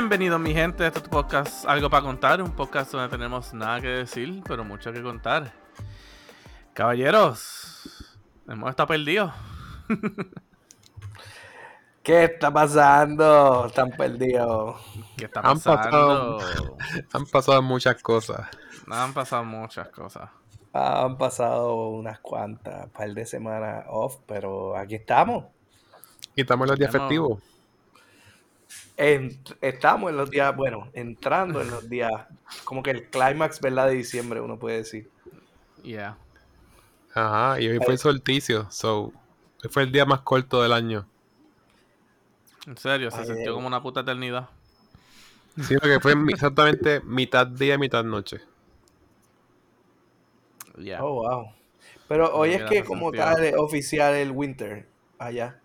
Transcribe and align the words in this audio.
Bienvenidos 0.00 0.38
mi 0.38 0.54
gente 0.54 0.84
a 0.84 0.86
este 0.86 1.00
podcast 1.00 1.66
Algo 1.66 1.90
para 1.90 2.04
contar, 2.04 2.40
un 2.40 2.52
podcast 2.52 2.92
donde 2.92 3.08
tenemos 3.08 3.52
nada 3.52 3.80
que 3.80 3.88
decir, 3.88 4.44
pero 4.46 4.64
mucho 4.64 4.92
que 4.92 5.02
contar. 5.02 5.52
Caballeros, 6.72 8.16
hemos 8.48 8.70
estado 8.70 8.86
perdidos. 8.86 9.32
¿Qué 12.04 12.26
está 12.26 12.52
pasando? 12.52 13.66
Están 13.66 13.90
perdidos. 13.90 14.80
¿Qué 15.16 15.24
está 15.24 15.40
Han 15.40 15.58
pasando? 15.58 16.38
Han 17.12 17.26
pasado 17.26 17.60
muchas 17.60 18.00
cosas. 18.00 18.46
Han 18.88 19.12
pasado 19.12 19.42
muchas 19.42 19.88
cosas. 19.88 20.30
Han 20.74 21.18
pasado 21.18 21.88
unas 21.88 22.20
cuantas, 22.20 22.88
par 22.90 23.12
de 23.12 23.26
semanas 23.26 23.84
off, 23.88 24.18
pero 24.28 24.76
aquí 24.76 24.94
estamos. 24.94 25.46
Y 26.36 26.42
estamos 26.42 26.66
en 26.66 26.70
los 26.70 26.78
días 26.78 26.92
festivos. 26.92 27.42
En- 28.98 29.40
estamos 29.60 30.10
en 30.10 30.16
los 30.16 30.28
días, 30.28 30.54
bueno, 30.56 30.90
entrando 30.92 31.62
en 31.62 31.70
los 31.70 31.88
días, 31.88 32.10
como 32.64 32.82
que 32.82 32.90
el 32.90 33.08
clímax, 33.08 33.60
¿verdad? 33.60 33.86
De 33.86 33.94
diciembre, 33.94 34.40
uno 34.40 34.58
puede 34.58 34.78
decir. 34.78 35.08
Yeah. 35.84 36.16
Ajá, 37.14 37.60
y 37.60 37.68
hoy 37.68 37.78
fue 37.78 37.92
el 37.94 37.98
solsticio. 37.98 38.68
So, 38.70 39.12
hoy 39.64 39.70
fue 39.70 39.84
el 39.84 39.92
día 39.92 40.04
más 40.04 40.20
corto 40.22 40.60
del 40.62 40.72
año. 40.72 41.06
En 42.66 42.76
serio, 42.76 43.10
se 43.12 43.20
Ay, 43.20 43.26
sintió 43.26 43.50
ay. 43.50 43.54
como 43.54 43.66
una 43.68 43.80
puta 43.82 44.00
eternidad. 44.00 44.48
Sí, 45.62 45.76
porque 45.80 46.00
fue 46.00 46.14
exactamente 46.28 47.00
mitad 47.00 47.46
día, 47.46 47.78
mitad 47.78 48.04
noche. 48.04 48.40
Yeah. 50.76 51.02
Oh, 51.04 51.14
wow. 51.22 51.52
Pero 52.08 52.34
hoy 52.34 52.50
es 52.54 52.62
que 52.64 52.84
como 52.84 53.12
tal 53.12 53.44
es 53.44 53.54
oficial 53.56 54.14
el 54.14 54.30
winter 54.30 54.86
allá. 55.18 55.60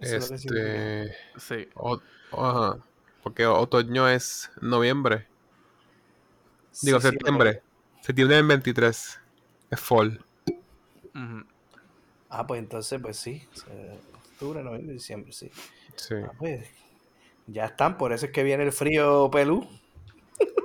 Eso 0.00 0.16
es 0.34 0.44
lo 0.44 0.52
que. 0.52 1.02
Este. 1.04 1.16
Sí. 1.38 1.68
o- 1.74 2.00
ajá. 2.32 2.78
Porque 3.22 3.46
otoño 3.46 4.08
es 4.08 4.50
noviembre. 4.60 5.26
Digo, 6.82 7.00
Sí, 7.00 7.06
sí, 7.06 7.12
septiembre. 7.12 7.62
Septiembre 8.00 8.36
del 8.36 8.46
23. 8.46 9.20
Es 9.70 9.80
fall. 9.80 10.24
Ah, 12.30 12.46
pues 12.46 12.60
entonces, 12.60 13.00
pues 13.00 13.16
sí. 13.16 13.46
Octubre, 14.32 14.62
noviembre, 14.62 14.94
diciembre, 14.94 15.32
sí. 15.32 15.50
Sí. 15.96 16.14
Ah, 16.24 16.32
pues, 16.38 16.68
ya 17.46 17.64
están, 17.64 17.96
por 17.96 18.12
eso 18.12 18.26
es 18.26 18.32
que 18.32 18.42
viene 18.42 18.64
el 18.64 18.72
frío 18.72 19.30
pelú. 19.30 19.66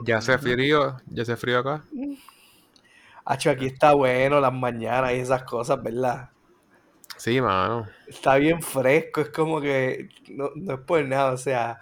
Ya 0.04 0.18
hace 0.18 0.38
frío. 0.38 0.98
Ya 1.08 1.24
hace 1.24 1.36
frío 1.36 1.60
acá. 1.60 1.84
Hacho, 3.26 3.50
aquí 3.50 3.66
está 3.66 3.94
bueno 3.94 4.40
las 4.42 4.54
mañanas 4.54 5.14
y 5.14 5.16
esas 5.16 5.44
cosas, 5.44 5.82
¿verdad? 5.82 6.30
Sí, 7.24 7.40
mano. 7.42 7.88
Está 8.06 8.36
bien 8.36 8.62
fresco, 8.62 9.22
es 9.22 9.30
como 9.30 9.62
que 9.62 10.10
no, 10.30 10.50
no 10.56 10.74
es 10.76 10.80
por 10.82 11.04
nada, 11.06 11.32
o 11.34 11.38
sea, 11.38 11.80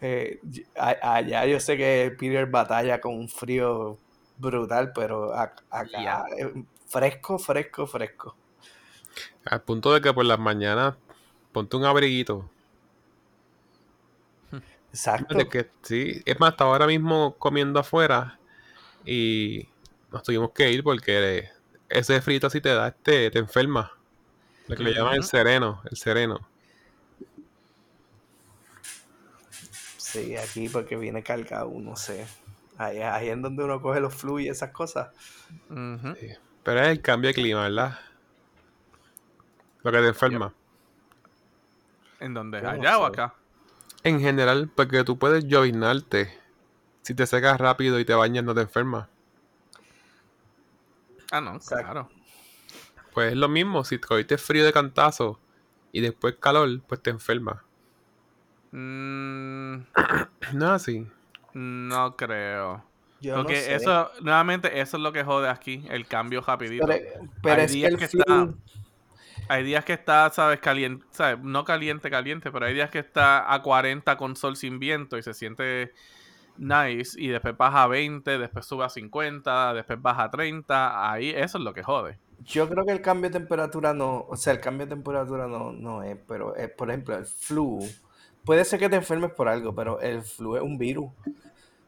eh, 0.00 0.40
allá 0.76 1.46
yo 1.46 1.60
sé 1.60 1.76
que 1.76 2.14
Peter 2.18 2.46
batalla 2.46 3.00
con 3.00 3.14
un 3.16 3.28
frío 3.28 3.98
brutal, 4.38 4.92
pero 4.94 5.34
ac- 5.34 5.62
acá 5.70 6.02
Ya. 6.04 6.24
eh, 6.38 6.52
fresco, 6.88 7.38
fresco, 7.38 7.86
fresco. 7.86 8.36
Al 9.44 9.62
punto 9.62 9.92
de 9.94 10.00
que 10.00 10.12
por 10.12 10.24
las 10.24 10.38
mañanas 10.38 10.96
ponte 11.52 11.76
un 11.76 11.84
abriguito. 11.84 12.50
Exacto. 14.92 15.38
De 15.38 15.48
que 15.48 15.70
sí, 15.82 16.22
es 16.24 16.40
más, 16.40 16.50
hasta 16.50 16.64
ahora 16.64 16.86
mismo 16.86 17.36
comiendo 17.38 17.78
afuera 17.80 18.40
y 19.04 19.68
nos 20.12 20.22
tuvimos 20.24 20.52
que 20.52 20.72
ir 20.72 20.84
porque 20.84 21.48
ese 21.88 22.22
frito 22.22 22.48
así 22.48 22.60
te 22.60 22.70
da 22.74 22.88
este, 22.88 23.30
te 23.30 23.38
enferma. 23.40 23.92
Lo 24.66 24.76
que 24.76 24.82
le 24.82 24.94
llaman 24.94 25.16
el 25.16 25.24
sereno, 25.24 25.82
el 25.90 25.96
sereno. 25.96 26.40
Sí, 29.96 30.36
aquí 30.36 30.68
porque 30.68 30.96
viene 30.96 31.22
cargado, 31.22 31.70
no 31.78 31.96
sé. 31.96 32.26
Ahí, 32.78 32.98
ahí 33.00 33.28
en 33.28 33.42
donde 33.42 33.64
uno 33.64 33.80
coge 33.80 34.00
los 34.00 34.14
flu 34.14 34.38
y 34.40 34.48
esas 34.48 34.70
cosas. 34.70 35.08
Sí. 35.48 36.28
Pero 36.62 36.80
es 36.80 36.88
el 36.88 37.02
cambio 37.02 37.28
de 37.28 37.34
clima, 37.34 37.62
¿verdad? 37.62 37.98
Lo 39.82 39.92
que 39.92 39.98
te 39.98 40.08
enferma. 40.08 40.54
¿En 42.20 42.32
dónde? 42.32 42.58
¿Allá 42.58 42.98
o 42.98 43.04
acá? 43.04 43.34
En 44.02 44.18
general, 44.20 44.70
porque 44.74 45.04
tú 45.04 45.18
puedes 45.18 45.44
llovinarte. 45.46 46.38
Si 47.02 47.14
te 47.14 47.26
secas 47.26 47.60
rápido 47.60 48.00
y 48.00 48.04
te 48.04 48.14
bañas, 48.14 48.44
no 48.44 48.54
te 48.54 48.62
enfermas. 48.62 49.08
Ah, 51.30 51.40
no, 51.40 51.56
Exacto. 51.56 51.84
claro. 51.84 52.13
Pues 53.14 53.30
es 53.32 53.38
lo 53.38 53.48
mismo, 53.48 53.84
si 53.84 53.98
cogiste 53.98 54.36
frío 54.38 54.64
de 54.64 54.72
cantazo 54.72 55.38
y 55.92 56.00
después 56.00 56.34
calor, 56.40 56.80
pues 56.86 57.00
te 57.00 57.10
enfermas. 57.10 57.62
Mm, 58.72 59.74
No 60.52 60.66
es 60.66 60.82
así. 60.82 61.06
no 61.54 62.16
creo. 62.16 62.84
Yo 63.20 63.36
Porque 63.36 63.54
no 63.54 63.60
sé. 63.60 63.74
eso, 63.76 64.10
nuevamente, 64.20 64.80
eso 64.80 64.96
es 64.96 65.02
lo 65.02 65.12
que 65.12 65.22
jode 65.24 65.48
aquí, 65.48 65.84
el 65.88 66.06
cambio 66.06 66.42
rapidito. 66.42 66.86
pero 66.86 67.04
pero 67.42 67.54
hay 67.62 67.64
es 67.66 67.72
que 67.72 67.76
días 67.78 67.92
el 67.92 67.98
que 67.98 68.04
está- 68.04 68.48
Hay 69.48 69.62
días 69.62 69.84
que 69.84 69.92
está, 69.92 70.30
sabes, 70.30 70.58
caliente, 70.60 71.04
sabes, 71.10 71.38
no 71.42 71.64
caliente, 71.64 72.10
caliente, 72.10 72.50
pero 72.50 72.66
hay 72.66 72.74
días 72.74 72.90
que 72.90 72.98
está 72.98 73.52
a 73.52 73.62
40 73.62 74.16
con 74.16 74.36
sol 74.36 74.56
sin 74.56 74.78
viento 74.78 75.16
y 75.18 75.22
se 75.22 75.34
siente 75.34 75.92
nice 76.56 77.20
y 77.20 77.28
después 77.28 77.56
baja 77.56 77.82
a 77.84 77.86
20, 77.86 78.38
después 78.38 78.64
sube 78.66 78.84
a 78.84 78.88
50, 78.88 79.74
después 79.74 80.00
baja 80.00 80.24
a 80.24 80.30
30, 80.30 81.10
ahí 81.12 81.30
eso 81.30 81.58
es 81.58 81.64
lo 81.64 81.74
que 81.74 81.82
jode. 81.82 82.18
Yo 82.44 82.68
creo 82.68 82.84
que 82.84 82.92
el 82.92 83.00
cambio 83.00 83.30
de 83.30 83.38
temperatura 83.38 83.94
no, 83.94 84.26
o 84.28 84.36
sea, 84.36 84.52
el 84.52 84.60
cambio 84.60 84.86
de 84.86 84.94
temperatura 84.94 85.46
no, 85.46 85.72
no 85.72 86.02
es, 86.02 86.16
pero 86.28 86.56
eh, 86.56 86.68
por 86.68 86.90
ejemplo, 86.90 87.16
el 87.16 87.26
flu, 87.26 87.80
puede 88.44 88.64
ser 88.64 88.78
que 88.78 88.88
te 88.88 88.96
enfermes 88.96 89.32
por 89.32 89.48
algo, 89.48 89.74
pero 89.74 90.00
el 90.00 90.22
flu 90.22 90.56
es 90.56 90.62
un 90.62 90.78
virus. 90.78 91.10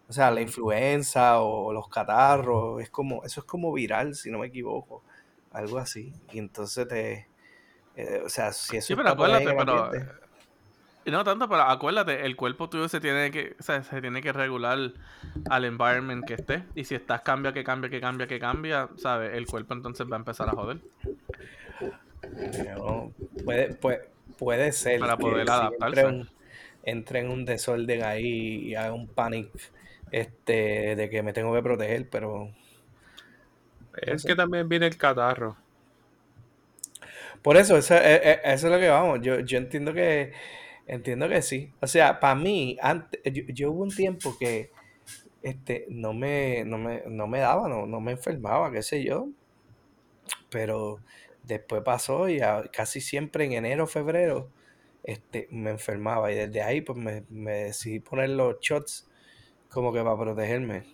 O 0.08 0.12
sea, 0.12 0.30
la 0.30 0.40
influenza 0.40 1.40
o 1.40 1.72
los 1.72 1.88
catarros, 1.88 2.80
es 2.80 2.90
como, 2.90 3.24
eso 3.24 3.40
es 3.40 3.46
como 3.46 3.72
viral, 3.72 4.14
si 4.14 4.30
no 4.30 4.38
me 4.38 4.46
equivoco, 4.46 5.02
algo 5.50 5.78
así. 5.78 6.12
Y 6.32 6.38
entonces 6.38 6.86
te, 6.86 7.28
eh, 7.96 8.22
o 8.24 8.28
sea, 8.28 8.52
si 8.52 8.76
eso 8.76 8.88
Sí, 8.88 8.94
pero 8.94 9.10
acuérdate, 9.10 9.54
pero 9.56 9.90
no 11.10 11.24
tanto, 11.24 11.48
pero 11.48 11.62
acuérdate, 11.62 12.24
el 12.26 12.36
cuerpo 12.36 12.68
tuyo 12.68 12.88
se 12.88 13.00
tiene 13.00 13.30
que, 13.30 13.56
o 13.58 13.62
sea, 13.62 13.82
se 13.82 14.00
tiene 14.00 14.22
que 14.22 14.32
regular 14.32 14.78
al 15.50 15.64
environment 15.64 16.24
que 16.26 16.34
esté. 16.34 16.64
Y 16.74 16.84
si 16.84 16.94
estás 16.94 17.22
cambia, 17.22 17.52
que 17.52 17.64
cambia, 17.64 17.90
que 17.90 18.00
cambia, 18.00 18.26
que 18.26 18.38
cambia, 18.38 18.88
¿sabes? 18.96 19.34
El 19.34 19.46
cuerpo 19.46 19.74
entonces 19.74 20.06
va 20.10 20.16
a 20.16 20.18
empezar 20.18 20.48
a 20.48 20.52
joder. 20.52 20.78
no, 22.76 23.12
puede, 23.44 23.74
puede, 23.74 24.08
puede 24.38 24.72
ser 24.72 25.00
Para 25.00 25.16
poder 25.16 25.48
adaptarse. 25.50 26.00
entre, 26.00 26.06
un- 26.06 26.28
entre 26.82 27.20
en 27.20 27.30
un 27.30 27.44
desorden 27.44 28.02
ahí 28.02 28.68
y 28.68 28.74
haga 28.74 28.92
un 28.92 29.06
panic 29.08 29.50
este, 30.12 30.96
de 30.96 31.10
que 31.10 31.22
me 31.22 31.32
tengo 31.32 31.54
que 31.54 31.62
proteger, 31.62 32.08
pero 32.08 32.50
Es 33.96 34.22
sé. 34.22 34.28
que 34.28 34.36
también 34.36 34.68
viene 34.68 34.86
el 34.86 34.96
catarro. 34.96 35.56
Por 37.42 37.56
eso, 37.56 37.76
eso, 37.76 37.94
e- 37.94 38.16
e- 38.32 38.40
eso 38.44 38.66
es 38.66 38.72
lo 38.72 38.78
que 38.78 38.88
vamos. 38.88 39.20
Yo, 39.22 39.40
yo 39.40 39.58
entiendo 39.58 39.92
que 39.92 40.32
entiendo 40.86 41.28
que 41.28 41.42
sí. 41.42 41.72
O 41.80 41.86
sea, 41.86 42.20
para 42.20 42.34
mí, 42.34 42.76
antes, 42.80 43.20
yo, 43.32 43.42
yo 43.48 43.72
hubo 43.72 43.82
un 43.82 43.91
tiempo 43.94 44.36
que 44.38 44.70
este, 45.42 45.86
no 45.91 46.14
me, 46.14 46.65
no 46.65 46.78
me, 46.78 47.03
no 47.06 47.27
me 47.28 47.41
daba, 47.41 47.68
no, 47.68 47.86
no 47.86 48.00
me 48.00 48.12
enfermaba, 48.12 48.72
qué 48.72 48.83
sé 48.83 49.04
yo. 49.04 49.28
Pero 50.50 51.00
después 51.42 51.83
pasó 51.83 52.28
y 52.28 52.41
casi 52.72 53.00
siempre 53.00 53.44
en 53.44 53.53
enero, 53.53 53.86
febrero, 53.86 54.50
este, 55.03 55.48
me 55.50 55.71
enfermaba. 55.71 56.33
Y 56.33 56.36
desde 56.36 56.62
ahí, 56.62 56.80
pues 56.80 56.98
me, 56.98 57.24
me 57.30 57.53
decidí 57.65 58.00
poner 58.00 58.30
los 58.30 58.60
shots 58.60 59.09
como 59.71 59.92
que 59.92 60.03
para 60.03 60.18
protegerme. 60.18 60.84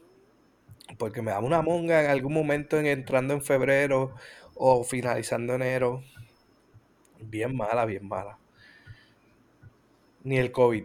Porque 0.98 1.22
me 1.22 1.30
daba 1.32 1.44
una 1.46 1.60
monga 1.62 2.04
en 2.04 2.10
algún 2.10 2.32
momento 2.34 2.78
en, 2.78 2.86
entrando 2.86 3.34
en 3.34 3.42
febrero 3.42 4.14
o 4.54 4.84
finalizando 4.84 5.54
enero. 5.54 6.02
Bien 7.20 7.56
mala, 7.56 7.86
bien 7.86 8.06
mala. 8.06 8.38
Ni 10.24 10.38
el 10.38 10.52
COVID. 10.52 10.84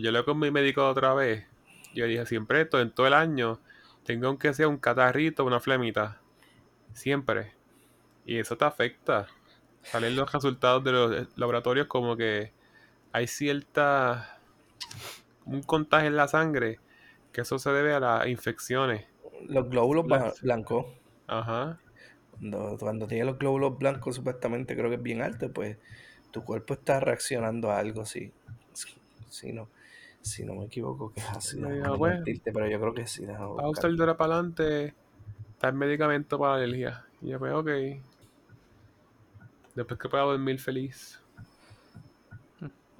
Yo 0.00 0.12
lo 0.12 0.24
con 0.24 0.38
mi 0.38 0.50
médico 0.50 0.88
otra 0.88 1.14
vez. 1.14 1.46
Yo 1.94 2.06
dije, 2.06 2.26
siempre 2.26 2.62
esto, 2.62 2.80
en 2.80 2.90
todo 2.90 3.06
el 3.06 3.14
año, 3.14 3.60
tengo 4.04 4.26
aunque 4.28 4.54
sea 4.54 4.68
un 4.68 4.78
catarrito, 4.78 5.44
una 5.44 5.60
flemita. 5.60 6.20
Siempre. 6.92 7.52
Y 8.24 8.38
eso 8.38 8.56
te 8.56 8.64
afecta. 8.64 9.26
Salen 9.82 10.16
los 10.16 10.32
resultados 10.32 10.82
de 10.84 10.92
los 10.92 11.38
laboratorios 11.38 11.86
como 11.86 12.16
que 12.16 12.52
hay 13.12 13.26
cierta... 13.26 14.40
un 15.44 15.62
contagio 15.62 16.08
en 16.08 16.16
la 16.16 16.28
sangre, 16.28 16.78
que 17.32 17.42
eso 17.42 17.58
se 17.58 17.70
debe 17.70 17.94
a 17.94 18.00
las 18.00 18.26
infecciones. 18.26 19.06
Los 19.46 19.68
glóbulos 19.70 20.06
Las- 20.08 20.42
blancos. 20.42 20.86
Ajá. 21.26 21.78
Cuando, 22.32 22.76
cuando 22.78 23.06
tienes 23.06 23.26
los 23.26 23.38
glóbulos 23.38 23.78
blancos, 23.78 24.16
supuestamente 24.16 24.76
creo 24.76 24.88
que 24.88 24.96
es 24.96 25.02
bien 25.02 25.22
alto, 25.22 25.52
pues 25.52 25.76
tu 26.30 26.44
cuerpo 26.44 26.74
está 26.74 27.00
reaccionando 27.00 27.70
a 27.70 27.78
algo. 27.78 28.04
Si, 28.04 28.32
si 29.28 29.52
no, 29.52 29.68
si 30.20 30.44
no 30.44 30.54
me 30.54 30.66
equivoco, 30.66 31.12
que 31.12 31.20
es 31.20 31.28
así. 31.28 31.56
Dijo, 31.56 31.68
no 31.68 31.96
"Bueno, 31.96 32.16
mentirte, 32.16 32.52
pero 32.52 32.68
yo 32.68 32.80
creo 32.80 32.94
que 32.94 33.06
sí. 33.06 33.26
Pausa 33.26 33.86
el 33.86 34.00
ahora 34.00 34.16
para 34.16 34.34
adelante. 34.34 34.94
Está 35.50 35.68
el 35.68 35.74
medicamento 35.74 36.38
para 36.38 36.58
la 36.58 36.64
alergia. 36.64 37.04
Y 37.20 37.28
yo, 37.28 37.38
pues, 37.38 37.52
ok. 37.52 37.68
Después 39.74 39.98
que 40.00 40.08
pueda 40.08 40.24
dormir 40.24 40.60
feliz. 40.60 41.20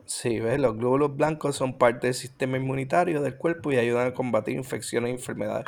Sí, 0.07 0.41
¿ves? 0.41 0.59
Los 0.59 0.77
glóbulos 0.77 1.17
blancos 1.17 1.55
son 1.57 1.77
parte 1.77 2.07
del 2.07 2.15
sistema 2.15 2.57
inmunitario 2.57 3.21
del 3.21 3.37
cuerpo 3.37 3.73
y 3.73 3.77
ayudan 3.77 4.07
a 4.07 4.15
combatir 4.15 4.57
infecciones 4.57 5.11
y 5.11 5.15
enfermedades. 5.15 5.67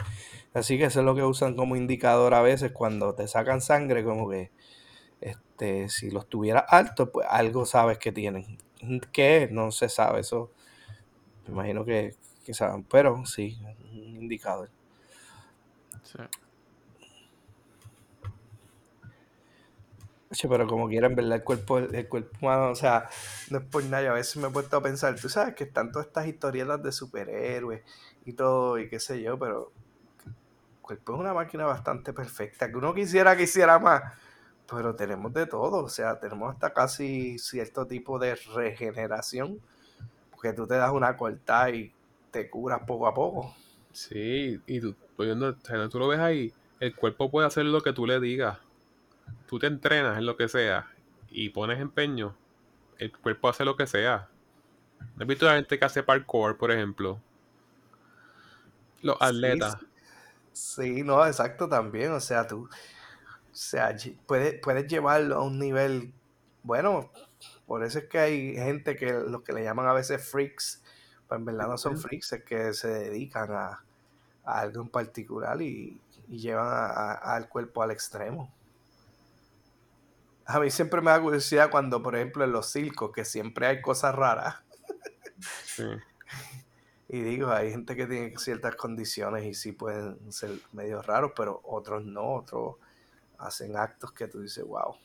Así 0.55 0.79
que 0.79 0.85
eso 0.85 1.01
es 1.01 1.07
lo 1.07 1.15
que 1.15 1.23
usan 1.23 1.55
como 1.57 1.77
indicador 1.77 2.33
a 2.33 2.41
veces 2.41 2.73
cuando 2.73 3.15
te 3.15 3.29
sacan 3.29 3.61
sangre, 3.61 4.03
como 4.03 4.31
que 4.31 4.51
este, 5.61 5.89
si 5.91 6.11
los 6.11 6.27
tuvieras 6.29 6.65
altos, 6.69 7.11
pues 7.13 7.27
algo 7.29 7.67
sabes 7.67 7.99
que 7.99 8.13
tienen. 8.13 8.59
¿Qué? 9.13 9.49
No 9.51 9.71
se 9.71 9.89
sabe, 9.89 10.21
eso 10.21 10.51
me 11.47 11.53
imagino 11.53 11.85
que, 11.85 12.17
que 12.45 12.55
saben, 12.55 12.85
pero 12.85 13.25
sí, 13.27 13.59
un 13.93 14.23
indicador. 14.23 14.71
Sí. 16.03 16.19
Pero 20.49 20.67
como 20.69 20.89
quieran, 20.89 21.17
¿verdad? 21.17 21.39
El 21.39 21.45
cuerpo, 21.45 21.79
el 21.79 22.09
cuerpo 22.09 22.39
humano, 22.41 22.71
o 22.71 22.75
sea, 22.77 23.09
no 23.51 23.59
es 23.59 23.65
por 23.65 23.83
nada. 23.85 24.11
A 24.11 24.15
veces 24.15 24.37
me 24.37 24.47
he 24.47 24.51
puesto 24.51 24.77
a 24.77 24.83
pensar, 24.83 25.17
tú 25.17 25.29
sabes 25.29 25.57
que 25.57 25.65
están 25.65 25.91
todas 25.91 26.07
estas 26.07 26.27
historietas 26.27 26.81
de 26.83 26.93
superhéroes 26.93 27.83
y 28.25 28.33
todo, 28.35 28.79
y 28.79 28.89
qué 28.89 29.01
sé 29.01 29.21
yo, 29.21 29.39
pero 29.39 29.73
el 30.25 30.33
cuerpo 30.81 31.15
es 31.15 31.21
una 31.21 31.35
máquina 31.35 31.65
bastante 31.65 32.13
perfecta, 32.13 32.71
que 32.71 32.77
uno 32.77 32.95
quisiera 32.95 33.37
que 33.37 33.43
hiciera 33.43 33.81
más, 33.81 34.03
pero 34.71 34.95
tenemos 34.97 35.33
de 35.35 35.47
todo, 35.47 35.85
o 35.85 35.89
sea, 35.89 36.19
tenemos 36.21 36.53
hasta 36.53 36.73
casi 36.73 37.39
cierto 37.39 37.87
tipo 37.87 38.19
de 38.19 38.37
regeneración, 38.37 39.61
porque 40.33 40.53
tú 40.55 40.67
te 40.67 40.75
das 40.77 40.93
una 40.93 41.17
cortada 41.17 41.71
y 41.71 41.95
te 42.33 42.51
curas 42.51 42.83
poco 42.87 43.07
a 43.09 43.15
poco. 43.15 43.55
Sí, 43.93 44.61
y 44.67 44.81
tú, 44.81 44.95
pues, 45.17 45.37
tú 45.91 45.99
lo 45.99 46.09
ves 46.09 46.21
ahí, 46.21 46.53
el 46.79 46.95
cuerpo 46.95 47.31
puede 47.31 47.47
hacer 47.47 47.65
lo 47.67 47.83
que 47.83 47.93
tú 47.93 48.07
le 48.07 48.21
digas. 48.21 48.59
Tú 49.49 49.59
te 49.59 49.67
entrenas 49.69 50.19
en 50.19 50.27
lo 50.27 50.37
que 50.37 50.49
sea 50.49 50.91
y 51.31 51.51
pones 51.51 51.81
empeño, 51.81 52.37
el 52.99 53.13
cuerpo 53.17 53.49
hace 53.49 53.65
lo 53.65 53.77
que 53.77 53.87
sea. 53.87 54.29
¿No 55.17 55.23
has 55.25 55.29
visto 55.29 55.47
a 55.47 55.53
la 55.53 55.57
gente 55.57 55.79
que 55.79 55.85
hace 55.85 56.03
parkour, 56.03 56.59
por 56.59 56.73
ejemplo? 56.73 57.21
Los 59.03 59.17
Sí, 59.19 59.21
atletas. 59.21 59.77
Sí, 60.53 61.03
no, 61.03 61.25
exacto 61.27 61.69
también. 61.69 62.13
O 62.13 62.21
sea, 62.21 62.47
tú, 62.47 62.69
o 63.53 63.55
sea, 63.55 63.97
puedes, 64.27 64.61
puedes 64.61 64.87
llevarlo 64.87 65.37
a 65.37 65.45
un 65.45 65.59
nivel, 65.59 66.15
bueno, 66.63 67.11
por 67.67 67.85
eso 67.85 67.99
es 68.01 68.07
que 68.09 68.19
hay 68.19 68.55
gente 68.57 68.97
que 68.97 69.13
lo 69.13 69.43
que 69.45 69.53
le 69.53 69.65
llaman 69.65 69.87
a 69.89 69.93
veces 69.93 70.29
freaks, 70.31 70.83
pues 71.29 71.39
en 71.39 71.45
verdad 71.47 71.69
no 71.69 71.79
son 71.79 71.97
freaks, 71.99 72.33
es 72.35 72.45
que 72.45 72.73
se 72.75 72.89
dedican 72.89 73.53
a, 73.53 73.85
a 74.45 74.61
algo 74.61 74.83
en 74.83 74.89
particular 74.91 75.61
y, 75.63 76.01
y 76.29 76.39
llevan 76.41 76.67
a- 76.69 76.87
a- 77.15 77.37
al 77.37 77.49
cuerpo 77.49 77.83
al 77.83 77.91
extremo. 77.93 78.53
A 80.45 80.61
mí 80.61 80.71
siempre 80.71 81.01
me 81.01 81.11
da 81.11 81.21
curiosidad 81.23 81.71
cuando, 81.71 82.03
por 82.03 82.15
ejemplo, 82.17 82.45
en 82.45 82.53
los 82.53 82.71
circos, 82.71 83.11
que 83.13 83.25
siempre 83.25 83.67
hay 83.67 83.81
cosas 83.81 84.15
raras. 84.15 84.57
Sí. 85.65 85.85
Y 87.09 87.23
digo, 87.23 87.51
hay 87.51 87.71
gente 87.71 87.97
que 87.97 88.07
tiene 88.07 88.37
ciertas 88.39 88.77
condiciones 88.77 89.45
y 89.45 89.55
sí 89.55 89.73
pueden 89.73 90.33
ser 90.33 90.61
medio 90.73 91.03
raros, 91.03 91.33
pero 91.35 91.61
otros 91.65 92.05
no, 92.05 92.35
otros 92.35 92.77
hacen 93.41 93.77
actos 93.77 94.13
que 94.13 94.29
tú 94.29 94.41
dices, 94.41 94.65
wow. 94.65 94.97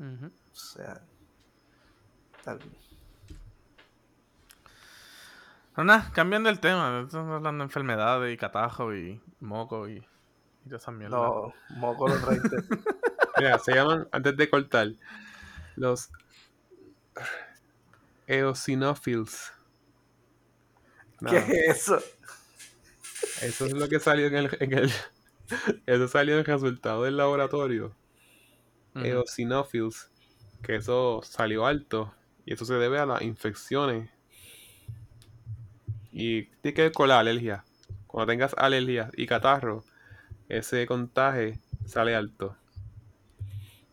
O 0.00 0.56
sea, 0.56 1.00
tal- 2.42 2.60
Pero 5.74 5.84
nada, 5.84 6.10
cambiando 6.12 6.48
el 6.50 6.60
tema, 6.60 7.00
estamos 7.04 7.34
hablando 7.34 7.62
de 7.62 7.66
enfermedades 7.68 8.32
y 8.32 8.36
catajos 8.36 8.94
y 8.94 9.20
moco 9.40 9.88
y, 9.88 9.96
y 10.64 10.64
toda 10.68 10.76
esa 10.76 10.92
mierda. 10.92 11.16
no, 11.16 11.52
moco 11.70 12.08
los 12.08 12.22
raíces. 12.22 12.64
Mira, 13.38 13.58
se 13.58 13.74
llaman, 13.74 14.08
antes 14.12 14.36
de 14.36 14.48
cortar, 14.50 14.88
los 15.76 16.10
eosinophils. 18.26 19.52
¿Qué 21.26 21.36
Nada, 21.36 21.38
es 21.38 21.88
eso? 21.88 21.98
Eso 23.44 23.66
es 23.66 23.72
lo 23.72 23.88
que 23.88 24.00
salió 24.00 24.26
en 24.26 24.36
el, 24.36 24.56
en 24.60 24.72
el 24.72 24.90
eso 25.86 26.08
salió 26.08 26.34
en 26.34 26.40
el 26.40 26.46
resultado 26.46 27.04
del 27.04 27.16
laboratorio. 27.16 27.94
Ujú. 28.94 29.04
Eosinophils, 29.04 30.10
que 30.62 30.76
eso 30.76 31.20
salió 31.22 31.66
alto 31.66 32.14
y 32.46 32.54
eso 32.54 32.64
se 32.64 32.74
debe 32.74 32.98
a 32.98 33.06
las 33.06 33.22
infecciones. 33.22 34.10
Y 36.10 36.44
tiene 36.62 36.74
que 36.74 36.82
ver 36.82 36.92
con 36.92 37.08
la 37.08 37.18
alergia. 37.18 37.64
Cuando 38.06 38.32
tengas 38.32 38.54
alergia 38.56 39.10
y 39.16 39.26
catarro, 39.26 39.84
ese 40.48 40.86
contagio 40.86 41.58
sale 41.86 42.14
alto. 42.14 42.56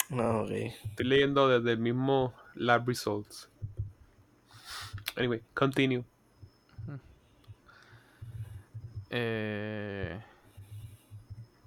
No, 0.09 0.41
ok. 0.41 0.51
Estoy 0.51 1.05
leyendo 1.05 1.47
desde 1.47 1.71
el 1.71 1.79
mismo 1.79 2.33
lab 2.53 2.87
results. 2.87 3.49
Anyway, 5.15 5.41
continue. 5.53 6.03
Eh, 9.13 10.19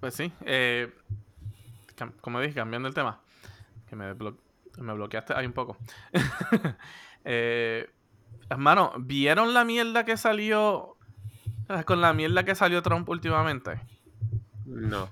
pues 0.01 0.15
sí, 0.15 0.33
eh, 0.47 0.93
como 2.21 2.41
dije, 2.41 2.55
cambiando 2.55 2.89
el 2.89 2.95
tema, 2.95 3.21
que 3.89 3.97
me, 3.97 4.15
blo- 4.15 4.37
me 4.79 4.95
bloqueaste 4.95 5.35
ahí 5.35 5.47
un 5.47 5.53
poco. 5.53 5.77
eh, 7.25 7.91
hermano, 8.49 8.93
¿vieron 8.99 9.53
la 9.55 9.65
mierda 9.65 10.05
que 10.05 10.17
salió 10.17 10.97
eh, 11.69 11.85
con 11.85 12.01
la 12.01 12.13
mierda 12.15 12.45
que 12.45 12.55
salió 12.55 12.83
Trump 12.83 13.09
últimamente? 13.09 13.81
No. 14.65 15.11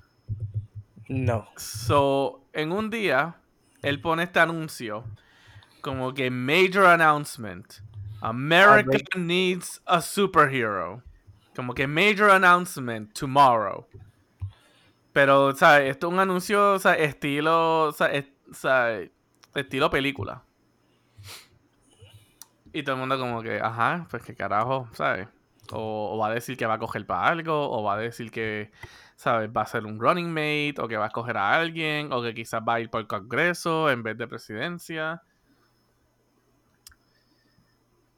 No. 1.07 1.47
So, 1.57 2.45
en 2.53 2.71
un 2.71 2.89
día, 2.89 3.35
él 3.83 4.01
pone 4.01 4.23
este 4.23 4.39
anuncio 4.39 5.03
como 5.81 6.13
que 6.13 6.31
major 6.31 6.85
announcement. 6.85 7.73
America 8.21 8.97
needs 9.17 9.81
a 9.85 10.01
superhero. 10.01 11.03
Como 11.55 11.73
que 11.73 11.87
major 11.87 12.31
announcement 12.31 13.13
tomorrow. 13.13 13.85
Pero, 15.11 15.55
¿sabes? 15.55 15.91
Esto 15.91 16.07
es 16.07 16.13
un 16.13 16.19
anuncio, 16.19 16.73
o 16.73 16.79
sea, 16.79 16.95
estilo, 16.95 17.83
o 17.83 17.91
sea, 17.91 18.07
es- 18.07 18.25
o 18.49 18.53
sea, 18.53 18.99
estilo 19.53 19.89
película. 19.89 20.43
Y 22.73 22.81
todo 22.83 22.95
el 22.95 22.99
mundo 23.01 23.19
como 23.19 23.41
que, 23.43 23.59
ajá, 23.61 24.07
pues 24.09 24.23
qué 24.23 24.33
carajo, 24.35 24.89
¿sabes? 24.93 25.27
O, 25.71 26.13
o 26.13 26.17
va 26.17 26.27
a 26.27 26.33
decir 26.33 26.57
que 26.57 26.65
va 26.65 26.73
a 26.75 26.79
coger 26.79 27.05
para 27.05 27.27
algo, 27.27 27.69
o 27.71 27.83
va 27.83 27.93
a 27.93 27.97
decir 27.97 28.31
que, 28.31 28.71
¿sabes? 29.15 29.49
Va 29.55 29.61
a 29.61 29.65
ser 29.67 29.85
un 29.85 29.99
running 29.99 30.29
mate, 30.29 30.75
o 30.79 30.87
que 30.87 30.97
va 30.97 31.05
a 31.05 31.07
escoger 31.07 31.37
a 31.37 31.53
alguien, 31.53 32.11
o 32.11 32.21
que 32.23 32.33
quizás 32.33 32.61
va 32.67 32.75
a 32.75 32.79
ir 32.79 32.89
por 32.89 33.01
el 33.01 33.07
Congreso 33.07 33.91
en 33.91 34.01
vez 34.01 34.17
de 34.17 34.27
presidencia. 34.27 35.21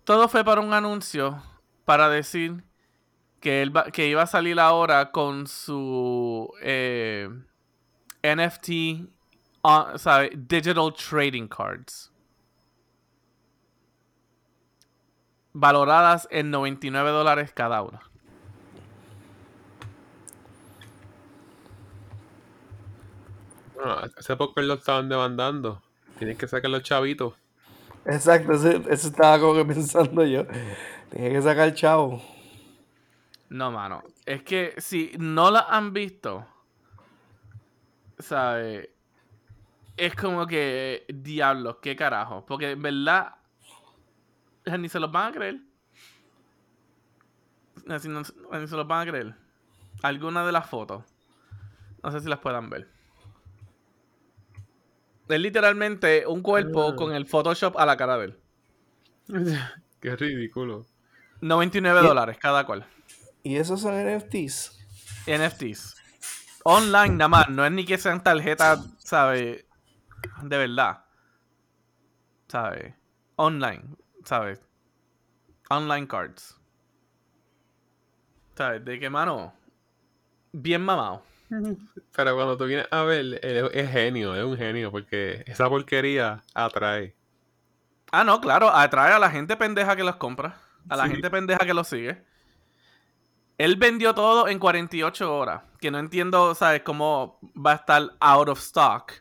Todo 0.05 0.27
fue 0.29 0.43
para 0.45 0.61
un 0.61 0.73
anuncio 0.73 1.41
para 1.83 2.09
decir 2.09 2.63
que 3.45 3.61
él 3.61 3.69
va- 3.77 3.91
que 3.91 4.07
iba 4.07 4.23
a 4.23 4.25
salir 4.25 4.59
ahora 4.59 5.11
con 5.11 5.45
su 5.45 6.51
eh, 6.63 7.29
NFT, 8.23 9.05
uh, 9.63 9.99
¿sabe? 9.99 10.31
Digital 10.35 10.91
Trading 10.91 11.47
Cards. 11.47 12.11
Valoradas 15.53 16.27
en 16.31 16.49
99 16.49 17.11
dólares 17.11 17.51
cada 17.53 17.83
una. 17.83 18.01
Bueno, 23.75 23.95
hace 24.17 24.35
poco 24.35 24.61
lo 24.61 24.75
estaban 24.75 25.09
demandando. 25.09 25.81
Tienes 26.17 26.37
que 26.37 26.47
sacar 26.47 26.71
los 26.71 26.83
chavitos. 26.83 27.33
Exacto, 28.05 28.53
eso, 28.53 28.69
eso 28.89 29.07
estaba 29.07 29.39
como 29.39 29.53
que 29.55 29.65
pensando 29.73 30.25
yo. 30.25 30.45
Tenía 31.11 31.29
que 31.29 31.41
sacar 31.41 31.73
chavo. 31.73 32.21
No, 33.49 33.71
mano. 33.71 34.03
Es 34.25 34.43
que 34.43 34.73
si 34.77 35.11
no 35.19 35.51
la 35.51 35.61
han 35.69 35.93
visto, 35.93 36.45
¿sabes? 38.19 38.89
Es 39.97 40.15
como 40.15 40.45
que, 40.47 41.05
diablos, 41.07 41.77
qué 41.81 41.95
carajo. 41.95 42.45
Porque 42.45 42.71
en 42.71 42.81
verdad, 42.81 43.35
ni 44.79 44.89
se 44.89 44.99
los 44.99 45.11
van 45.11 45.29
a 45.31 45.35
creer. 45.35 45.59
Ni, 47.85 48.09
no- 48.09 48.21
ni 48.59 48.67
se 48.67 48.75
los 48.75 48.87
van 48.87 49.07
a 49.07 49.11
creer. 49.11 49.35
Alguna 50.01 50.45
de 50.45 50.51
las 50.51 50.67
fotos. 50.69 51.03
No 52.03 52.11
sé 52.11 52.19
si 52.19 52.27
las 52.29 52.39
puedan 52.39 52.69
ver. 52.69 52.89
Es 55.29 55.39
literalmente 55.39 56.25
un 56.27 56.41
cuerpo 56.41 56.89
Ah. 56.89 56.95
con 56.95 57.13
el 57.13 57.25
Photoshop 57.25 57.77
a 57.77 57.85
la 57.85 57.97
cara 57.97 58.17
de 58.17 58.25
él. 58.25 58.39
Qué 59.99 60.15
ridículo. 60.15 60.85
99 61.41 62.01
¿Qué? 62.01 62.07
dólares 62.07 62.37
cada 62.39 62.65
cual. 62.65 62.85
¿Y 63.45 63.57
esos 63.57 63.79
son 63.79 63.93
NFTs? 63.93 64.71
NFTs. 65.27 65.95
Online 66.63 67.09
nada 67.15 67.27
más, 67.27 67.47
no 67.49 67.63
es 67.63 67.71
ni 67.71 67.85
que 67.85 67.95
sean 67.99 68.23
tarjetas, 68.23 68.79
¿sabes? 68.97 69.63
De 70.41 70.57
verdad. 70.57 71.05
¿Sabes? 72.47 72.95
Online, 73.35 73.83
¿sabes? 74.23 74.59
Online 75.69 76.07
cards. 76.07 76.59
¿Sabes? 78.55 78.83
De 78.83 78.99
qué 78.99 79.11
mano. 79.11 79.53
Bien 80.51 80.81
mamado. 80.81 81.21
Pero 82.15 82.33
cuando 82.35 82.57
tú 82.57 82.65
vienes 82.65 82.87
a 82.89 83.03
ver, 83.03 83.19
él 83.43 83.69
es 83.73 83.91
genio, 83.91 84.33
es 84.35 84.43
un 84.43 84.57
genio, 84.57 84.89
porque 84.89 85.43
esa 85.45 85.69
porquería 85.69 86.41
atrae. 86.55 87.15
Ah, 88.11 88.23
no, 88.23 88.41
claro, 88.41 88.71
atrae 88.75 89.13
a 89.13 89.19
la 89.19 89.29
gente 89.29 89.55
pendeja 89.55 89.95
que 89.95 90.03
los 90.03 90.15
compra, 90.15 90.57
a 90.89 90.95
la 90.95 91.03
Sí. 91.05 91.11
gente 91.11 91.29
pendeja 91.29 91.63
que 91.63 91.73
los 91.75 91.87
sigue. 91.87 92.25
Él 93.57 93.77
vendió 93.77 94.13
todo 94.13 94.47
en 94.47 94.59
48 94.59 95.33
horas, 95.33 95.63
que 95.79 95.91
no 95.91 95.99
entiendo, 95.99 96.53
¿sabes? 96.55 96.81
Cómo 96.83 97.39
va 97.55 97.71
a 97.71 97.75
estar 97.75 98.11
out 98.19 98.49
of 98.49 98.59
stock. 98.59 99.13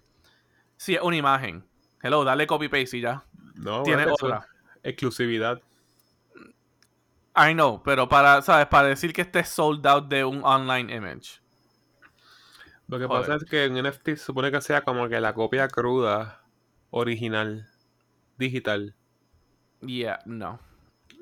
Si 0.76 0.94
es 0.94 1.02
una 1.02 1.16
imagen. 1.16 1.64
Hello, 2.02 2.24
dale 2.24 2.46
copy 2.46 2.68
paste 2.68 2.98
y 2.98 3.00
ya. 3.02 3.24
No, 3.54 3.82
Tiene 3.82 4.06
otra. 4.06 4.46
Exclusividad. 4.82 5.62
I 7.36 7.52
know, 7.52 7.82
pero 7.82 8.08
para, 8.08 8.42
¿sabes? 8.42 8.66
Para 8.66 8.88
decir 8.88 9.12
que 9.12 9.22
esté 9.22 9.44
sold 9.44 9.86
out 9.86 10.08
de 10.08 10.24
un 10.24 10.44
online 10.44 10.94
image. 10.94 11.40
Lo 12.86 12.98
que 12.98 13.06
Joder. 13.06 13.22
pasa 13.22 13.36
es 13.36 13.44
que 13.44 13.64
en 13.64 13.82
NFT 13.82 14.08
se 14.10 14.16
supone 14.16 14.50
que 14.50 14.60
sea 14.60 14.82
como 14.82 15.08
que 15.08 15.20
la 15.20 15.32
copia 15.32 15.68
cruda, 15.68 16.42
original, 16.90 17.68
digital. 18.36 18.94
Yeah, 19.80 20.20
no. 20.26 20.60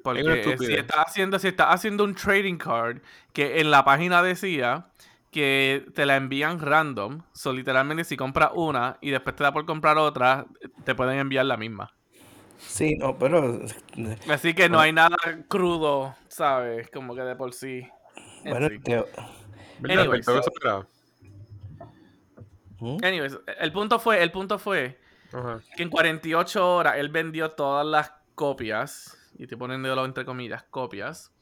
Porque 0.03 0.57
si 0.59 0.75
estás 0.75 1.07
haciendo, 1.07 1.39
si 1.39 1.49
estás 1.49 1.69
haciendo 1.71 2.05
un 2.05 2.15
trading 2.15 2.57
card 2.57 2.99
que 3.33 3.61
en 3.61 3.71
la 3.71 3.85
página 3.85 4.23
decía 4.23 4.87
que 5.31 5.87
te 5.95 6.05
la 6.05 6.17
envían 6.17 6.61
random, 6.61 7.23
so 7.33 7.53
literalmente 7.53 8.05
si 8.05 8.17
compras 8.17 8.51
una 8.55 8.99
y 9.01 9.11
después 9.11 9.35
te 9.35 9.45
da 9.45 9.53
por 9.53 9.65
comprar 9.65 9.97
otra, 9.97 10.47
te 10.85 10.95
pueden 10.95 11.19
enviar 11.19 11.47
la 11.47 11.57
misma. 11.57 11.93
Sí, 12.59 12.97
no, 12.97 13.19
pero 13.19 13.61
Así 14.29 14.55
que 14.55 14.69
no 14.69 14.79
hay 14.79 14.93
nada 14.93 15.17
crudo, 15.49 16.15
¿sabes? 16.29 16.89
Como 16.91 17.15
que 17.15 17.23
de 17.23 17.35
por 17.35 17.53
sí. 17.53 17.89
en 18.45 18.51
bueno, 18.51 18.69
sí. 18.69 18.79
te-. 18.79 19.05
Anyways. 19.89 20.27
¿Mm? 22.79 22.97
Anyways, 23.05 23.39
el 23.59 23.73
punto 23.73 23.99
fue, 23.99 24.23
el 24.23 24.31
punto 24.31 24.59
fue 24.59 24.99
que 25.77 25.83
en 25.83 25.89
48 25.89 26.75
horas 26.75 26.95
él 26.99 27.09
vendió 27.09 27.53
todas 27.53 27.87
las 27.87 28.13
copias, 28.35 29.19
y 29.43 29.45
estoy 29.45 29.59
poniéndolo 29.59 30.05
entre 30.05 30.25
comillas, 30.25 30.63
copias, 30.71 31.33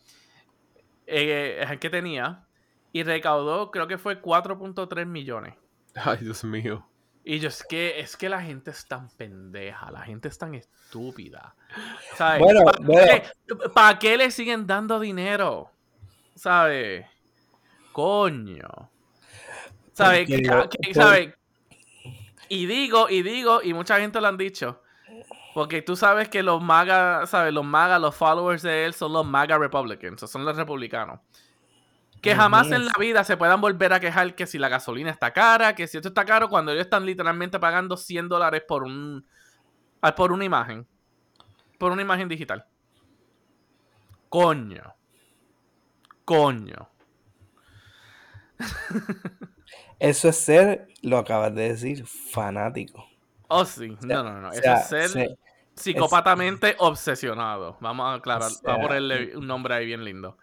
eh, 1.06 1.76
que 1.78 1.90
tenía, 1.90 2.46
y 2.92 3.02
recaudó, 3.02 3.70
creo 3.70 3.86
que 3.86 3.98
fue 3.98 4.22
4.3 4.22 5.04
millones. 5.04 5.54
Ay, 5.94 6.16
Dios 6.22 6.42
mío. 6.44 6.86
Y 7.24 7.40
yo, 7.40 7.48
es 7.48 7.62
que, 7.62 8.00
es 8.00 8.16
que 8.16 8.30
la 8.30 8.40
gente 8.40 8.70
es 8.70 8.88
tan 8.88 9.10
pendeja, 9.10 9.90
la 9.90 10.00
gente 10.00 10.28
es 10.28 10.38
tan 10.38 10.54
estúpida. 10.54 11.54
¿Sabes? 12.16 12.40
Bueno, 12.40 12.64
¿Para 12.64 12.78
bueno. 12.86 13.22
qué, 13.46 13.68
pa' 13.74 13.98
qué 13.98 14.16
le 14.16 14.30
siguen 14.30 14.66
dando 14.66 14.98
dinero? 14.98 15.70
¿Sabes? 16.34 17.04
Coño. 17.92 18.90
¿Sabes? 19.92 20.26
¿sabe? 20.94 21.34
Y 22.48 22.64
digo, 22.64 23.10
y 23.10 23.22
digo, 23.22 23.60
y 23.62 23.74
mucha 23.74 24.00
gente 24.00 24.22
lo 24.22 24.28
han 24.28 24.38
dicho. 24.38 24.80
Porque 25.54 25.82
tú 25.82 25.96
sabes 25.96 26.28
que 26.28 26.42
los 26.42 26.62
MAGA, 26.62 27.26
¿sabes? 27.26 27.52
Los 27.52 27.64
MAGA, 27.64 27.98
los 27.98 28.14
followers 28.14 28.62
de 28.62 28.84
él 28.84 28.94
son 28.94 29.12
los 29.12 29.26
MAGA 29.26 29.58
Republicans, 29.58 30.20
son 30.30 30.44
los 30.44 30.56
republicanos. 30.56 31.20
Que 32.20 32.36
jamás 32.36 32.70
en 32.70 32.84
la 32.84 32.92
vida 32.98 33.24
se 33.24 33.36
puedan 33.36 33.60
volver 33.60 33.94
a 33.94 34.00
quejar 34.00 34.34
que 34.34 34.46
si 34.46 34.58
la 34.58 34.68
gasolina 34.68 35.10
está 35.10 35.32
cara, 35.32 35.74
que 35.74 35.86
si 35.86 35.96
esto 35.96 36.08
está 36.08 36.26
caro, 36.26 36.50
cuando 36.50 36.70
ellos 36.70 36.84
están 36.84 37.06
literalmente 37.06 37.58
pagando 37.58 37.96
100 37.96 38.28
dólares 38.28 38.62
por 38.68 38.82
un 38.84 39.26
ah, 40.02 40.14
por 40.14 40.30
una 40.30 40.44
imagen. 40.44 40.86
Por 41.78 41.92
una 41.92 42.02
imagen 42.02 42.28
digital. 42.28 42.66
Coño. 44.28 44.94
Coño. 46.26 46.90
Eso 49.98 50.28
es 50.28 50.36
ser, 50.36 50.88
lo 51.02 51.18
acabas 51.18 51.54
de 51.54 51.70
decir, 51.70 52.06
fanático. 52.06 53.09
Oh, 53.50 53.64
sí. 53.64 53.96
sea, 54.00 54.16
No, 54.16 54.22
no, 54.24 54.40
no. 54.40 54.48
o 54.48 54.52
Eso 54.52 54.62
sea, 54.62 54.74
es 54.74 54.86
ser 54.86 55.08
se- 55.10 55.38
psicópatamente 55.74 56.76
obsesionado. 56.78 57.76
Vamos 57.80 58.06
a 58.06 58.14
aclarar. 58.14 58.48
O 58.48 58.54
sea, 58.54 58.72
Vamos 58.72 58.84
a 58.86 58.88
ponerle 58.88 59.36
un 59.36 59.46
nombre 59.46 59.74
ahí 59.74 59.86
bien 59.86 60.04
lindo. 60.04 60.36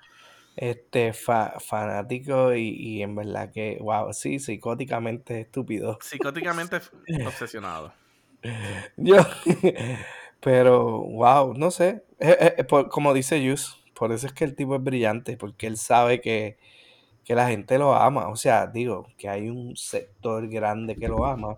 este 0.55 1.13
fa- 1.13 1.59
fanático 1.59 2.53
y, 2.55 2.69
y 2.69 3.01
en 3.03 3.15
verdad 3.15 3.51
que, 3.51 3.77
wow, 3.81 4.11
sí, 4.13 4.39
psicóticamente 4.39 5.41
estúpido. 5.41 5.97
Psicóticamente 6.01 6.81
obsesionado. 7.25 7.93
Yo, 8.97 9.17
pero, 10.41 11.01
wow, 11.03 11.53
no 11.55 11.71
sé. 11.71 12.03
Eh, 12.19 12.55
eh, 12.57 12.63
por- 12.63 12.89
como 12.89 13.13
dice 13.13 13.41
Yus, 13.43 13.83
por 13.93 14.11
eso 14.11 14.27
es 14.27 14.33
que 14.33 14.43
el 14.45 14.55
tipo 14.55 14.75
es 14.75 14.83
brillante, 14.83 15.37
porque 15.37 15.67
él 15.67 15.77
sabe 15.77 16.21
que, 16.21 16.57
que 17.25 17.35
la 17.35 17.47
gente 17.49 17.77
lo 17.77 17.95
ama. 17.95 18.29
O 18.29 18.35
sea, 18.35 18.67
digo, 18.67 19.07
que 19.17 19.29
hay 19.29 19.49
un 19.49 19.75
sector 19.77 20.47
grande 20.49 20.95
que 20.95 21.07
lo 21.09 21.25
ama 21.25 21.57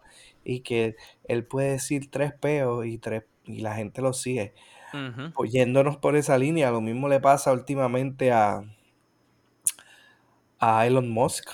y 0.50 0.62
que 0.62 0.96
él 1.25 1.46
puede 1.46 1.72
decir 1.72 2.10
tres 2.10 2.34
peos 2.34 2.84
y, 2.86 2.98
tres, 2.98 3.24
y 3.46 3.60
la 3.60 3.75
gente 3.75 4.01
lo 4.01 4.13
sigue. 4.13 4.53
Pues 5.36 5.51
yéndonos 5.51 5.98
por 5.98 6.15
esa 6.15 6.39
línea, 6.39 6.72
lo 6.72 6.82
mismo 6.82 7.08
le 7.08 7.20
pasa 7.20 7.53
últimamente 7.53 8.32
a, 8.32 8.63
a 10.58 10.88
Elon 10.88 11.08
Musk. 11.08 11.48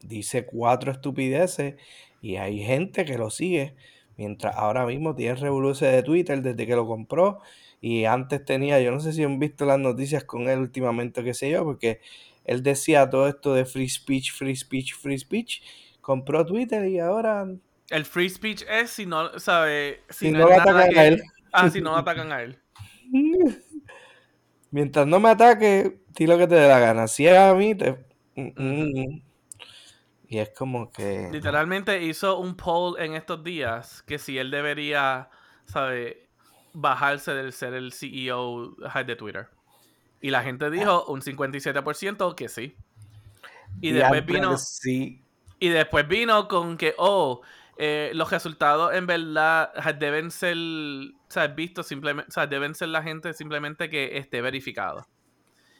Dice 0.00 0.44
cuatro 0.44 0.90
estupideces 0.90 1.76
y 2.20 2.36
hay 2.36 2.64
gente 2.64 3.04
que 3.04 3.16
lo 3.16 3.30
sigue. 3.30 3.76
Mientras 4.16 4.56
ahora 4.56 4.84
mismo 4.84 5.14
tiene 5.14 5.36
revoluciones 5.36 5.94
de 5.94 6.02
Twitter 6.02 6.42
desde 6.42 6.66
que 6.66 6.74
lo 6.74 6.88
compró. 6.88 7.38
Y 7.80 8.04
antes 8.06 8.44
tenía, 8.44 8.80
yo 8.80 8.90
no 8.90 8.98
sé 8.98 9.12
si 9.12 9.22
han 9.22 9.38
visto 9.38 9.64
las 9.64 9.78
noticias 9.78 10.24
con 10.24 10.48
él 10.48 10.58
últimamente, 10.58 11.22
qué 11.22 11.34
sé 11.34 11.50
yo, 11.50 11.62
porque 11.62 12.00
él 12.44 12.64
decía 12.64 13.08
todo 13.08 13.28
esto 13.28 13.54
de 13.54 13.64
free 13.64 13.88
speech, 13.88 14.32
free 14.32 14.56
speech, 14.56 14.94
free 14.94 15.18
speech. 15.18 15.62
Compró 16.00 16.44
Twitter 16.44 16.88
y 16.88 16.98
ahora 16.98 17.46
El 17.92 18.04
free 18.06 18.28
speech 18.30 18.64
es 18.68 18.90
si 18.90 19.06
no, 19.06 19.38
¿sabe? 19.38 20.02
Si, 20.08 20.26
Si 20.26 20.30
no, 20.32 20.38
lo 20.48 20.52
atacan 20.52 20.90
que- 20.90 20.98
a 20.98 21.06
él. 21.06 21.22
Ah, 21.52 21.68
si 21.70 21.80
no 21.80 21.90
lo 21.92 21.98
atacan 21.98 22.32
a 22.32 22.42
él. 22.42 22.58
Mientras 24.70 25.06
no 25.06 25.20
me 25.20 25.28
ataque, 25.28 26.00
di 26.16 26.26
lo 26.26 26.38
que 26.38 26.46
te 26.46 26.54
dé 26.54 26.66
la 26.68 26.78
gana. 26.78 27.06
Si 27.08 27.26
es 27.26 27.36
a 27.36 27.54
mí, 27.54 27.74
te... 27.74 27.92
mm, 28.36 28.46
Ujú. 28.46 28.52
mm. 28.62 29.22
Y 30.28 30.38
es 30.38 30.48
como 30.56 30.90
que... 30.90 31.28
Literalmente 31.30 32.02
hizo 32.02 32.38
un 32.38 32.56
poll 32.56 32.98
en 32.98 33.12
estos 33.12 33.44
días 33.44 34.02
que 34.04 34.18
si 34.18 34.38
él 34.38 34.50
debería, 34.50 35.28
¿sabe? 35.66 36.30
Bajarse 36.72 37.34
del 37.34 37.52
ser 37.52 37.74
el 37.74 37.92
CEO 37.92 38.74
de 39.04 39.16
Twitter. 39.16 39.48
Y 40.22 40.30
la 40.30 40.42
gente 40.42 40.70
dijo 40.70 41.04
un 41.04 41.20
57% 41.20 42.34
que 42.34 42.48
sí. 42.48 42.74
Y 43.82 43.90
después 43.92 44.24
vino, 44.24 44.56
Sí. 44.56 45.20
y 45.58 45.68
después 45.68 46.08
vino 46.08 46.48
con 46.48 46.78
que, 46.78 46.94
oh, 46.96 47.42
eh, 47.78 48.10
los 48.14 48.30
resultados 48.30 48.94
en 48.94 49.06
verdad 49.06 49.72
deben 49.98 50.30
ser, 50.30 50.56
¿sabes? 51.28 51.54
Vistos 51.54 51.86
simplemente, 51.86 52.28
o 52.28 52.32
sea, 52.32 52.46
deben 52.46 52.74
ser 52.74 52.88
la 52.88 53.02
gente 53.02 53.32
simplemente 53.32 53.88
que 53.88 54.18
esté 54.18 54.40
verificado. 54.40 55.06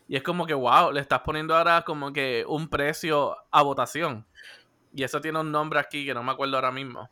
Y 0.08 0.16
es 0.16 0.22
como 0.22 0.46
que, 0.46 0.54
wow, 0.54 0.92
le 0.92 1.00
estás 1.00 1.20
poniendo 1.20 1.56
ahora 1.56 1.82
como 1.82 2.12
que 2.12 2.44
un 2.46 2.68
precio 2.68 3.36
a 3.50 3.62
votación. 3.62 4.26
Y 4.94 5.04
eso 5.04 5.20
tiene 5.20 5.40
un 5.40 5.50
nombre 5.50 5.78
aquí 5.78 6.04
que 6.04 6.14
no 6.14 6.22
me 6.22 6.32
acuerdo 6.32 6.56
ahora 6.56 6.72
mismo. 6.72 7.08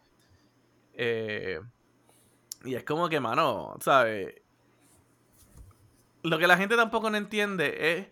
Eh, 0.94 1.60
y 2.64 2.74
es 2.74 2.84
como 2.84 3.08
que, 3.08 3.20
mano, 3.20 3.76
¿sabes? 3.80 4.34
Lo 6.22 6.38
que 6.38 6.46
la 6.46 6.56
gente 6.56 6.76
tampoco 6.76 7.08
no 7.08 7.16
entiende 7.16 7.98
es 7.98 8.08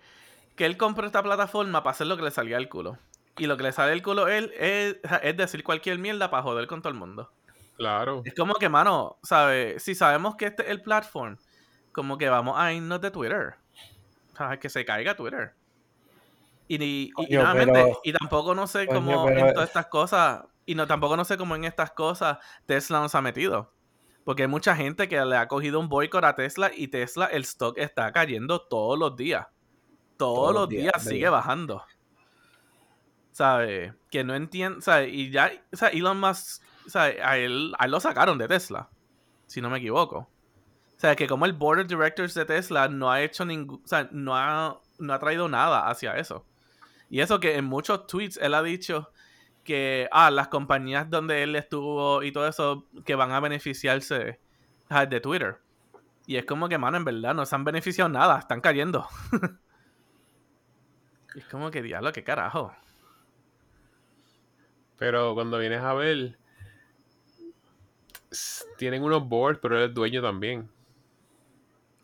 que 0.57 0.65
él 0.65 0.77
compró 0.77 1.07
esta 1.07 1.23
plataforma 1.23 1.83
para 1.83 1.93
hacer 1.93 2.07
lo 2.07 2.17
que 2.17 2.23
le 2.23 2.31
salía 2.31 2.57
al 2.57 2.69
culo. 2.69 2.99
Y 3.39 3.47
lo 3.47 3.57
que 3.57 3.63
le 3.65 3.73
sale 3.73 3.93
al 3.93 4.03
culo 4.03 4.27
a 4.27 4.37
él 4.37 4.53
es, 4.59 4.97
es 5.23 5.37
decir 5.37 5.63
cualquier 5.65 5.99
mierda 5.99 6.31
para 6.31 6.43
joder 6.43 6.67
con 6.67 6.81
todo 6.83 6.93
el 6.93 6.99
mundo. 6.99 7.31
Claro. 7.77 8.23
Es 8.25 8.35
como 8.35 8.55
que, 8.55 8.69
mano, 8.69 9.19
¿sabes? 9.23 9.83
Si 9.83 9.95
sabemos 9.95 10.37
que 10.37 10.47
este 10.47 10.65
es 10.65 10.71
el 10.71 10.83
platform, 10.83 11.37
como 11.93 12.19
que 12.19 12.29
vamos 12.29 12.57
a 12.59 12.73
irnos 12.73 13.01
de 13.01 13.11
Twitter. 13.11 13.55
¿Sabes? 14.37 14.59
Que 14.59 14.69
se 14.69 14.85
caiga 14.85 15.15
Twitter. 15.17 15.53
Y, 16.67 16.83
y- 16.83 17.03
y 17.05 17.11
Coño, 17.13 17.29
nuevamente, 17.31 17.73
pero- 17.73 18.01
y 18.05 18.13
tampoco 18.13 18.55
no 18.55 18.67
sé 18.67 18.87
Coño, 18.87 18.97
cómo 19.01 19.25
pero- 19.27 19.47
en 19.47 19.55
todas 19.55 19.69
estas 19.69 19.87
cosas, 19.87 20.43
y 20.67 20.75
no 20.75 20.87
tampoco 20.87 21.17
no 21.17 21.25
sé 21.25 21.37
cómo 21.39 21.57
en 21.57 21.65
estas 21.65 21.93
cosas 21.93 22.39
Tesla 22.67 23.01
nos 23.01 23.15
ha 23.15 23.23
metido. 23.23 23.73
Porque 24.25 24.43
hay 24.43 24.49
mucha 24.49 24.77
gente 24.77 25.09
que 25.09 25.25
le 25.25 25.37
ha 25.37 25.49
cogido 25.49 25.81
un 25.81 25.89
boicot 25.89 26.23
a 26.25 26.35
Tesla 26.35 26.71
y 26.77 26.89
Tesla, 26.89 27.27
el 27.27 27.43
stock 27.43 27.79
está 27.79 28.13
cayendo 28.13 28.61
todos 28.61 28.99
los 28.99 29.17
días. 29.17 29.47
Todos, 30.19 30.53
los 30.53 30.69
días, 30.69 30.93
sigue 31.03 31.29
bajando. 31.31 31.83
¿Sabes? 33.39 33.95
Que 34.11 34.25
no 34.25 34.35
entiendo, 34.35 34.81
¿sabes? 34.81 35.15
Y 35.15 35.31
ya, 35.31 35.53
sea, 35.73 35.91
Elon 35.91 36.19
Musk. 36.19 36.61
A 36.93 37.37
él, 37.37 37.73
a 37.79 37.87
lo 37.87 38.01
sacaron 38.01 38.37
de 38.37 38.49
Tesla, 38.49 38.89
si 39.47 39.61
no 39.61 39.71
me 39.71 39.79
equivoco. 39.79 40.19
O 40.19 40.29
sea, 40.97 41.15
que 41.15 41.29
como 41.29 41.47
el 41.47 41.53
Board 41.53 41.83
of 41.83 41.87
Directors 41.87 42.35
de 42.35 42.47
Tesla 42.47 42.89
no 42.89 43.13
ha 43.13 43.23
hecho 43.23 43.45
ningún, 43.45 43.81
o 43.85 43.87
sea, 43.87 44.09
no 44.11 44.37
ha, 44.37 44.81
no 44.99 45.13
ha 45.13 45.19
traído 45.21 45.49
nada 45.49 45.89
hacia 45.89 46.17
eso. 46.17 46.45
Y 47.11 47.21
eso 47.21 47.39
que 47.39 47.57
en 47.57 47.67
muchos 47.67 48.09
tweets 48.09 48.39
él 48.39 48.55
ha 48.55 48.63
dicho 48.65 49.13
que, 49.63 50.09
ah, 50.11 50.33
las 50.33 50.49
compañías 50.49 51.09
donde 51.09 51.45
él 51.45 51.55
estuvo 51.55 52.25
y 52.25 52.33
todo 52.33 52.49
eso, 52.49 52.89
que 53.05 53.15
van 53.15 53.31
a 53.31 53.39
beneficiarse 53.39 54.41
de 55.09 55.21
Twitter. 55.21 55.59
Y 56.27 56.39
es 56.39 56.45
como 56.45 56.69
que, 56.69 56.77
mano, 56.77 56.97
en 56.97 57.05
verdad 57.05 57.35
no 57.35 57.47
se 57.47 57.55
han 57.55 57.63
beneficiado 57.63 58.09
nada, 58.09 58.41
están 58.41 58.61
cayendo. 58.61 59.07
es 61.37 61.45
como 61.45 61.71
que, 61.71 61.83
diablo, 61.83 62.11
qué 62.11 62.25
carajo. 62.25 62.75
Pero 64.99 65.35
cuando 65.35 65.59
vienes 65.59 65.81
a 65.81 65.95
ver, 65.95 66.37
tienen 68.77 69.03
unos 69.03 69.29
boards, 69.29 69.59
pero 69.61 69.79
él 69.79 69.89
es 69.89 69.95
dueño 69.95 70.21
también. 70.21 70.69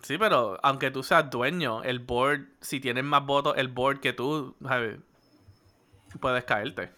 Sí, 0.03 0.19
pero 0.19 0.59
aunque 0.63 0.91
tú 0.91 1.03
seas 1.03 1.31
dueño, 1.31 1.83
el 1.83 1.99
board, 1.99 2.47
si 2.61 2.79
tienes 2.79 3.05
más 3.05 3.25
votos, 3.25 3.55
el 3.57 3.69
board 3.69 4.01
que 4.01 4.13
tú, 4.13 4.55
¿sabes? 4.63 4.99
puedes 6.21 6.45
caerte. 6.45 6.91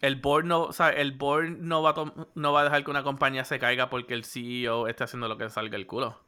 El 0.00 0.16
board 0.16 0.44
no, 0.44 0.64
o 0.64 0.72
sea, 0.72 0.90
el 0.90 1.12
board 1.12 1.48
no 1.58 1.82
va 1.82 1.90
a 1.90 2.12
no 2.34 2.52
va 2.52 2.60
a 2.60 2.64
dejar 2.64 2.84
que 2.84 2.90
una 2.90 3.02
compañía 3.02 3.44
se 3.44 3.58
caiga 3.58 3.88
porque 3.88 4.12
el 4.12 4.24
CEO 4.24 4.86
esté 4.86 5.04
haciendo 5.04 5.28
lo 5.28 5.38
que 5.38 5.48
salga 5.48 5.76
el 5.76 5.86
culo. 5.86 6.20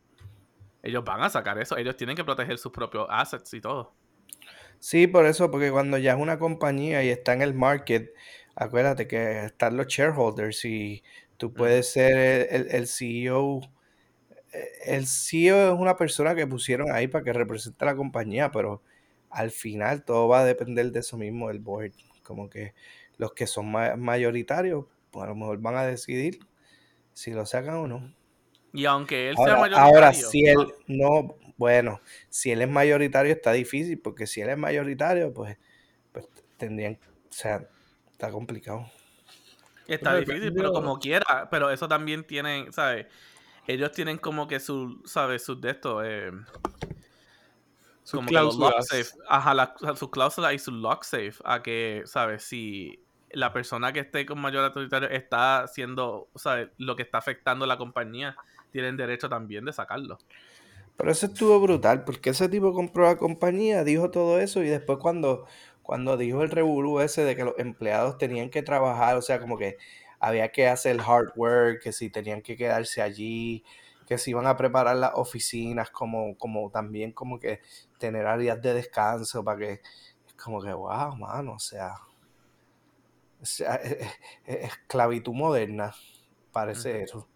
Ellos 0.82 1.04
van 1.04 1.22
a 1.22 1.28
sacar 1.28 1.58
eso, 1.58 1.76
ellos 1.76 1.96
tienen 1.96 2.16
que 2.16 2.24
proteger 2.24 2.58
sus 2.58 2.72
propios 2.72 3.06
assets 3.10 3.52
y 3.52 3.60
todo. 3.60 3.92
Sí, 4.78 5.06
por 5.06 5.26
eso, 5.26 5.50
porque 5.50 5.70
cuando 5.70 5.98
ya 5.98 6.12
es 6.12 6.18
una 6.20 6.38
compañía 6.38 7.02
y 7.04 7.08
está 7.10 7.32
en 7.32 7.42
el 7.42 7.54
market, 7.54 8.12
acuérdate 8.54 9.06
que 9.08 9.44
están 9.46 9.76
los 9.76 9.86
shareholders 9.88 10.64
y 10.64 11.02
tú 11.36 11.52
puedes 11.52 11.90
ser 11.92 12.48
el, 12.50 12.66
el- 12.68 12.70
el 12.74 12.86
CEO. 12.86 13.60
El 14.84 15.06
CEO 15.06 15.74
es 15.74 15.78
una 15.80 15.96
persona 15.96 16.34
que 16.34 16.46
pusieron 16.46 16.90
ahí 16.92 17.08
para 17.08 17.24
que 17.24 17.32
represente 17.32 17.84
a 17.84 17.86
la 17.88 17.96
compañía, 17.96 18.50
pero 18.50 18.82
al 19.30 19.50
final 19.50 20.04
todo 20.04 20.28
va 20.28 20.40
a 20.40 20.44
depender 20.44 20.92
de 20.92 21.00
eso 21.00 21.16
mismo, 21.18 21.48
del 21.48 21.58
board. 21.60 21.92
Como 22.22 22.48
que 22.48 22.74
los 23.18 23.32
que 23.34 23.46
son 23.46 23.70
ma- 23.70 23.96
mayoritarios, 23.96 24.86
pues 25.10 25.24
a 25.24 25.28
lo 25.28 25.34
mejor 25.36 25.58
van 25.60 25.76
a 25.76 25.84
decidir 25.86 26.38
si 27.14 27.32
lo 27.32 27.46
sacan 27.46 27.76
o 27.76 27.88
no. 27.88 28.14
Y 28.72 28.84
aunque 28.86 29.28
él 29.30 29.36
sea 29.36 29.54
Ahora, 29.56 29.60
mayoritario, 29.62 29.88
ahora, 29.88 30.12
si 30.12 30.44
él 30.46 30.58
no, 30.86 31.36
bueno, 31.56 32.00
si 32.28 32.50
él 32.52 32.62
es 32.62 32.68
mayoritario 32.68 33.32
está 33.32 33.52
difícil, 33.52 33.98
porque 33.98 34.26
si 34.26 34.40
él 34.40 34.50
es 34.50 34.58
mayoritario, 34.58 35.32
pues, 35.32 35.56
pues 36.12 36.28
tendrían, 36.56 36.98
o 37.28 37.32
sea, 37.32 37.66
está 38.12 38.30
complicado. 38.30 38.90
Está 39.86 40.16
difícil, 40.16 40.52
pero 40.52 40.72
como 40.72 40.98
quiera. 40.98 41.48
Pero 41.50 41.70
eso 41.70 41.86
también 41.88 42.26
tienen, 42.26 42.72
¿sabes? 42.72 43.06
Ellos 43.68 43.92
tienen 43.92 44.18
como 44.18 44.46
que 44.48 44.60
su, 44.60 45.02
¿sabes? 45.06 45.44
Sus 45.44 45.60
de 45.60 45.70
esto, 45.70 46.04
eh, 46.04 46.32
Sus 48.02 48.18
como 48.20 48.28
que 48.28 48.34
los 48.34 48.56
lock 48.58 48.72
cláusulas. 48.72 48.86
safe. 48.88 49.22
Ajá, 49.28 49.54
la- 49.54 49.74
sus 49.96 50.10
cláusulas 50.10 50.52
y 50.54 50.58
sus 50.58 50.74
lock 50.74 51.02
safe. 51.04 51.34
A 51.44 51.62
que, 51.62 52.02
¿sabes? 52.06 52.44
Si 52.44 53.00
la 53.30 53.52
persona 53.52 53.92
que 53.92 54.00
esté 54.00 54.24
con 54.24 54.40
mayor 54.40 54.64
autoritario 54.64 55.08
está 55.08 55.62
haciendo, 55.64 56.28
¿sabes? 56.36 56.68
Lo 56.78 56.94
que 56.96 57.02
está 57.02 57.18
afectando 57.18 57.64
a 57.64 57.68
la 57.68 57.76
compañía, 57.76 58.36
tienen 58.70 58.96
derecho 58.96 59.28
también 59.28 59.64
de 59.64 59.72
sacarlo. 59.72 60.18
Pero 60.96 61.10
eso 61.10 61.26
estuvo 61.26 61.60
brutal, 61.60 62.04
porque 62.04 62.30
ese 62.30 62.48
tipo 62.48 62.72
compró 62.72 63.04
la 63.04 63.16
compañía, 63.16 63.84
dijo 63.84 64.10
todo 64.10 64.38
eso, 64.40 64.62
y 64.62 64.68
después 64.68 64.98
cuando, 64.98 65.46
cuando 65.82 66.16
dijo 66.16 66.42
el 66.42 66.50
revolú 66.50 67.00
ese 67.00 67.22
de 67.24 67.36
que 67.36 67.44
los 67.44 67.58
empleados 67.58 68.16
tenían 68.18 68.48
que 68.50 68.62
trabajar, 68.62 69.16
o 69.16 69.22
sea, 69.22 69.38
como 69.40 69.58
que 69.58 69.76
había 70.20 70.50
que 70.52 70.68
hacer 70.68 70.98
hard 71.00 71.32
work, 71.36 71.82
que 71.82 71.92
si 71.92 72.08
tenían 72.10 72.40
que 72.42 72.56
quedarse 72.56 73.02
allí, 73.02 73.62
que 74.06 74.16
se 74.18 74.30
iban 74.30 74.46
a 74.46 74.56
preparar 74.56 74.96
las 74.96 75.12
oficinas, 75.14 75.90
como, 75.90 76.36
como 76.38 76.70
también 76.70 77.12
como 77.12 77.38
que 77.38 77.60
tener 77.98 78.26
áreas 78.26 78.62
de 78.62 78.72
descanso 78.74 79.44
para 79.44 79.58
que, 79.58 79.72
es 80.26 80.34
como 80.42 80.62
que, 80.62 80.72
wow, 80.72 81.14
mano, 81.16 81.54
o 81.54 81.58
sea, 81.58 81.94
o 83.40 83.46
sea, 83.46 83.76
es, 83.76 83.92
es- 83.92 84.12
es 84.46 84.64
esclavitud 84.72 85.32
moderna, 85.32 85.94
parece 86.52 87.02
eso. 87.02 87.28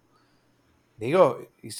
Digo, 0.96 1.38
y 1.62 1.70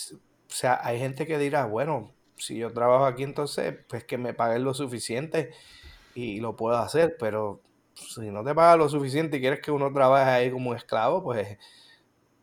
o 0.50 0.52
sea, 0.52 0.80
hay 0.82 0.98
gente 0.98 1.26
que 1.26 1.38
dirá, 1.38 1.66
bueno, 1.66 2.12
si 2.36 2.58
yo 2.58 2.72
trabajo 2.72 3.06
aquí 3.06 3.22
entonces, 3.22 3.76
pues 3.88 4.04
que 4.04 4.18
me 4.18 4.34
paguen 4.34 4.64
lo 4.64 4.74
suficiente 4.74 5.52
y 6.14 6.40
lo 6.40 6.56
puedo 6.56 6.76
hacer, 6.78 7.16
pero 7.18 7.62
si 7.94 8.30
no 8.30 8.42
te 8.44 8.54
pagan 8.54 8.78
lo 8.80 8.88
suficiente 8.88 9.36
y 9.36 9.40
quieres 9.40 9.60
que 9.60 9.70
uno 9.70 9.92
trabaje 9.92 10.30
ahí 10.30 10.50
como 10.50 10.70
un 10.70 10.76
esclavo, 10.76 11.22
pues, 11.22 11.58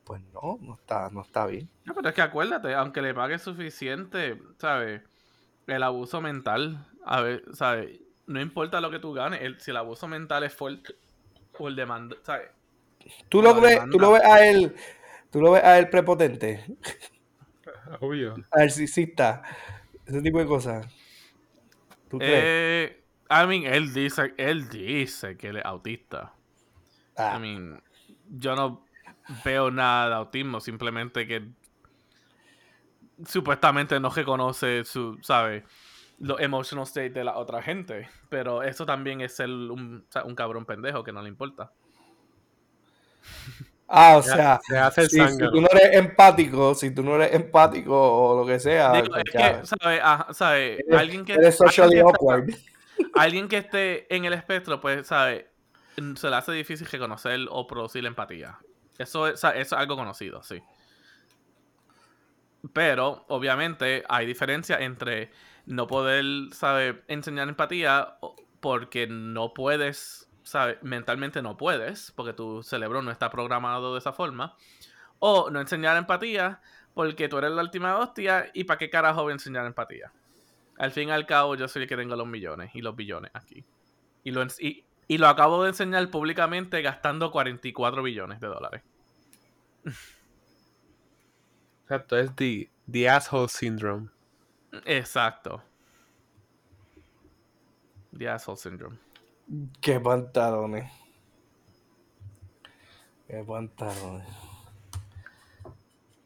pues 0.04 0.22
no, 0.34 0.58
no 0.62 0.76
está, 0.76 1.10
no 1.12 1.22
está 1.22 1.46
bien. 1.48 1.70
No, 1.86 1.94
pero 1.94 2.10
es 2.10 2.16
que 2.16 2.22
acuérdate, 2.22 2.74
aunque 2.74 3.02
le 3.02 3.14
pague 3.14 3.40
suficiente, 3.40 4.42
¿sabes? 4.60 5.02
El 5.68 5.84
abuso 5.84 6.22
mental, 6.22 6.86
a 7.06 7.22
ver, 7.22 7.44
¿sabes? 7.54 8.00
No 8.26 8.42
importa 8.42 8.82
lo 8.82 8.90
que 8.92 9.00
tú 9.00 9.14
ganes, 9.14 9.42
el- 9.42 9.60
si 9.60 9.72
el 9.72 9.78
abuso 9.78 10.08
mental 10.08 10.44
es 10.44 10.54
fuerte 10.54 10.96
o 11.60 11.68
el 11.68 11.76
demanda, 11.76 12.16
¿sabes? 12.24 12.50
¿Tú 13.30 13.42
lo 13.42 13.60
ves, 13.62 13.80
tú 13.92 14.00
lo 14.00 14.12
ves 14.12 14.24
a 14.24 14.46
él, 14.46 14.76
tú 15.32 15.42
lo 15.42 15.52
ves 15.52 15.64
a 15.64 15.78
él 15.80 15.90
prepotente, 15.90 16.64
Obvio. 18.00 18.36
narcisista, 18.56 19.44
ese 20.06 20.22
tipo 20.22 20.40
de 20.40 20.46
cosas? 20.46 20.88
¿Tú 22.10 22.18
crees? 22.20 22.44
Eh, 22.46 23.04
I 23.30 23.48
mean, 23.48 23.66
él 23.66 23.94
dice, 23.94 24.34
él 24.38 24.70
dice 24.70 25.36
que 25.38 25.50
él 25.50 25.58
es 25.58 25.66
autista. 25.66 26.34
Ah, 27.18 27.36
I 27.38 27.42
mean, 27.42 27.84
yo 28.30 28.56
no 28.56 28.86
veo 29.44 29.72
nada 29.72 30.10
de 30.10 30.16
autismo, 30.16 30.62
simplemente 30.62 31.28
que 31.28 31.50
supuestamente 33.26 34.00
no 34.00 34.10
reconoce 34.10 34.86
su, 34.86 35.18
¿sabes? 35.22 35.64
Los 36.20 36.40
emotional 36.40 36.86
state 36.86 37.10
de 37.12 37.24
la 37.24 37.38
otra 37.38 37.62
gente. 37.62 38.10
Pero 38.30 38.64
eso 38.64 38.86
también 38.86 39.22
es 39.22 39.40
un, 39.40 40.06
sea, 40.10 40.24
un 40.24 40.36
cabrón 40.36 40.66
pendejo 40.66 41.04
que 41.04 41.12
no 41.12 41.22
le 41.22 41.30
importa. 41.30 41.72
Ah, 43.88 44.18
o 44.18 44.22
Se- 44.24 44.34
sea, 44.34 44.60
se 44.68 44.78
hace 44.78 45.02
el 45.02 45.10
si, 45.10 45.38
tú 45.38 45.62
no 45.62 45.68
eres 45.72 45.96
empático, 45.96 46.76
si 46.76 46.92
tú 46.94 47.04
no 47.04 47.16
eres 47.16 47.34
empático 47.34 47.96
o 47.98 48.40
lo 48.42 48.46
que 48.46 48.60
sea, 48.60 48.92
Digo, 48.94 49.08
pues 49.08 49.24
es 49.26 49.32
que, 49.32 49.66
¿sabes? 49.66 50.02
Ajá, 50.04 50.34
¿sabes? 50.34 50.80
eres, 50.86 51.00
Alguien 51.00 51.24
que, 51.26 51.34
eres 51.34 51.60
alguien 51.62 51.68
socially 51.70 51.92
que 51.94 52.00
está- 52.00 52.10
awkward. 52.10 52.50
alguien 53.16 53.48
que 53.48 53.58
esté 53.58 54.14
en 54.16 54.26
el 54.26 54.34
espectro, 54.34 54.82
pues, 54.82 55.08
¿sabes? 55.08 55.46
Se 56.16 56.30
le 56.30 56.36
hace 56.36 56.52
difícil 56.52 56.86
reconocer 56.88 57.40
o 57.50 57.66
producir 57.66 58.06
empatía. 58.06 58.58
Eso 58.98 59.28
es, 59.28 59.36
eso 59.36 59.52
es 59.56 59.74
algo 59.74 59.96
conocido, 59.96 60.44
sí. 60.44 60.62
Pero, 62.74 63.26
obviamente, 63.30 64.04
hay 64.10 64.26
diferencia 64.26 64.78
entre 64.80 65.32
no 65.66 65.88
poder, 65.88 66.26
¿sabes? 66.54 66.96
Enseñar 67.08 67.48
empatía 67.48 68.18
o- 68.22 68.36
porque 68.60 69.08
no 69.08 69.54
puedes, 69.54 70.27
¿sabes? 70.48 70.82
Mentalmente 70.82 71.42
no 71.42 71.58
puedes, 71.58 72.12
porque 72.16 72.34
tu 72.34 72.64
cerebro 72.64 73.02
no 73.02 73.12
está 73.12 73.30
programado 73.30 73.94
de 73.94 74.00
esa 74.00 74.14
forma. 74.14 74.56
O 75.20 75.50
no 75.50 75.60
enseñar 75.60 75.98
empatía 75.98 76.62
porque 76.94 77.28
tú 77.28 77.38
eres 77.38 77.52
la 77.52 77.62
última 77.62 77.98
hostia 77.98 78.50
y 78.54 78.64
para 78.64 78.78
qué 78.78 78.90
carajo 78.90 79.24
voy 79.24 79.32
a 79.32 79.34
enseñar 79.34 79.66
empatía. 79.66 80.12
Al 80.78 80.92
fin 80.92 81.10
y 81.10 81.12
al 81.12 81.26
cabo, 81.26 81.56
yo 81.56 81.68
soy 81.68 81.84
el 81.84 81.90
que 81.90 81.98
tengo 81.98 82.16
los 82.16 82.28
millones 82.28 82.72
y 82.74 82.82
los 82.82 82.96
billones 82.96 83.32
aquí. 83.34 83.66
Y 84.24 84.32
lo, 84.32 84.46
y 85.08 85.18
lo 85.18 85.28
acabo 85.28 85.64
de 85.64 85.70
enseñar 85.70 86.10
públicamente 86.10 86.82
gastando 86.82 87.32
44 87.32 88.04
billones 88.04 88.40
de 88.40 88.48
dólares. 88.48 88.84
Exacto, 91.84 92.18
es 92.18 92.36
the, 92.36 92.70
the 92.90 93.10
asshole 93.10 93.48
syndrome. 93.48 94.10
Exacto. 94.86 95.64
The 98.18 98.30
asshole 98.30 98.58
syndrome. 98.58 98.98
Qué 99.80 100.00
pantalones. 100.00 100.92
Qué 103.28 103.44
pantalones. 103.46 104.28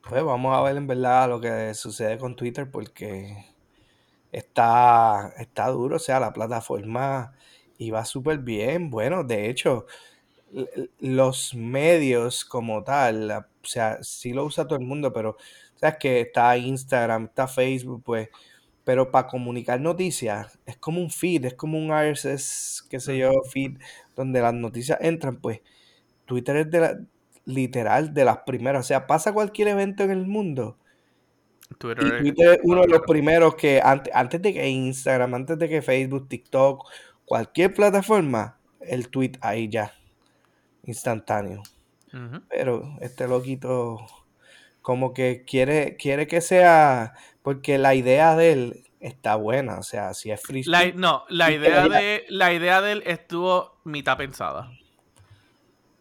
Pues 0.09 0.23
vamos 0.23 0.57
a 0.57 0.61
ver 0.63 0.77
en 0.77 0.87
verdad 0.87 1.29
lo 1.29 1.39
que 1.39 1.73
sucede 1.75 2.17
con 2.17 2.35
Twitter 2.35 2.69
porque 2.69 3.45
está, 4.31 5.33
está 5.37 5.67
duro, 5.67 5.97
o 5.97 5.99
sea, 5.99 6.19
la 6.19 6.33
plataforma 6.33 7.33
iba 7.77 8.03
súper 8.05 8.39
bien. 8.39 8.89
Bueno, 8.89 9.23
de 9.23 9.49
hecho, 9.49 9.85
los 10.99 11.53
medios 11.53 12.43
como 12.43 12.83
tal, 12.83 13.31
o 13.31 13.45
sea, 13.63 13.99
sí 14.01 14.33
lo 14.33 14.45
usa 14.45 14.65
todo 14.67 14.79
el 14.79 14.85
mundo, 14.85 15.13
pero 15.13 15.37
sabes 15.75 15.97
que 15.99 16.21
está 16.21 16.57
Instagram, 16.57 17.25
está 17.25 17.47
Facebook, 17.47 18.01
pues, 18.03 18.29
pero 18.83 19.11
para 19.11 19.27
comunicar 19.27 19.79
noticias 19.79 20.59
es 20.65 20.77
como 20.77 21.01
un 21.01 21.11
feed, 21.11 21.45
es 21.45 21.53
como 21.53 21.77
un 21.77 21.91
RSS, 21.91 22.87
qué 22.89 22.99
sé 22.99 23.17
yo, 23.17 23.31
feed, 23.51 23.77
donde 24.15 24.41
las 24.41 24.53
noticias 24.53 24.97
entran, 25.01 25.37
pues 25.37 25.61
Twitter 26.25 26.55
es 26.57 26.71
de 26.71 26.79
la, 26.79 26.99
literal 27.45 28.13
de 28.13 28.25
las 28.25 28.39
primeras, 28.39 28.85
o 28.85 28.87
sea, 28.87 29.07
pasa 29.07 29.33
cualquier 29.33 29.69
evento 29.69 30.03
en 30.03 30.11
el 30.11 30.25
mundo 30.25 30.77
y 31.71 31.75
Twitter 31.75 32.05
es 32.05 32.19
Twitter 32.19 32.47
es 32.53 32.59
uno 32.63 32.81
de 32.81 32.87
los 32.87 33.01
primero. 33.01 33.51
primeros 33.51 33.55
que 33.55 33.81
antes, 33.83 34.13
antes 34.13 34.41
de 34.41 34.53
que 34.53 34.67
Instagram, 34.67 35.33
antes 35.33 35.57
de 35.57 35.69
que 35.69 35.81
Facebook, 35.81 36.27
TikTok, 36.27 36.85
cualquier 37.25 37.73
plataforma, 37.73 38.59
el 38.81 39.09
tweet 39.09 39.33
ahí 39.41 39.69
ya, 39.69 39.93
instantáneo. 40.83 41.63
Pero 42.49 42.97
este 42.99 43.25
loquito 43.25 43.99
como 44.81 45.13
que 45.13 45.45
quiere, 45.45 45.95
quiere 45.95 46.27
que 46.27 46.41
sea, 46.41 47.13
porque 47.43 47.77
la 47.77 47.95
idea 47.95 48.35
de 48.35 48.51
él 48.51 48.83
está 48.99 49.35
buena, 49.35 49.79
o 49.79 49.83
sea, 49.83 50.13
si 50.13 50.31
es 50.31 50.41
free 50.41 50.63
La, 50.63 50.79
speech, 50.81 50.95
no, 50.95 51.25
la 51.29 51.51
idea, 51.51 51.87
de, 51.87 52.25
la 52.29 52.53
idea 52.53 52.81
de 52.81 52.91
él 52.93 53.03
estuvo 53.05 53.79
mitad 53.83 54.17
pensada. 54.17 54.71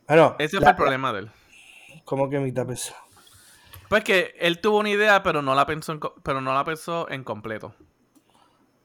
bueno, 0.06 0.36
Ese 0.38 0.56
la- 0.58 0.62
fue 0.62 0.70
el 0.72 0.76
problema 0.76 1.12
de 1.12 1.18
él. 1.20 1.30
como 2.04 2.28
que 2.28 2.38
mitad 2.38 2.66
pesada. 2.66 2.98
Pues 3.88 4.04
que 4.04 4.34
él 4.38 4.60
tuvo 4.60 4.78
una 4.78 4.90
idea, 4.90 5.22
pero 5.22 5.42
no 5.42 5.54
la 5.54 5.66
pensó 5.66 5.92
en, 5.92 6.00
pero 6.22 6.40
no 6.40 6.54
la 6.54 6.64
pensó 6.64 7.08
en 7.10 7.24
completo. 7.24 7.74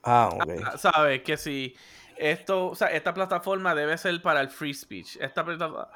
Ah, 0.02 0.30
ok. 0.34 0.50
Ah, 0.64 0.78
¿Sabes? 0.78 1.22
Que 1.22 1.36
si 1.36 1.76
esto, 2.18 2.68
o 2.68 2.74
sea, 2.74 2.88
esta 2.88 3.14
plataforma 3.14 3.74
debe 3.74 3.96
ser 3.98 4.20
para 4.22 4.40
el 4.40 4.48
free 4.50 4.74
speech. 4.74 5.16
Esta 5.20 5.44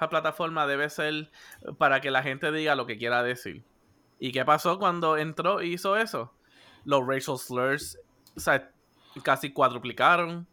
plataforma 0.09 0.66
debe 0.66 0.88
ser 0.90 1.31
para 1.79 2.01
que 2.01 2.11
la 2.11 2.23
gente 2.23 2.53
diga 2.53 2.75
lo 2.75 2.87
que 2.87 2.99
quiera 2.99 3.23
decir. 3.23 3.64
¿Y 4.18 4.33
qué 4.33 4.44
pasó 4.44 4.79
cuando 4.79 5.16
entró 5.16 5.62
y 5.62 5.75
hizo 5.75 5.96
eso? 5.96 6.33
Los 6.84 7.06
racial 7.06 7.38
slurs, 7.38 7.98
o 8.36 8.40
sea, 8.40 8.70
casi 9.22 9.52
cuadruplicaron. 9.52 10.46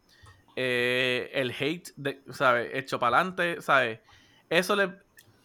Eh, 0.56 1.30
el 1.34 1.52
hate, 1.52 1.90
de, 1.96 2.20
¿sabes? 2.32 2.70
Hecho 2.74 2.98
para 2.98 3.18
adelante, 3.18 3.62
¿sabes? 3.62 4.00
Eso 4.50 4.74
le, 4.74 4.92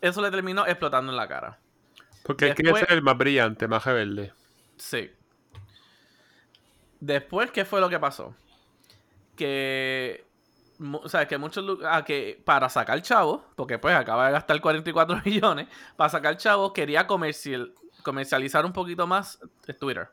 eso 0.02 0.22
le 0.22 0.32
terminó 0.32 0.66
explotando 0.66 1.12
en 1.12 1.18
la 1.18 1.28
cara. 1.28 1.60
Porque 2.24 2.48
él 2.48 2.56
quería 2.56 2.76
ser 2.76 2.94
el 2.94 3.02
más 3.02 3.18
brillante, 3.18 3.68
más 3.68 3.86
rebelde. 3.86 4.34
Sí. 4.78 5.12
Después, 7.00 7.52
¿qué 7.52 7.66
fue 7.66 7.82
lo 7.82 7.90
que 7.90 8.00
pasó? 8.00 8.34
Que. 9.36 10.26
O 10.80 11.08
sea, 11.08 11.28
que 11.28 11.38
muchos. 11.38 11.80
Ah, 11.86 12.04
que 12.04 12.42
para 12.44 12.70
sacar 12.70 13.02
chavo, 13.02 13.46
porque 13.56 13.78
pues 13.78 13.96
acaba 13.96 14.28
de 14.28 14.32
gastar 14.32 14.60
44 14.60 15.22
millones, 15.26 15.68
para 15.96 16.10
sacar 16.10 16.38
chavo 16.38 16.74
quería 16.74 17.06
comercial, 17.06 17.74
comercializar 18.04 18.66
un 18.66 18.74
poquito 18.74 19.06
más 19.06 19.40
Twitter. 19.80 20.10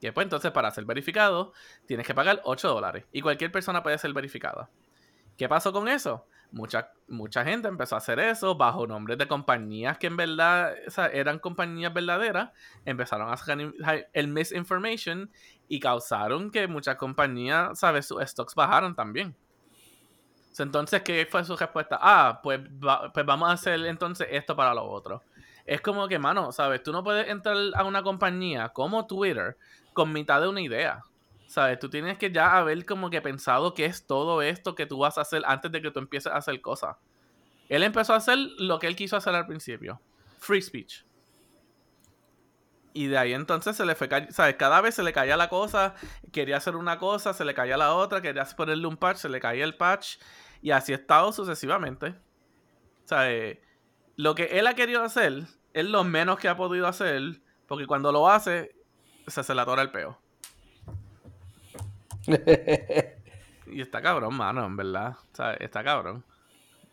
Y 0.00 0.06
después, 0.06 0.24
entonces, 0.24 0.50
para 0.52 0.70
ser 0.70 0.84
verificado, 0.84 1.52
tienes 1.86 2.06
que 2.06 2.14
pagar 2.14 2.40
8 2.44 2.68
dólares. 2.68 3.04
Y 3.12 3.20
cualquier 3.20 3.50
persona 3.50 3.82
puede 3.82 3.98
ser 3.98 4.12
verificada. 4.12 4.70
¿Qué 5.36 5.48
pasó 5.48 5.72
con 5.72 5.88
eso? 5.88 6.26
Mucha, 6.50 6.90
mucha 7.08 7.44
gente 7.44 7.68
empezó 7.68 7.94
a 7.94 7.98
hacer 7.98 8.18
eso 8.18 8.54
bajo 8.56 8.86
nombres 8.86 9.18
de 9.18 9.28
compañías 9.28 9.98
que 9.98 10.06
en 10.06 10.16
verdad 10.16 10.74
eran 11.12 11.38
compañías 11.38 11.92
verdaderas. 11.92 12.50
Empezaron 12.84 13.30
a 13.30 13.36
sacar 13.36 13.58
el 14.12 14.28
misinformation 14.28 15.30
y 15.68 15.78
causaron 15.78 16.50
que 16.50 16.66
muchas 16.66 16.96
compañías, 16.96 17.78
¿sabes? 17.78 18.06
Sus 18.06 18.22
stocks 18.22 18.54
bajaron 18.54 18.94
también. 18.94 19.36
Entonces, 20.58 21.02
¿qué 21.02 21.26
fue 21.30 21.44
su 21.44 21.56
respuesta? 21.56 21.98
Ah, 22.00 22.40
pues, 22.42 22.60
pues 23.14 23.26
vamos 23.26 23.48
a 23.48 23.52
hacer 23.52 23.84
entonces 23.86 24.26
esto 24.30 24.56
para 24.56 24.74
lo 24.74 24.84
otro. 24.84 25.22
Es 25.64 25.80
como 25.80 26.08
que, 26.08 26.18
mano, 26.18 26.50
¿sabes? 26.50 26.82
Tú 26.82 26.92
no 26.92 27.04
puedes 27.04 27.28
entrar 27.28 27.56
a 27.74 27.84
una 27.84 28.02
compañía 28.02 28.70
como 28.70 29.06
Twitter 29.06 29.56
con 29.98 30.12
mitad 30.12 30.40
de 30.40 30.46
una 30.46 30.60
idea. 30.60 31.02
¿Sabes? 31.48 31.80
Tú 31.80 31.90
tienes 31.90 32.18
que 32.18 32.30
ya 32.30 32.56
haber 32.56 32.86
como 32.86 33.10
que 33.10 33.20
pensado 33.20 33.74
qué 33.74 33.84
es 33.86 34.06
todo 34.06 34.42
esto 34.42 34.76
que 34.76 34.86
tú 34.86 34.98
vas 34.98 35.18
a 35.18 35.22
hacer 35.22 35.42
antes 35.44 35.72
de 35.72 35.82
que 35.82 35.90
tú 35.90 35.98
empieces 35.98 36.32
a 36.32 36.36
hacer 36.36 36.60
cosas. 36.60 36.98
Él 37.68 37.82
empezó 37.82 38.12
a 38.12 38.18
hacer 38.18 38.38
lo 38.58 38.78
que 38.78 38.86
él 38.86 38.94
quiso 38.94 39.16
hacer 39.16 39.34
al 39.34 39.48
principio. 39.48 40.00
Free 40.38 40.62
speech. 40.62 41.02
Y 42.92 43.08
de 43.08 43.18
ahí 43.18 43.32
entonces 43.32 43.76
se 43.76 43.84
le 43.84 43.96
fue, 43.96 44.08
¿sabes? 44.30 44.54
Cada 44.54 44.80
vez 44.82 44.94
se 44.94 45.02
le 45.02 45.12
caía 45.12 45.36
la 45.36 45.48
cosa, 45.48 45.96
quería 46.30 46.58
hacer 46.58 46.76
una 46.76 47.00
cosa, 47.00 47.34
se 47.34 47.44
le 47.44 47.54
caía 47.54 47.76
la 47.76 47.92
otra, 47.94 48.22
quería 48.22 48.44
ponerle 48.56 48.86
un 48.86 48.96
patch, 48.96 49.16
se 49.16 49.28
le 49.28 49.40
caía 49.40 49.64
el 49.64 49.74
patch. 49.74 50.18
Y 50.62 50.70
así 50.70 50.92
ha 50.92 50.96
estado 50.96 51.32
sucesivamente. 51.32 52.14
¿Sabes? 53.04 53.58
Lo 54.14 54.36
que 54.36 54.44
él 54.60 54.68
ha 54.68 54.74
querido 54.74 55.02
hacer 55.02 55.42
es 55.72 55.86
lo 55.86 56.04
menos 56.04 56.38
que 56.38 56.46
ha 56.46 56.56
podido 56.56 56.86
hacer, 56.86 57.40
porque 57.66 57.88
cuando 57.88 58.12
lo 58.12 58.28
hace, 58.28 58.77
se, 59.28 59.42
se 59.42 59.54
le 59.54 59.60
atora 59.60 59.82
el 59.82 59.90
peo. 59.90 60.18
y 63.66 63.80
está 63.80 64.02
cabrón, 64.02 64.34
mano, 64.34 64.64
en 64.66 64.76
verdad. 64.76 65.16
O 65.32 65.36
sea, 65.36 65.54
está 65.54 65.82
cabrón. 65.82 66.24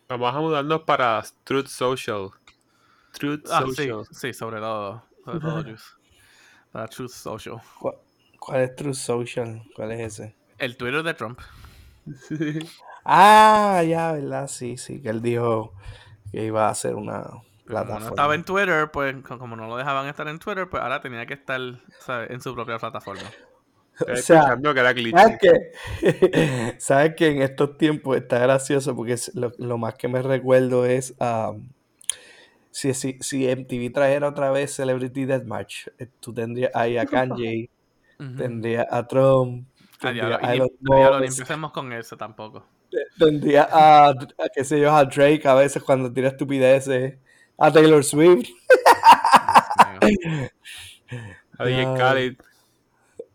Vamos 0.08 0.34
a 0.34 0.38
mudarnos 0.38 0.82
para 0.82 1.22
Truth 1.44 1.66
Social. 1.66 2.30
Truth 3.12 3.44
ah, 3.50 3.62
Social. 3.62 4.06
Sí, 4.10 4.32
sobre 4.32 4.60
todo. 4.60 5.02
Sobre 5.24 5.40
todo, 5.40 5.64
Para 6.70 6.86
Truth 6.86 7.10
Social. 7.10 7.60
¿Cuál, 8.38 8.60
es 8.60 8.76
Truth 8.76 8.94
Social? 8.94 9.62
¿Cuál 9.74 9.92
es 9.92 10.14
ese? 10.14 10.36
El 10.58 10.76
Twitter 10.76 11.02
de 11.02 11.14
Trump. 11.14 11.40
ah, 13.04 13.82
ya, 13.86 14.12
¿verdad? 14.12 14.46
Sí, 14.46 14.76
sí, 14.76 15.02
que 15.02 15.08
él 15.08 15.20
dijo 15.20 15.72
que 16.30 16.44
iba 16.44 16.68
a 16.68 16.70
hacer 16.70 16.94
una 16.94 17.42
plataforma. 17.66 17.94
Como 17.94 18.00
no 18.00 18.08
estaba 18.08 18.34
en 18.34 18.44
Twitter, 18.44 18.90
pues 18.90 19.16
como 19.22 19.56
no 19.56 19.66
lo 19.68 19.76
dejaban 19.76 20.08
estar 20.08 20.28
en 20.28 20.38
Twitter, 20.38 20.68
pues 20.68 20.82
ahora 20.82 21.00
tenía 21.00 21.26
que 21.26 21.34
estar 21.34 21.60
en 21.60 22.40
su 22.40 22.54
propia 22.54 22.78
plataforma. 22.78 23.22
O 23.98 24.16
sea, 24.16 24.58
¿sabes 24.62 25.38
que, 25.40 26.76
¿sabes 26.78 27.14
que 27.14 27.28
en 27.28 27.40
estos 27.40 27.78
tiempos 27.78 28.18
está 28.18 28.38
gracioso? 28.40 28.94
Porque 28.94 29.16
lo, 29.32 29.78
más 29.78 29.94
que 29.94 30.06
me 30.06 30.20
recuerdo 30.20 30.84
es 30.84 31.14
um, 31.18 31.70
si, 32.70 32.92
si, 32.92 33.16
si, 33.22 33.46
MTV 33.46 33.90
trajera 33.94 34.28
otra 34.28 34.50
vez 34.50 34.74
Celebrity 34.74 35.24
Deathmatch, 35.24 35.86
eh, 35.98 36.08
tú 36.20 36.34
tendrías 36.34 36.72
ahí 36.74 36.98
a 36.98 37.06
Kanye, 37.06 37.70
tendrías 38.36 38.86
a 38.90 39.06
Trump, 39.06 39.66
tendrías 39.98 40.42
a 40.42 40.54
Elon 40.54 40.68
Musk. 40.80 41.40
empecemos 41.40 41.72
con 41.72 41.90
eso 41.94 42.18
tampoco. 42.18 42.66
Tendría 43.18 43.66
a, 43.70 44.10
a, 44.10 44.48
qué 44.54 44.62
sé 44.62 44.78
yo, 44.78 44.94
a 44.94 45.06
Drake 45.06 45.48
a 45.48 45.54
veces 45.54 45.82
cuando 45.82 46.12
tira 46.12 46.28
estupideces, 46.28 47.16
a 47.58 47.70
Taylor 47.72 48.04
Swift. 48.04 48.48
a 51.58 51.64
DJ 51.64 51.96
Khaled 51.96 52.36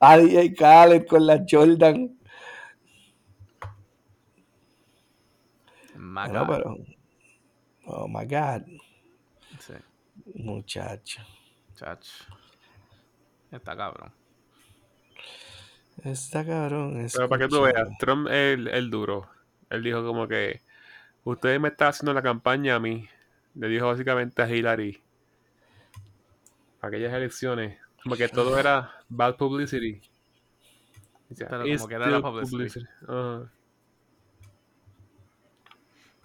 a 0.02 0.18
DJ 0.18 0.56
Khaled 0.56 1.06
con 1.06 1.26
la 1.28 1.46
Jordan. 1.48 2.18
My 5.96 6.28
pero, 6.28 6.78
oh 7.86 8.08
my 8.08 8.26
God. 8.26 8.64
Sí. 9.60 9.74
Muchacho. 10.34 11.22
Muchacho. 11.70 12.26
Está 13.52 13.78
cabrón. 13.78 14.12
Está 16.04 16.44
cabrón. 16.44 17.08
Pero 17.14 17.30
para 17.30 17.44
que 17.44 17.50
tú 17.50 17.62
veas, 17.62 17.88
Trump 18.00 18.28
es 18.28 18.58
el, 18.58 18.90
duro. 18.90 19.30
Él 19.70 19.84
dijo 19.84 20.04
como 20.04 20.28
que 20.28 20.62
ustedes 21.24 21.60
me 21.60 21.68
están 21.68 21.90
haciendo 21.90 22.14
la 22.14 22.24
campaña 22.24 22.76
a 22.76 22.80
mí. 22.80 23.08
Le 23.56 23.68
dijo 23.68 23.88
básicamente 23.88 24.42
a 24.42 24.50
Hillary. 24.50 25.02
Aquellas 26.82 27.14
elecciones 27.14 27.80
como 28.02 28.16
que 28.16 28.28
todo 28.28 28.58
era 28.58 28.92
bad 29.10 29.36
publicity. 29.38 30.02
Pero 31.38 31.64
como 31.64 31.88
que 31.88 31.96
era 31.96 32.08
la 32.08 32.22
publicity. 32.22 32.86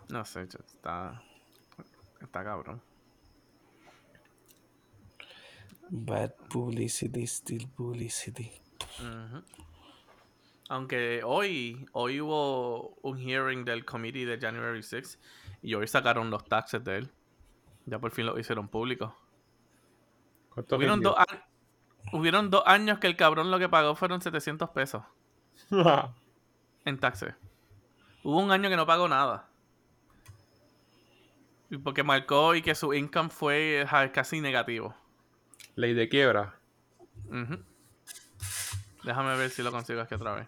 No 0.09 0.25
sé, 0.25 0.43
está. 0.43 1.23
Está 2.21 2.45
cabrón. 2.45 2.81
Bad 5.89 6.35
publicity, 6.49 7.27
still 7.27 7.69
publicity. 7.69 8.53
Aunque 10.69 11.23
hoy, 11.25 11.87
hoy 11.93 12.21
hubo 12.21 12.97
un 13.03 13.19
hearing 13.19 13.65
del 13.65 13.85
committee 13.85 14.25
de 14.25 14.39
January 14.39 14.83
6 14.83 15.19
y 15.67 15.75
hoy 15.75 15.89
sacaron 15.89 16.31
los 16.31 16.45
taxes 16.45 16.85
de 16.85 16.99
él. 16.99 17.11
Ya 17.87 17.99
por 17.99 18.13
fin 18.13 18.25
lo 18.25 18.39
hicieron 18.39 18.69
público. 18.69 19.17
Hubieron 20.71 21.01
dos, 21.01 21.17
Hubieron 22.13 22.51
dos 22.51 22.63
años 22.67 23.01
que 23.01 23.09
el 23.09 23.17
cabrón 23.17 23.51
lo 23.51 23.59
que 23.59 23.69
pagó 23.69 23.97
fueron 23.97 24.21
700 24.21 24.71
pesos. 24.71 25.03
en 26.85 26.99
taxes. 26.99 27.35
Hubo 28.23 28.39
un 28.39 28.53
año 28.53 28.69
que 28.69 28.77
no 28.77 28.87
pagó 28.87 29.09
nada. 29.09 29.49
Porque 31.83 32.05
marcó 32.05 32.55
y 32.55 32.63
que 32.63 32.77
su 32.77 32.95
income 32.95 33.31
fue 33.31 33.85
casi 34.15 34.41
negativo. 34.41 34.95
Ley 35.75 35.95
de 35.95 36.09
quiebra. 36.09 36.61
Déjame 39.03 39.37
ver 39.37 39.51
si 39.51 39.65
lo 39.65 39.73
consigo 39.73 40.01
aquí 40.01 40.15
otra 40.15 40.37
vez. 40.37 40.47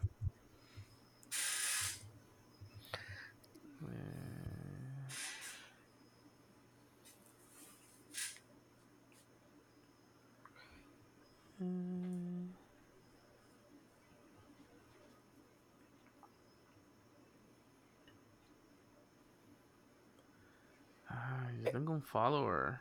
Yo 21.62 21.70
tengo 21.72 21.92
un 21.92 22.02
follower. 22.02 22.80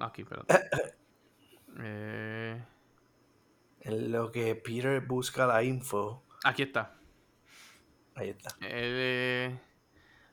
Aquí, 0.00 0.22
espérate. 0.22 0.54
eh... 1.80 2.64
En 3.80 4.10
lo 4.10 4.32
que 4.32 4.56
Peter 4.56 5.00
busca 5.00 5.46
la 5.46 5.62
info. 5.62 6.24
Aquí 6.42 6.62
está. 6.62 6.96
Ahí 8.16 8.30
está. 8.30 8.56
Eh, 8.60 9.56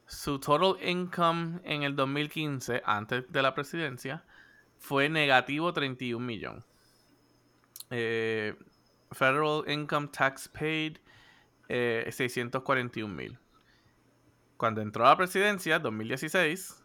su 0.07 0.39
total 0.39 0.77
income 0.83 1.59
en 1.63 1.83
el 1.83 1.95
2015, 1.95 2.81
antes 2.83 3.31
de 3.31 3.41
la 3.43 3.53
presidencia, 3.53 4.25
fue 4.79 5.07
negativo 5.07 5.71
31 5.71 6.25
millones. 6.25 6.72
Eh, 7.89 8.55
federal 9.11 9.63
Income 9.67 10.09
Tax 10.11 10.49
Paid, 10.49 10.99
641 11.67 13.07
mil. 13.13 13.39
Cuando 14.57 14.81
entró 14.81 15.05
a 15.05 15.09
la 15.09 15.17
presidencia, 15.17 15.79
2016, 15.79 16.83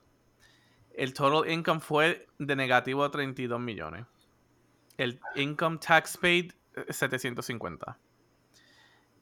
el 0.95 1.15
total 1.15 1.49
income 1.49 1.81
fue 1.81 2.27
de 2.39 2.57
negativo 2.57 3.05
a 3.05 3.11
32 3.11 3.61
millones. 3.61 4.05
El 4.97 5.21
income 5.37 5.79
tax 5.79 6.17
paid, 6.17 6.55
750. 6.89 7.97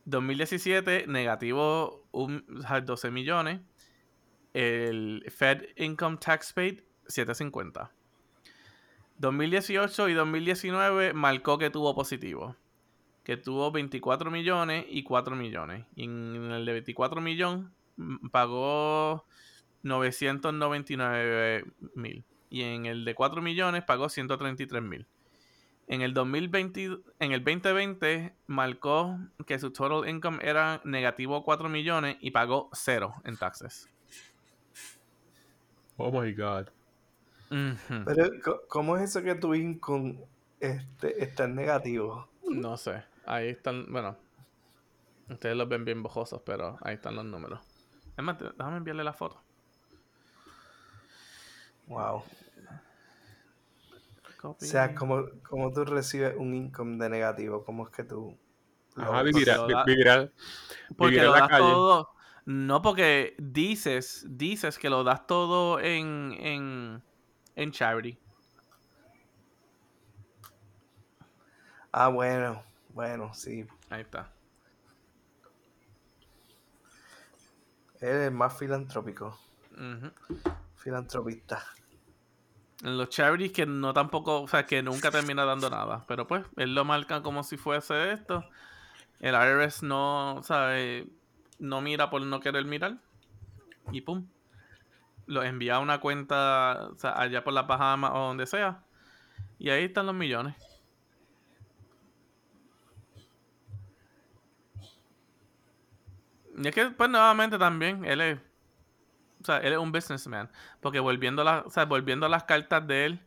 2017, 0.07 1.07
negativo 1.07 2.09
un, 2.13 2.47
12 2.85 3.11
millones. 3.11 3.61
El 4.55 5.23
Fed 5.29 5.65
Income 5.77 6.17
Tax 6.17 6.55
Paid, 6.55 6.81
750. 7.09 7.93
2018 9.19 10.09
y 10.09 10.15
2019 10.15 11.13
marcó 11.13 11.59
que 11.59 11.71
tuvo 11.71 11.95
positivo. 11.95 12.57
Que 13.25 13.37
tuvo 13.37 13.73
24 13.73 14.31
millones 14.31 14.87
y 14.89 15.03
4 15.03 15.35
millones. 15.35 15.85
Y 15.97 16.05
en 16.05 16.51
el 16.51 16.65
de 16.65 16.73
24 16.73 17.21
millones 17.21 17.67
mm, 17.97 18.29
pagó 18.29 19.25
999 19.83 21.65
mil. 21.95 22.25
Y 22.51 22.63
en 22.63 22.87
el 22.87 23.05
de 23.05 23.15
4 23.15 23.43
millones 23.43 23.83
pagó 23.85 24.09
133 24.09 24.83
mil. 24.83 25.07
En 25.89 26.03
el 26.03 26.15
2020, 26.15 26.99
en 27.21 27.33
el 27.33 27.45
2020 27.45 28.35
marcó 28.49 29.19
que 29.47 29.59
su 29.59 29.71
total 29.71 30.09
income 30.09 30.39
era 30.43 30.81
negativo 30.85 31.45
4 31.45 31.69
millones 31.69 32.17
y 32.21 32.33
pagó 32.33 32.69
cero 32.73 33.15
en 33.25 33.37
taxes. 33.37 33.89
Oh 35.97 36.11
my 36.11 36.33
god. 36.33 36.69
Pero, 37.49 38.31
¿cómo 38.69 38.97
es 38.97 39.11
eso 39.11 39.23
que 39.23 39.35
tu 39.35 39.55
income 39.55 40.25
este, 40.61 41.23
está 41.23 41.45
en 41.45 41.55
negativo? 41.55 42.29
No 42.49 42.77
sé. 42.77 43.05
Ahí 43.25 43.49
están, 43.49 43.87
bueno. 43.91 44.17
Ustedes 45.29 45.57
los 45.57 45.69
ven 45.69 45.85
bien 45.85 46.03
bojosos, 46.03 46.41
pero 46.45 46.79
ahí 46.83 46.95
están 46.95 47.17
los 47.17 47.25
números. 47.25 47.61
Es 48.17 48.25
más, 48.25 48.39
déjame 48.39 48.79
enviarle 48.79 49.05
la 49.05 49.13
foto. 49.13 49.43
Wow. 51.87 52.23
O 54.43 54.57
sea, 54.59 54.95
como, 54.95 55.27
como 55.49 55.73
tú 55.73 55.85
recibes 55.85 56.35
un 56.37 56.55
income 56.55 57.03
de 57.03 57.11
negativo, 57.11 57.65
¿cómo 57.65 57.85
es 57.85 57.91
que 57.91 58.05
tú... 58.05 58.37
Ajá, 58.97 59.23
vivirá, 59.23 60.31
porque 60.97 61.23
lo 61.23 61.33
das 61.33 61.49
todo... 61.49 62.11
No, 62.47 62.81
porque 62.81 63.35
dices, 63.39 64.25
dices 64.29 64.79
que 64.79 64.89
lo 64.89 65.03
das 65.03 65.27
todo 65.27 65.81
en, 65.81 66.33
en, 66.39 67.03
en 67.57 67.73
charity. 67.73 68.17
Ah, 71.91 72.09
bueno, 72.09 72.63
bueno, 72.91 73.35
sí. 73.35 73.67
Ahí 73.91 74.03
está. 74.03 74.31
Eres 78.01 78.31
más 78.31 78.57
filantrópico. 78.57 79.37
Filantropista 80.77 81.63
en 82.83 82.99
los 82.99 83.09
charities 83.09 83.53
que 83.53 83.67
no 83.67 83.93
tampoco, 83.95 84.43
o 84.43 84.49
sea, 84.49 84.67
que 84.67 84.83
nunca 84.83 85.11
termina 85.11 85.45
dando 85.45 85.71
nada. 85.71 86.05
Pero 86.07 86.27
pues, 86.27 86.45
él 86.57 86.75
lo 86.75 86.85
marca 86.85 87.23
como 87.23 87.43
si 87.43 87.57
fuese 87.57 88.13
esto. 88.13 88.45
El 89.21 89.35
IRS 89.35 89.83
no, 89.83 90.41
sabe, 90.43 91.07
no 91.59 91.81
mira 91.81 92.11
por 92.11 92.23
no 92.23 92.41
querer 92.41 92.65
mirar. 92.65 92.99
Y 93.93 94.03
pum. 94.03 94.27
Lo 95.27 95.43
envía 95.43 95.77
a 95.77 95.79
una 95.81 96.01
cuenta 96.01 96.89
o 96.93 96.99
sea, 96.99 97.21
allá 97.21 97.43
por 97.45 97.53
la 97.53 97.63
Bahamas 97.63 98.13
o 98.15 98.19
donde 98.19 98.47
sea. 98.47 98.83
Y 99.59 99.71
ahí 99.71 99.85
están 99.85 100.07
los 100.07 100.15
millones. 100.15 100.55
Y 106.59 106.69
es 106.69 106.75
que, 106.75 106.87
pues 106.87 107.11
nuevamente 107.11 107.59
también, 107.59 108.05
él 108.05 108.21
es 108.21 108.39
o 109.41 109.45
sea, 109.47 109.59
él 109.59 109.75
es 109.75 109.79
un 109.79 109.93
businessman. 109.93 110.51
Porque 110.81 110.99
volviendo 110.99 111.49
a, 111.49 111.65
volviendo 111.85 112.27
a 112.27 112.29
las 112.29 112.45
cartas 112.45 112.85
de 112.87 113.07
él, 113.07 113.21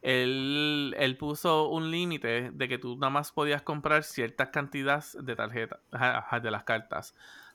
él, 0.00 1.16
puso 1.18 1.68
un 1.68 1.90
límite 1.90 2.50
de 2.52 2.68
que 2.68 2.78
tú 2.78 2.96
nada 2.96 3.10
más 3.10 3.32
podías 3.32 3.60
comprar 3.60 4.02
ciertas 4.02 4.48
cantidades 4.48 5.16
de 5.20 5.36
tarjetas, 5.36 5.80
de 6.42 6.50
las 6.50 6.64
cartas. 6.64 7.14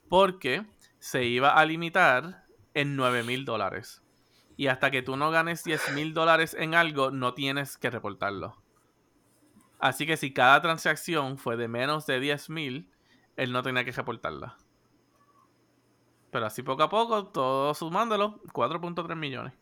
Porque 0.09 0.63
se 0.99 1.23
iba 1.25 1.49
a 1.49 1.65
limitar 1.65 2.42
en 2.73 2.95
9 2.95 3.23
mil 3.23 3.45
dólares. 3.45 4.01
Y 4.55 4.67
hasta 4.67 4.91
que 4.91 5.01
tú 5.01 5.17
no 5.17 5.31
ganes 5.31 5.63
10 5.63 5.93
mil 5.93 6.13
dólares 6.13 6.55
en 6.57 6.75
algo, 6.75 7.11
no 7.11 7.33
tienes 7.33 7.77
que 7.77 7.89
reportarlo. 7.89 8.61
Así 9.79 10.05
que 10.05 10.15
si 10.15 10.33
cada 10.33 10.61
transacción 10.61 11.37
fue 11.37 11.57
de 11.57 11.67
menos 11.67 12.05
de 12.05 12.19
10 12.19 12.49
mil, 12.49 12.89
él 13.35 13.51
no 13.51 13.63
tenía 13.63 13.83
que 13.83 13.91
reportarla. 13.91 14.55
Pero 16.31 16.45
así 16.45 16.63
poco 16.63 16.83
a 16.83 16.89
poco, 16.89 17.27
todo 17.27 17.73
sumándolo, 17.73 18.41
4.3 18.53 19.15
millones. 19.15 19.53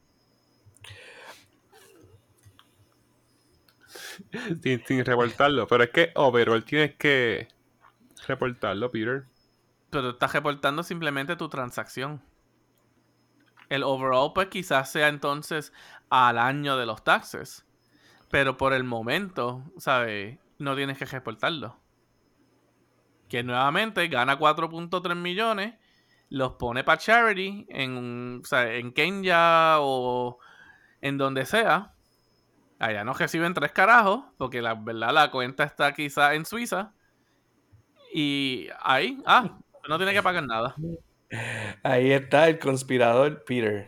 sin, 4.62 4.86
sin 4.86 5.04
reportarlo. 5.04 5.68
Pero 5.68 5.84
es 5.84 5.90
que 5.90 6.12
overall 6.16 6.64
tienes 6.64 6.96
que 6.96 7.48
reportarlo, 8.28 8.92
Peter. 8.92 9.26
Pero 9.90 10.12
estás 10.12 10.34
reportando 10.34 10.84
simplemente 10.84 11.36
tu 11.36 11.50
transacción. 11.50 12.22
El 13.72 13.84
overall, 13.84 14.34
pues 14.34 14.50
quizás 14.50 14.92
sea 14.92 15.08
entonces 15.08 15.72
al 16.10 16.38
año 16.38 16.76
de 16.76 16.86
los 16.86 17.06
taxes. 17.06 17.66
Pero 18.30 18.58
por 18.58 18.74
el 18.74 18.84
momento, 18.84 19.64
¿sabes? 19.78 20.40
No 20.60 20.76
tienes 20.76 20.98
que 20.98 21.06
reportarlo. 21.06 21.80
Que 23.30 23.44
nuevamente 23.44 24.10
gana 24.10 24.38
4.3 24.38 25.16
millones 25.16 25.76
los 26.28 26.56
pone 26.56 26.84
para 26.84 26.98
charity 26.98 27.66
en, 27.70 28.42
o 28.52 28.58
en 28.58 28.92
Kenya 28.92 29.80
o 29.80 30.38
en 31.00 31.18
donde 31.18 31.46
sea. 31.46 31.94
Allá 32.78 33.06
no 33.06 33.14
reciben 33.14 33.54
tres 33.54 33.72
carajos, 33.72 34.26
porque 34.38 34.62
la 34.62 34.74
verdad 34.74 35.14
la 35.14 35.32
cuenta 35.32 35.64
está 35.64 35.94
quizá 35.94 36.34
en 36.34 36.44
Suiza. 36.44 36.92
Y 38.14 38.68
ahí, 38.82 39.18
ah, 39.26 39.58
no 39.88 39.96
tiene 39.96 40.12
que 40.12 40.22
pagar 40.22 40.46
nada. 40.46 40.76
Ahí 41.84 42.12
está 42.12 42.48
el 42.50 42.60
conspirador 42.60 43.44
Peter. 43.44 43.88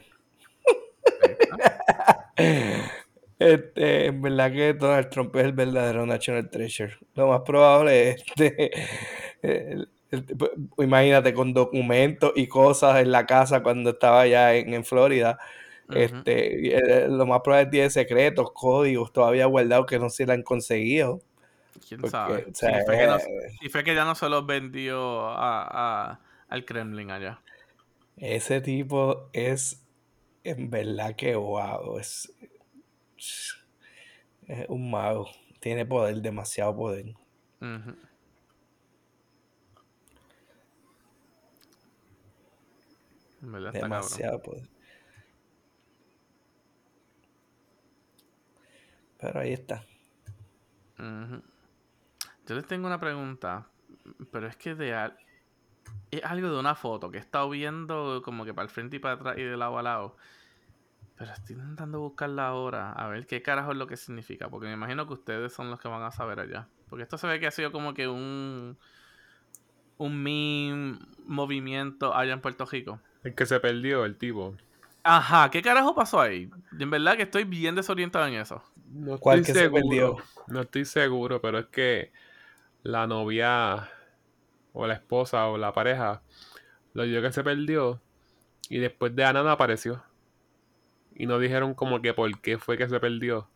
Este, 3.39 4.05
en 4.05 4.21
verdad 4.21 4.53
que 4.53 4.73
Donald 4.73 5.09
Trump 5.09 5.35
es 5.35 5.43
el 5.43 5.51
verdadero 5.51 6.05
National 6.05 6.49
Treasure. 6.49 6.97
Lo 7.13 7.27
más 7.27 7.41
probable 7.41 8.11
es 8.11 8.23
este, 8.37 8.71
imagínate, 10.77 11.33
con 11.33 11.53
documentos 11.53 12.31
y 12.35 12.47
cosas 12.47 13.01
en 13.01 13.11
la 13.11 13.25
casa 13.25 13.63
cuando 13.63 13.91
estaba 13.91 14.21
allá 14.21 14.55
en, 14.55 14.85
Florida. 14.85 15.39
Este, 15.89 16.77
eh, 16.77 17.07
lo 17.09 17.25
más 17.25 17.41
probable 17.41 17.69
tiene 17.69 17.89
secretos, 17.89 18.51
códigos 18.53 19.11
todavía 19.11 19.45
guardados 19.45 19.85
que 19.85 19.99
no 19.99 20.09
se 20.09 20.25
le 20.25 20.33
han 20.33 20.43
conseguido. 20.43 21.19
¿Quién 21.87 22.07
sabe? 22.09 22.45
y, 23.61 23.69
fue 23.69 23.83
que 23.83 23.95
ya 23.95 24.05
no 24.05 24.15
se 24.15 24.29
los 24.29 24.45
vendió 24.45 25.27
a, 25.27 26.19
al 26.53 26.65
Kremlin 26.65 27.09
allá. 27.09 27.41
Ese 28.15 28.61
tipo 28.61 29.27
es 29.33 29.83
en 30.43 30.69
verdad 30.69 31.15
que 31.15 31.35
wow, 31.35 31.97
es, 31.97 32.31
es 33.17 33.55
un 34.69 34.91
mago. 34.91 35.27
Tiene 35.59 35.83
poder, 35.83 36.21
demasiado 36.21 36.75
poder. 36.75 37.15
Demasiado 43.41 44.39
poder. 44.43 44.69
Pero 49.17 49.39
ahí 49.39 49.53
está. 49.53 49.83
Yo 50.99 52.55
les 52.55 52.67
tengo 52.67 52.85
una 52.85 52.99
pregunta, 52.99 53.67
pero 54.31 54.47
es 54.47 54.55
que 54.55 54.75
de 54.75 54.93
es 56.11 56.23
algo 56.23 56.49
de 56.49 56.59
una 56.59 56.75
foto 56.75 57.09
que 57.11 57.17
he 57.17 57.21
estado 57.21 57.49
viendo 57.49 58.21
como 58.23 58.45
que 58.45 58.53
para 58.53 58.65
el 58.65 58.69
frente 58.69 58.97
y 58.97 58.99
para 58.99 59.15
atrás 59.15 59.37
y 59.37 59.43
de 59.43 59.57
lado 59.57 59.77
a 59.77 59.83
lado. 59.83 60.17
Pero 61.15 61.31
estoy 61.31 61.55
intentando 61.55 61.99
buscarla 61.99 62.47
ahora, 62.47 62.91
a 62.91 63.07
ver 63.07 63.27
qué 63.27 63.41
carajo 63.41 63.71
es 63.71 63.77
lo 63.77 63.87
que 63.87 63.97
significa, 63.97 64.49
porque 64.49 64.67
me 64.67 64.73
imagino 64.73 65.07
que 65.07 65.13
ustedes 65.13 65.53
son 65.53 65.69
los 65.69 65.79
que 65.79 65.87
van 65.87 66.03
a 66.03 66.11
saber 66.11 66.39
allá. 66.39 66.67
Porque 66.89 67.03
esto 67.03 67.17
se 67.17 67.27
ve 67.27 67.39
que 67.39 67.47
ha 67.47 67.51
sido 67.51 67.71
como 67.71 67.93
que 67.93 68.07
un 68.07 68.77
un 69.97 70.21
meme 70.21 70.99
movimiento 71.25 72.15
allá 72.15 72.33
en 72.33 72.41
Puerto 72.41 72.65
Rico. 72.65 72.99
El 73.23 73.35
que 73.35 73.45
se 73.45 73.59
perdió, 73.59 74.05
el 74.05 74.17
tipo. 74.17 74.55
Ajá, 75.03 75.49
¿qué 75.49 75.61
carajo 75.61 75.93
pasó 75.95 76.19
ahí? 76.19 76.49
En 76.79 76.89
verdad 76.89 77.15
que 77.15 77.23
estoy 77.23 77.43
bien 77.43 77.75
desorientado 77.75 78.25
en 78.27 78.35
eso. 78.35 78.63
No 78.87 79.17
¿Cuál 79.17 79.45
que 79.45 79.53
se 79.53 79.69
perdió? 79.69 80.17
No 80.47 80.61
estoy 80.61 80.85
seguro, 80.85 81.41
pero 81.41 81.59
es 81.59 81.65
que 81.67 82.11
la 82.83 83.07
novia 83.07 83.89
o 84.73 84.87
la 84.87 84.95
esposa 84.95 85.47
o 85.47 85.57
la 85.57 85.73
pareja 85.73 86.21
lo 86.93 87.03
dio 87.03 87.21
que 87.21 87.31
se 87.31 87.43
perdió 87.43 88.01
y 88.69 88.79
después 88.79 89.15
de 89.15 89.23
nada 89.23 89.51
apareció. 89.51 90.03
Y 91.15 91.27
no 91.27 91.39
dijeron 91.39 91.73
como 91.73 92.01
que 92.01 92.13
por 92.13 92.39
qué 92.41 92.57
fue 92.57 92.77
que 92.77 92.89
se 92.89 92.99
perdió. 92.99 93.47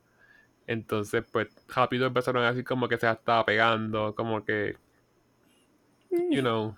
Entonces, 0.67 1.23
pues 1.32 1.47
rápido 1.67 2.06
empezaron 2.06 2.43
a 2.43 2.49
decir 2.49 2.65
como 2.65 2.88
que 2.88 2.97
se 2.97 3.10
estaba 3.10 3.45
pegando, 3.45 4.13
como 4.15 4.43
que. 4.43 4.77
You 6.12 6.41
know. 6.41 6.75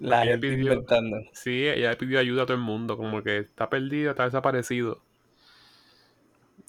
La 0.00 0.24
gente 0.24 0.48
inventando. 0.48 1.18
Sí, 1.32 1.68
ella 1.68 1.96
pidió 1.96 2.18
ayuda 2.18 2.42
a 2.42 2.46
todo 2.46 2.56
el 2.56 2.62
mundo, 2.62 2.96
como 2.96 3.22
que 3.22 3.38
está 3.38 3.70
perdido, 3.70 4.10
está 4.10 4.24
desaparecido. 4.24 5.00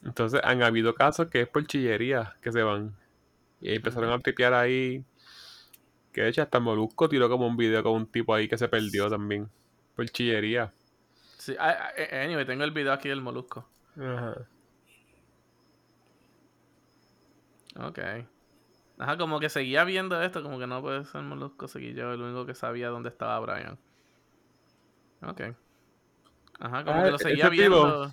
Entonces 0.04 0.40
han 0.44 0.62
habido 0.62 0.94
casos 0.94 1.28
que 1.28 1.42
es 1.42 1.48
por 1.48 1.66
chillería 1.66 2.36
que 2.42 2.52
se 2.52 2.62
van. 2.62 2.96
Y 3.62 3.74
empezaron 3.74 4.12
a 4.12 4.20
tripear 4.20 4.54
ahí 4.54 5.04
Que 6.16 6.22
de 6.22 6.30
hecho 6.30 6.44
hasta 6.44 6.62
Molusco 6.62 7.10
tiró 7.10 7.28
como 7.28 7.46
un 7.46 7.58
video 7.58 7.84
con 7.84 7.92
un 7.92 8.08
tipo 8.08 8.34
ahí 8.34 8.48
que 8.48 8.58
se 8.58 8.70
perdió 8.70 9.10
también. 9.10 9.50
Por 9.98 10.08
chillería. 10.08 10.72
Sí, 11.38 11.58
ah, 11.60 11.76
ah, 11.78 11.90
eh, 11.98 12.24
anyway, 12.24 12.46
tengo 12.46 12.64
el 12.64 12.72
video 12.72 12.94
aquí 12.94 13.10
del 13.10 13.20
molusco. 13.20 13.68
Ajá. 14.00 14.48
Ok. 17.82 18.00
Ajá, 18.98 19.18
como 19.18 19.42
que 19.42 19.50
seguía 19.50 19.84
viendo 19.84 20.22
esto, 20.22 20.42
como 20.42 20.58
que 20.58 20.68
no 20.68 20.82
puede 20.82 21.04
ser 21.04 21.22
molusco, 21.22 21.68
seguí 21.68 21.94
yo 21.94 22.14
el 22.14 22.22
único 22.22 22.46
que 22.46 22.56
sabía 22.56 22.88
dónde 22.88 23.10
estaba 23.10 23.38
Brian. 23.42 23.78
Ok. 25.22 25.42
Ajá, 26.62 26.86
como 26.86 26.98
Ah, 26.98 27.04
que 27.04 27.10
lo 27.10 27.16
ese 27.18 27.28
seguía 27.28 27.50
tipo, 27.50 27.60
viendo. 27.60 28.12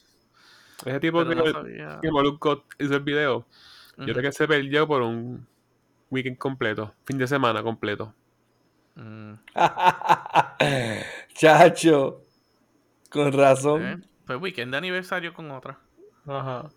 Ese 0.84 0.98
tipo 0.98 1.24
que, 1.24 1.36
no 1.36 1.46
sabía. 1.46 2.00
que 2.02 2.10
Molusco 2.10 2.64
hizo 2.80 2.96
el 2.96 3.02
video. 3.02 3.46
Yo 3.96 4.06
creo 4.06 4.22
que 4.22 4.32
se 4.32 4.48
perdió 4.48 4.88
por 4.88 5.02
un 5.02 5.46
weekend 6.12 6.38
completo. 6.38 6.94
Fin 7.06 7.18
de 7.18 7.26
semana 7.26 7.62
completo. 7.62 8.14
Mm, 8.94 9.34
Chacho. 11.34 12.20
Con 13.10 13.32
razón. 13.32 14.06
Pues 14.26 14.40
weekend 14.40 14.72
de 14.72 14.78
aniversario 14.78 15.32
con 15.34 15.50
otra. 15.50 15.78
Ajá. 16.26 16.70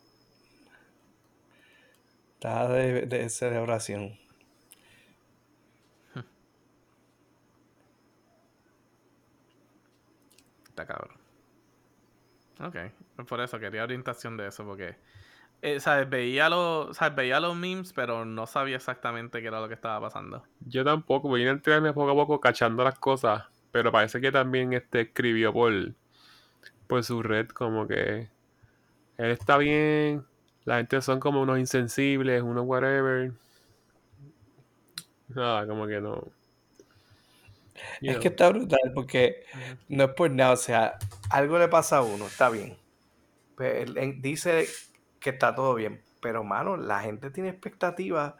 Estaba 2.34 2.70
de, 2.70 3.06
de 3.06 3.30
celebración. 3.30 4.18
Está 10.70 10.86
cabrón. 10.86 11.18
Ok. 12.60 12.76
Por 13.28 13.40
eso 13.40 13.60
quería 13.60 13.84
orientación 13.84 14.38
de 14.38 14.48
eso, 14.48 14.66
porque. 14.66 14.98
Eh, 15.66 15.80
¿sabes? 15.80 16.10
Veía, 16.10 16.50
los, 16.50 16.96
¿sabes? 16.98 17.16
Veía 17.16 17.40
los 17.40 17.56
memes, 17.56 17.94
pero 17.94 18.26
no 18.26 18.48
sabía 18.48 18.76
exactamente 18.78 19.42
qué 19.42 19.48
era 19.48 19.60
lo 19.62 19.68
que 19.68 19.74
estaba 19.74 20.00
pasando. 20.02 20.46
Yo 20.60 20.84
tampoco, 20.84 21.28
voy 21.30 21.46
a 21.46 21.52
enterarme 21.52 21.94
poco 21.94 22.12
a 22.12 22.16
poco 22.16 22.40
cachando 22.40 22.84
las 22.84 23.00
cosas. 23.00 23.46
Pero 23.72 23.92
parece 23.92 24.22
que 24.22 24.32
también 24.32 24.74
este 24.74 25.02
escribió 25.02 25.52
por, 25.52 25.74
por 26.88 27.04
su 27.04 27.24
red 27.24 27.50
como 27.50 27.88
que 27.88 28.30
él 29.18 29.32
está 29.32 29.58
bien, 29.58 30.26
la 30.66 30.78
gente 30.78 31.02
son 31.02 31.20
como 31.20 31.42
unos 31.42 31.60
insensibles, 31.60 32.42
unos 32.44 32.66
whatever. 32.66 33.34
Nada, 35.30 35.68
como 35.68 35.88
que 35.88 36.02
no. 36.02 36.32
You 38.02 38.12
Es 38.12 38.18
know. 38.18 38.20
que 38.20 38.30
está 38.30 38.50
brutal 38.50 38.92
porque 38.94 39.44
no 39.90 40.06
es 40.06 40.10
por 40.12 40.32
nada, 40.32 40.54
o 40.54 40.58
sea, 40.58 40.98
algo 41.30 41.60
le 41.60 41.68
pasa 41.68 41.98
a 41.98 42.02
uno, 42.04 42.28
está 42.28 42.50
bien. 42.50 42.78
Pues 43.56 43.84
él, 43.90 43.98
él 43.98 44.22
dice 44.22 44.68
que 45.26 45.32
está 45.32 45.56
todo 45.56 45.76
bien, 45.76 46.04
pero 46.22 46.46
mano, 46.46 46.78
la 46.78 47.02
gente 47.02 47.32
tiene 47.32 47.50
expectativas, 47.50 48.36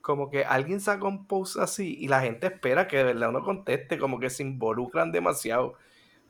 como 0.00 0.30
que 0.30 0.44
alguien 0.44 0.80
saca 0.80 1.06
un 1.06 1.26
post 1.26 1.58
así 1.58 1.96
y 2.00 2.08
la 2.08 2.22
gente 2.22 2.46
espera 2.48 2.88
que 2.88 2.98
de 2.98 3.04
verdad 3.04 3.30
uno 3.30 3.44
conteste, 3.44 3.98
como 3.98 4.20
que 4.20 4.30
se 4.30 4.44
involucran 4.44 5.12
demasiado. 5.12 5.74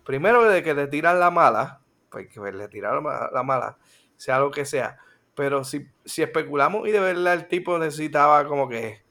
Primero 0.05 0.45
de 0.45 0.63
que 0.63 0.75
le 0.75 0.87
tiran 0.89 1.21
la 1.21 1.31
mala, 1.31 1.81
pues 2.11 2.29
que 2.29 2.41
le 2.41 2.69
tiran 2.69 2.97
la, 2.97 3.01
ma- 3.03 3.31
la 3.33 3.43
mala, 3.43 3.79
sea 4.17 4.39
lo 4.41 4.51
que 4.51 4.65
sea. 4.67 4.99
Pero 5.35 5.65
si, 5.65 5.87
si 6.05 6.23
especulamos 6.23 6.89
y 6.89 6.93
de 6.93 7.01
verdad 7.01 7.35
el 7.35 7.49
tipo 7.49 7.79
necesitaba 7.79 8.47
como 8.47 8.69
que 8.69 9.03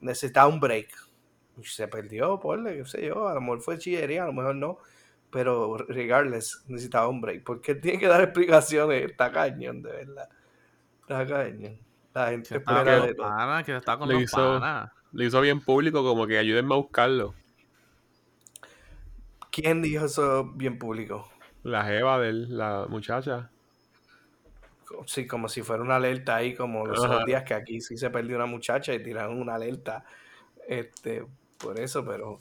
necesitaba 0.00 0.48
un 0.48 0.60
break. 0.60 0.88
Se 1.62 1.88
perdió, 1.88 2.40
ponle, 2.40 2.76
qué 2.78 2.84
sé 2.86 3.06
yo, 3.06 3.28
a 3.28 3.34
lo 3.34 3.40
mejor 3.40 3.60
fue 3.60 3.78
chillería, 3.78 4.22
a 4.24 4.26
lo 4.26 4.32
mejor 4.32 4.54
no. 4.56 4.78
Pero 5.30 5.76
regardless, 5.76 6.64
necesitaba 6.66 7.08
un 7.08 7.20
break. 7.20 7.44
Porque 7.44 7.74
tiene 7.74 7.98
que 7.98 8.08
dar 8.08 8.20
explicaciones. 8.22 9.10
Está 9.10 9.30
cañón, 9.30 9.82
de 9.82 9.90
verdad. 9.92 10.28
Está 11.02 11.26
cañón. 11.26 11.78
La 12.12 12.30
gente 12.30 12.56
espera 12.56 12.98
con 12.98 13.06
de 13.06 13.14
panas, 13.14 13.64
que 13.64 13.76
estaba 13.76 13.98
con 13.98 14.08
Le 14.08 14.14
los 14.14 14.22
hizo-. 14.24 14.60
Lo 15.12 15.24
hizo 15.24 15.40
bien 15.40 15.60
público, 15.60 16.02
como 16.02 16.26
que 16.26 16.38
ayúdenme 16.38 16.74
a 16.74 16.78
buscarlo. 16.78 17.34
¿Quién 19.50 19.82
dijo 19.82 20.06
eso 20.06 20.44
bien 20.54 20.78
público? 20.78 21.28
La 21.62 21.84
jeva 21.84 22.18
de 22.20 22.28
él, 22.28 22.56
la 22.56 22.86
muchacha. 22.88 23.50
Sí, 25.06 25.26
como 25.26 25.48
si 25.48 25.62
fuera 25.62 25.82
una 25.82 25.96
alerta 25.96 26.36
ahí, 26.36 26.54
como 26.54 26.86
los 26.86 26.98
Ajá. 26.98 27.14
otros 27.14 27.26
días 27.26 27.44
que 27.44 27.54
aquí 27.54 27.80
sí 27.80 27.96
se 27.96 28.10
perdió 28.10 28.36
una 28.36 28.46
muchacha 28.46 28.92
y 28.94 29.02
tiraron 29.02 29.40
una 29.40 29.54
alerta. 29.54 30.04
Este, 30.66 31.24
por 31.58 31.78
eso, 31.78 32.04
pero. 32.04 32.40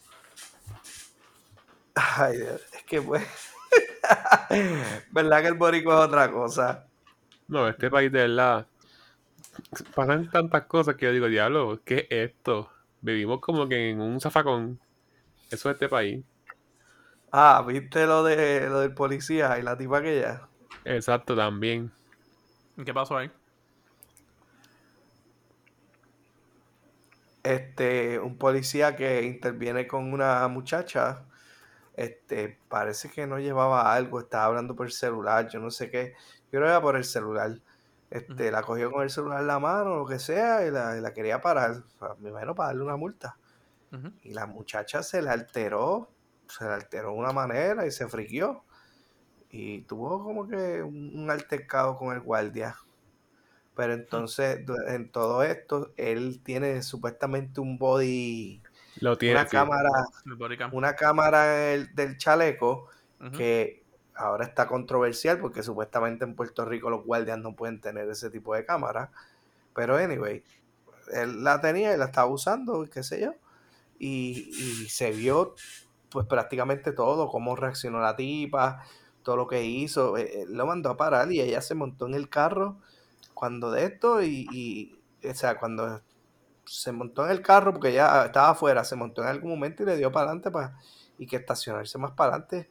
Ay, 1.96 2.38
Dios, 2.38 2.62
es 2.74 2.84
que 2.84 3.02
pues. 3.02 3.28
¿Verdad 5.12 5.42
que 5.42 5.48
el 5.48 5.54
boricua 5.56 5.96
es 5.96 6.08
otra 6.08 6.32
cosa? 6.32 6.86
No, 7.48 7.68
este 7.68 7.90
país 7.90 8.12
de 8.12 8.28
verdad. 8.28 8.68
Pasan 9.96 10.30
tantas 10.30 10.66
cosas 10.66 10.96
que 10.96 11.06
yo 11.06 11.12
digo, 11.12 11.28
diablo, 11.28 11.82
¿qué 11.84 12.08
es 12.10 12.32
esto? 12.32 12.72
Vivimos 13.02 13.40
como 13.42 13.68
que 13.68 13.90
en 13.92 14.02
un 14.02 14.20
zafacón. 14.22 14.80
Eso 15.52 15.70
es 15.70 15.76
este 15.76 15.90
país. 15.90 16.24
Ah, 17.32 17.64
¿viste 17.68 18.06
lo 18.06 18.24
de 18.24 18.68
lo 18.70 18.80
del 18.82 18.94
policía 18.94 19.58
y 19.60 19.62
la 19.64 19.78
tipa 19.78 20.00
aquella? 20.00 20.48
Exacto, 20.86 21.36
también. 21.36 21.92
¿Y 22.78 22.84
¿Qué 22.84 22.94
pasó 22.94 23.18
ahí? 23.18 23.32
Este, 27.44 28.20
un 28.20 28.38
policía 28.38 28.96
que 28.96 29.24
interviene 29.24 29.88
con 29.88 30.14
una 30.14 30.48
muchacha, 30.48 31.26
este, 32.00 32.60
parece 32.70 33.10
que 33.12 33.28
no 33.28 33.40
llevaba 33.40 33.94
algo, 33.94 34.20
estaba 34.22 34.46
hablando 34.46 34.76
por 34.76 34.88
el 34.88 34.92
celular, 34.94 35.50
yo 35.50 35.60
no 35.60 35.72
sé 35.72 35.90
qué, 35.92 36.14
yo 36.46 36.60
creo 36.60 36.64
que 36.64 36.70
era 36.70 36.82
por 36.82 36.96
el 36.98 37.04
celular. 37.06 37.62
Este, 38.10 38.52
la 38.52 38.64
cogió 38.64 38.92
con 38.92 39.04
el 39.04 39.10
celular 39.12 39.42
en 39.42 39.48
la 39.48 39.60
mano, 39.60 39.98
lo 39.98 40.06
que 40.08 40.20
sea, 40.20 40.66
y 40.66 40.72
la, 40.72 40.98
y 40.98 41.02
la 41.02 41.14
quería 41.14 41.42
parar, 41.42 41.72
o 41.72 42.00
sea, 42.00 42.16
me 42.20 42.30
imagino 42.30 42.56
para 42.56 42.70
darle 42.70 42.84
una 42.84 42.98
multa. 42.98 43.38
Y 44.24 44.34
la 44.34 44.48
muchacha 44.48 45.04
se 45.04 45.22
le 45.22 45.30
alteró, 45.30 46.16
se 46.48 46.66
le 46.66 46.72
alteró 46.72 47.12
de 47.12 47.18
una 47.20 47.34
manera 47.34 47.86
y 47.88 47.92
se 47.92 48.08
friquió. 48.08 48.66
Y 49.50 49.84
tuvo 49.84 50.24
como 50.24 50.48
que 50.48 50.84
un, 50.84 51.30
altercado 51.32 51.98
con 51.98 52.14
el 52.16 52.22
guardia. 52.22 52.78
Pero 53.76 53.94
entonces, 53.94 54.66
du- 54.66 54.76
en 54.88 55.12
todo 55.12 55.44
esto, 55.44 55.94
él 55.98 56.42
tiene 56.44 56.82
supuestamente 56.84 57.62
un 57.62 57.78
body, 57.78 58.62
Lo 59.02 59.18
tiene. 59.18 59.36
una 59.40 59.46
sí. 59.46 59.52
cámara, 59.52 59.90
una 60.72 60.96
cámara 60.96 61.44
del, 61.46 61.94
del 61.96 62.18
chaleco 62.18 62.88
que 63.36 63.84
ahora 64.16 64.46
está 64.46 64.68
controversial 64.68 65.40
porque 65.40 65.62
supuestamente 65.64 66.24
en 66.26 66.36
Puerto 66.36 66.66
Rico 66.66 66.90
los 66.90 67.04
guardias 67.06 67.38
no 67.40 67.56
pueden 67.56 67.82
tener 67.82 68.10
ese 68.10 68.30
tipo 68.30 68.56
de 68.56 68.66
cámara. 68.66 69.12
Pero 69.76 69.98
anyway, 69.98 70.44
él 71.14 71.44
la 71.44 71.62
tenía 71.62 71.94
y 71.94 71.98
la 71.98 72.06
estaba 72.06 72.28
usando, 72.28 72.88
qué 72.92 73.04
sé 73.04 73.22
yo. 73.22 73.34
Y, 74.00 74.50
y 74.58 74.90
se 74.90 75.12
vio 75.12 75.56
pues 76.10 76.26
prácticamente 76.28 76.92
todo, 76.94 77.28
cómo 77.30 77.56
reaccionó 77.56 78.00
la 78.02 78.16
tipa, 78.16 78.84
todo 79.24 79.38
lo 79.38 79.48
que 79.48 79.64
hizo. 79.66 80.18
eh, 80.18 80.44
Él 80.44 80.54
lo 80.56 80.66
mandó 80.66 80.90
a 80.90 80.98
parar 80.98 81.32
y 81.32 81.42
ella 81.42 81.62
se 81.62 81.76
montó 81.76 82.08
en 82.08 82.16
el 82.16 82.30
carro 82.30 82.78
cuando 83.34 83.72
de 83.72 83.86
esto 83.86 84.22
y, 84.24 84.48
y, 84.52 85.00
o 85.28 85.34
sea, 85.34 85.58
cuando 85.60 86.02
se 86.70 86.92
montó 86.92 87.26
en 87.26 87.32
el 87.32 87.42
carro, 87.42 87.74
porque 87.74 87.94
ya 87.94 88.26
estaba 88.26 88.50
afuera, 88.52 88.84
se 88.84 88.96
montó 88.96 89.22
en 89.24 89.30
algún 89.30 89.52
momento 89.52 89.84
y 89.84 89.86
le 89.88 89.98
dio 89.98 90.12
para 90.12 90.28
adelante 90.28 90.52
para, 90.52 90.78
y 91.18 91.28
que 91.28 91.38
estacionarse 91.38 91.98
más 91.98 92.12
para 92.12 92.32
adelante. 92.36 92.70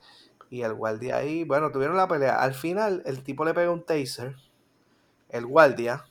Y 0.51 0.63
el 0.63 0.75
guardia 0.75 1.17
ahí, 1.19 1.45
bueno, 1.45 1.71
tuvieron 1.73 1.97
la 1.97 2.09
pelea. 2.09 2.41
Al 2.41 2.55
final, 2.55 3.03
el 3.07 3.23
tipo 3.23 3.45
le 3.45 3.55
pega 3.55 3.71
un 3.71 3.85
taser, 3.85 4.37
el 5.31 5.47
guardia, 5.47 6.05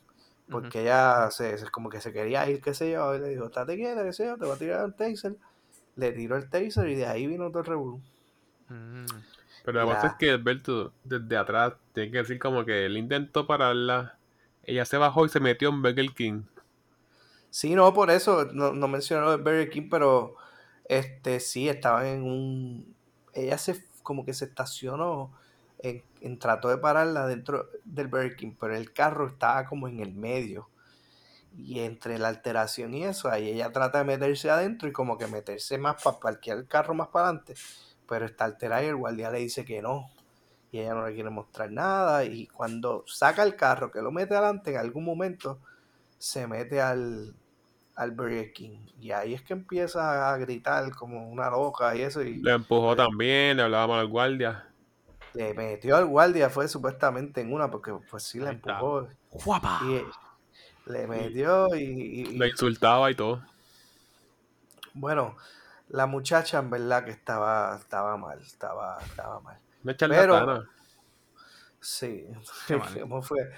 porque 0.50 0.82
ella 0.84 1.30
se, 1.32 1.58
se- 1.58 1.70
como 1.72 1.90
que 1.90 2.02
se 2.02 2.14
quería 2.14 2.50
ir, 2.50 2.62
qué 2.62 2.74
sé 2.74 2.92
yo, 2.92 3.16
y 3.16 3.20
le 3.20 3.30
dijo, 3.30 3.46
estate 3.46 3.76
quieta, 3.76 4.04
qué 4.04 4.14
sé 4.14 4.26
yo, 4.28 4.38
te 4.38 4.46
voy 4.46 4.56
a 4.56 4.60
tirar 4.60 4.86
un 4.86 4.94
taser. 4.96 5.36
Le 5.96 6.12
tiró 6.14 6.38
el 6.38 6.50
taser 6.50 6.90
y 6.90 6.96
de 6.96 7.08
ahí 7.08 7.28
vino 7.28 7.50
todo 7.50 7.60
el 7.60 7.66
revolú. 7.68 8.02
Mm. 8.70 9.06
Pero 9.64 9.80
la 9.80 9.86
cosa 9.86 10.08
es 10.08 10.14
que 10.14 10.32
Alberto, 10.32 10.94
desde 11.04 11.38
atrás, 11.38 11.74
tiene 11.94 12.12
que 12.12 12.18
decir 12.20 12.40
como 12.40 12.66
que 12.66 12.86
él 12.86 12.98
intentó 12.98 13.46
pararla. 13.48 14.18
Ella 14.64 14.86
se 14.86 14.98
bajó 14.98 15.26
y 15.26 15.30
se 15.30 15.40
metió 15.40 15.70
en 15.70 15.82
Burger 15.82 16.12
King. 16.14 16.44
Sí, 17.50 17.76
no, 17.76 17.94
por 17.94 18.12
eso, 18.12 18.46
no, 18.54 18.74
no 18.74 18.88
mencioné 18.88 19.24
lo 19.26 19.32
de 19.32 19.38
Burger 19.38 19.70
King, 19.70 19.88
pero 19.90 20.36
este 20.86 21.40
sí, 21.40 21.70
estaba 21.70 22.08
en 22.10 22.24
un... 22.24 22.96
Ella 23.34 23.58
se, 23.58 23.84
como 24.04 24.26
que 24.26 24.34
se 24.34 24.46
estacionó, 24.46 25.32
en, 25.80 26.04
en- 26.22 26.40
trató 26.40 26.70
de 26.70 26.78
pararla 26.78 27.28
dentro 27.28 27.68
del 27.86 28.08
Burger 28.08 28.36
King, 28.36 28.54
pero 28.60 28.76
el 28.76 28.94
carro 28.94 29.28
estaba 29.28 29.66
como 29.66 29.88
en 29.88 30.00
el 30.00 30.14
medio. 30.14 30.70
Y 31.58 31.82
entre 31.82 32.20
la 32.20 32.30
alteración 32.30 32.94
y 32.96 33.06
eso, 33.06 33.30
ahí 33.32 33.50
ella 33.50 33.72
trata 33.72 34.00
de 34.00 34.06
meterse 34.06 34.50
adentro 34.52 34.90
y 34.90 34.94
como 34.94 35.18
que 35.18 35.28
meterse 35.28 35.78
más 35.80 36.02
para 36.04 36.20
parquear 36.20 36.58
el 36.60 36.68
carro 36.68 36.94
más 36.96 37.10
para 37.10 37.28
adelante, 37.30 37.56
pero 38.08 38.26
está 38.26 38.46
alterada 38.46 38.84
y 38.84 38.88
el 38.88 38.96
guardia 38.98 39.32
le 39.32 39.40
dice 39.40 39.66
que 39.66 39.82
no. 39.82 40.10
Y 40.72 40.80
ella 40.80 40.94
no 40.94 41.08
le 41.08 41.14
quiere 41.14 41.30
mostrar 41.30 41.72
nada. 41.72 42.26
Y 42.26 42.48
cuando 42.48 43.04
saca 43.08 43.44
el 43.44 43.56
carro, 43.56 43.92
que 43.92 44.02
lo 44.02 44.12
mete 44.12 44.36
adelante, 44.36 44.72
en 44.72 44.78
algún 44.78 45.06
momento 45.06 45.60
se 46.18 46.48
mete 46.48 46.82
al, 46.82 47.36
al 47.96 48.12
Burger 48.12 48.54
King. 48.54 48.88
Y 49.00 49.12
ahí 49.12 49.34
es 49.34 49.44
que 49.44 49.54
empieza 49.54 50.32
a 50.34 50.38
gritar 50.38 50.92
como 50.96 51.30
una 51.30 51.50
loca 51.50 51.96
y 51.96 52.02
eso. 52.04 52.24
Y 52.24 52.42
Le 52.42 52.52
empujó 52.54 52.96
también, 52.96 53.58
le 53.58 53.64
hablaba 53.64 53.88
mal 53.88 54.00
al 54.00 54.08
guardia. 54.08 54.74
le 55.34 55.54
metió 55.54 55.96
al 55.96 56.06
guardia, 56.06 56.50
fue 56.50 56.68
supuestamente 56.68 57.42
en 57.42 57.54
una, 57.54 57.70
porque 57.70 57.94
pues 58.10 58.24
sí 58.24 58.40
está. 58.40 58.50
empujó. 58.50 59.08
¡Guapa! 59.32 59.80
Y 59.86 60.02
le 60.92 61.08
metió 61.08 61.76
y, 61.76 61.82
y- 61.82 62.38
Lo 62.38 62.46
insultaba 62.48 63.12
y 63.12 63.16
todo. 63.16 63.44
Bueno, 64.94 65.38
la 65.90 66.08
muchacha 66.08 66.60
en 66.60 66.70
verdad 66.70 67.06
que 67.06 67.12
estaba, 67.12 67.78
estaba 67.78 68.18
mal, 68.18 68.42
estaba, 68.42 69.00
estaba 69.02 69.40
mal. 69.40 69.60
Una 69.84 69.94
Pero, 70.08 70.64
sí. 71.82 72.26
¿cómo 73.02 73.22
fue? 73.22 73.52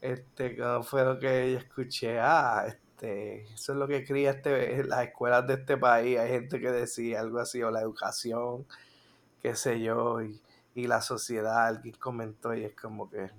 Este, 0.00 0.56
¿cómo 0.56 0.82
fue 0.82 1.04
lo 1.04 1.18
que 1.18 1.52
yo 1.52 1.58
escuché? 1.58 2.18
Ah, 2.20 2.64
este, 2.66 3.42
eso 3.52 3.72
es 3.72 3.78
lo 3.78 3.86
que 3.86 4.04
cría 4.04 4.30
este, 4.30 4.82
las 4.84 5.04
escuelas 5.06 5.46
de 5.46 5.54
este 5.54 5.76
país. 5.76 6.18
Hay 6.18 6.30
gente 6.30 6.58
que 6.60 6.70
decía 6.70 7.20
algo 7.20 7.38
así, 7.38 7.62
o 7.62 7.70
la 7.70 7.82
educación, 7.82 8.66
qué 9.42 9.54
sé 9.56 9.80
yo, 9.80 10.22
y, 10.22 10.40
y 10.74 10.86
la 10.86 11.02
sociedad, 11.02 11.66
alguien 11.66 11.94
comentó, 11.96 12.54
y 12.54 12.64
es 12.64 12.74
como 12.74 13.10
que, 13.10 13.30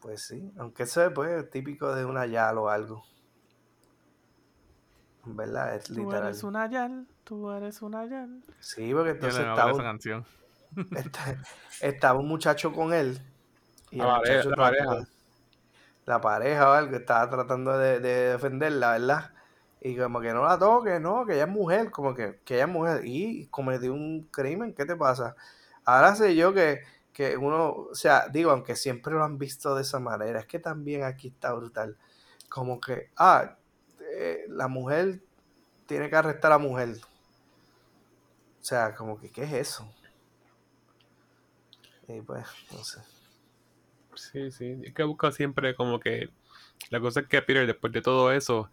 pues 0.00 0.22
sí, 0.22 0.52
aunque 0.58 0.84
eso 0.84 1.04
es 1.04 1.12
pues, 1.12 1.50
típico 1.50 1.94
de 1.94 2.04
una 2.04 2.26
yal 2.26 2.58
o 2.58 2.68
algo. 2.68 3.04
En 5.26 5.36
verdad, 5.36 5.74
es 5.76 5.84
Tú 5.84 5.94
literal. 5.94 6.24
eres 6.24 6.44
una 6.44 6.68
yal, 6.70 7.06
tú 7.24 7.50
eres 7.50 7.80
una 7.82 8.04
yal. 8.04 8.42
Sí, 8.60 8.92
porque 8.92 9.10
entonces 9.12 9.40
estaba 9.40 9.70
esa 9.70 9.78
un, 9.80 9.84
canción. 9.84 10.24
Esta- 10.96 11.42
estaba 11.80 12.18
un 12.20 12.28
muchacho 12.28 12.72
con 12.72 12.92
él 12.92 13.18
y 13.90 13.96
La 13.98 14.04
el 14.04 14.10
pareja- 14.10 14.34
muchacho 14.36 14.50
la 14.50 14.56
trató- 14.56 14.62
pareja. 14.86 15.08
La 16.06 16.20
pareja 16.20 16.70
o 16.70 16.72
algo 16.72 16.96
estaba 16.96 17.28
tratando 17.30 17.76
de, 17.78 18.00
de 18.00 18.32
defenderla, 18.32 18.92
¿verdad? 18.92 19.30
Y 19.80 19.96
como 19.96 20.20
que 20.20 20.32
no 20.32 20.44
la 20.44 20.58
toque, 20.58 20.98
no, 20.98 21.26
que 21.26 21.34
ella 21.34 21.44
es 21.44 21.50
mujer, 21.50 21.90
como 21.90 22.14
que, 22.14 22.40
que 22.44 22.54
ella 22.54 22.64
es 22.64 22.70
mujer 22.70 23.02
y 23.04 23.46
cometió 23.48 23.92
un 23.92 24.28
crimen, 24.30 24.72
¿qué 24.74 24.86
te 24.86 24.96
pasa? 24.96 25.36
Ahora 25.84 26.14
sé 26.16 26.34
yo 26.34 26.54
que, 26.54 26.80
que 27.12 27.36
uno, 27.36 27.88
o 27.90 27.94
sea, 27.94 28.28
digo, 28.28 28.50
aunque 28.50 28.76
siempre 28.76 29.12
lo 29.12 29.22
han 29.24 29.38
visto 29.38 29.74
de 29.74 29.82
esa 29.82 30.00
manera, 30.00 30.40
es 30.40 30.46
que 30.46 30.58
también 30.58 31.04
aquí 31.04 31.28
está 31.28 31.52
brutal. 31.52 31.96
Como 32.48 32.80
que, 32.80 33.10
ah, 33.16 33.56
eh, 34.00 34.46
la 34.48 34.68
mujer 34.68 35.20
tiene 35.86 36.08
que 36.08 36.16
arrestar 36.16 36.52
a 36.52 36.54
la 36.56 36.58
mujer. 36.58 36.96
O 38.60 38.64
sea, 38.64 38.94
como 38.94 39.20
que, 39.20 39.30
¿qué 39.30 39.44
es 39.44 39.52
eso? 39.52 39.86
Y 42.08 42.20
pues, 42.22 42.46
no 42.72 42.82
sé. 42.82 43.13
Sí, 44.16 44.50
sí. 44.50 44.80
Es 44.82 44.94
que 44.94 45.02
busca 45.02 45.32
siempre 45.32 45.74
como 45.74 46.00
que. 46.00 46.30
La 46.90 47.00
cosa 47.00 47.20
es 47.20 47.26
que 47.26 47.40
Peter, 47.42 47.66
después 47.66 47.92
de 47.92 48.02
todo 48.02 48.32
eso, 48.32 48.70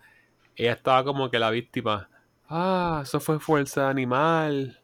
ella 0.55 0.73
estaba 0.73 1.03
como 1.03 1.29
que 1.29 1.39
la 1.39 1.49
víctima. 1.49 2.09
Ah, 2.49 3.01
eso 3.03 3.19
fue 3.19 3.39
fuerza 3.39 3.89
animal. 3.89 4.79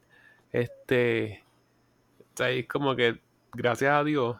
Este. 0.51 1.43
O 2.19 2.37
sea, 2.37 2.49
es 2.51 2.67
como 2.67 2.95
que, 2.95 3.19
gracias 3.53 3.93
a 3.93 4.03
Dios, 4.03 4.37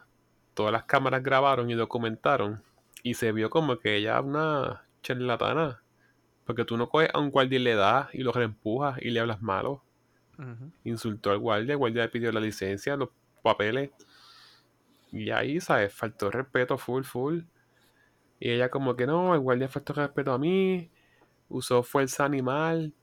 todas 0.54 0.72
las 0.72 0.84
cámaras 0.84 1.22
grabaron 1.22 1.70
y 1.70 1.74
documentaron. 1.74 2.62
Y 3.02 3.14
se 3.14 3.32
vio 3.32 3.50
como 3.50 3.78
que 3.78 3.96
ella 3.96 4.18
es 4.18 4.24
una 4.24 4.84
charlatana. 5.02 5.82
Porque 6.44 6.64
tú 6.64 6.76
no 6.76 6.88
coges 6.88 7.10
a 7.12 7.18
un 7.18 7.30
guardia 7.30 7.58
y 7.58 7.62
le 7.62 7.74
das 7.74 8.08
y 8.14 8.22
lo 8.22 8.32
reempujas 8.32 8.98
y 9.02 9.10
le 9.10 9.20
hablas 9.20 9.42
malo. 9.42 9.82
Insultó 10.84 11.32
al 11.32 11.38
guardia, 11.38 11.72
el 11.72 11.78
guardia 11.78 12.02
le 12.02 12.08
pidió 12.08 12.30
la 12.30 12.40
licencia, 12.40 12.96
los 12.96 13.10
papeles. 13.42 13.90
Y 15.12 15.30
ahí, 15.30 15.60
¿sabes? 15.60 15.92
Faltó 15.92 16.30
respeto 16.30 16.78
full, 16.78 17.02
full. 17.04 17.40
Y 18.40 18.50
ella 18.50 18.70
como 18.70 18.96
que 18.96 19.06
no, 19.06 19.34
el 19.34 19.40
guardia 19.40 19.68
faltó 19.68 19.92
respeto 19.94 20.32
a 20.32 20.38
mí. 20.38 20.90
Usó 21.48 21.82
fuerza 21.82 22.24
animal. 22.24 22.94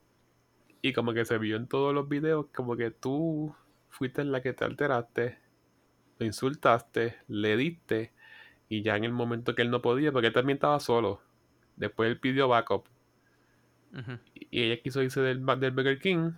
Y 0.81 0.93
como 0.93 1.13
que 1.13 1.25
se 1.25 1.37
vio 1.37 1.57
en 1.57 1.67
todos 1.67 1.93
los 1.93 2.07
videos 2.07 2.47
como 2.53 2.75
que 2.75 2.91
tú 2.91 3.55
fuiste 3.89 4.23
la 4.23 4.41
que 4.41 4.53
te 4.53 4.65
alteraste. 4.65 5.39
Lo 6.19 6.25
insultaste, 6.25 7.17
le 7.27 7.57
diste. 7.57 8.13
Y 8.69 8.83
ya 8.83 8.95
en 8.95 9.03
el 9.03 9.11
momento 9.11 9.55
que 9.55 9.63
él 9.63 9.71
no 9.71 9.81
podía, 9.81 10.11
porque 10.11 10.27
él 10.27 10.33
también 10.33 10.57
estaba 10.57 10.79
solo. 10.79 11.21
Después 11.75 12.09
él 12.09 12.19
pidió 12.19 12.47
backup. 12.47 12.87
Y 14.51 14.63
ella 14.63 14.81
quiso 14.81 15.01
irse 15.01 15.21
del, 15.21 15.45
del 15.45 15.71
Burger 15.71 15.99
King. 15.99 16.33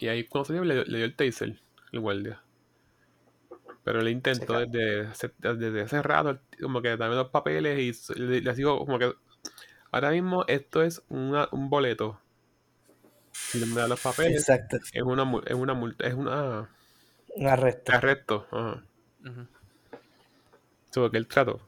Y 0.00 0.08
ahí 0.08 0.24
cuando 0.24 0.46
salió 0.46 0.64
le, 0.64 0.84
le 0.84 0.98
dio 0.98 1.04
el 1.04 1.14
taser, 1.14 1.60
el 1.92 2.00
guardia. 2.00 2.42
Pero 3.88 4.00
él 4.02 4.08
intentó 4.08 4.58
desde, 4.58 5.06
hace- 5.06 5.32
desde 5.38 5.80
hace 5.80 6.02
rato, 6.02 6.38
como 6.60 6.82
que 6.82 6.94
dame 6.98 7.14
los 7.14 7.30
papeles 7.30 7.78
y 7.78 7.88
s- 7.88 8.12
le, 8.14 8.42
le 8.42 8.52
digo 8.54 8.78
como 8.84 8.98
que 8.98 9.14
ahora 9.90 10.10
mismo 10.10 10.44
esto 10.46 10.82
es 10.82 11.02
una- 11.08 11.48
un 11.52 11.70
boleto. 11.70 12.20
Si 13.32 13.58
no 13.58 13.64
me 13.66 13.76
da 13.80 13.88
los 13.88 13.98
papeles, 13.98 14.40
Exacto, 14.42 14.76
es 14.92 15.02
una 15.02 15.22
es 15.46 15.54
una 15.54 15.72
multa, 15.72 16.06
es 16.06 16.12
una 16.12 16.68
un 17.34 17.46
arresto. 17.46 17.92
arresto. 17.92 18.46
Ajá. 18.50 18.82
Ujú. 19.24 19.46
Sobre 20.90 21.10
que 21.12 21.16
él 21.16 21.26
trató. 21.26 21.58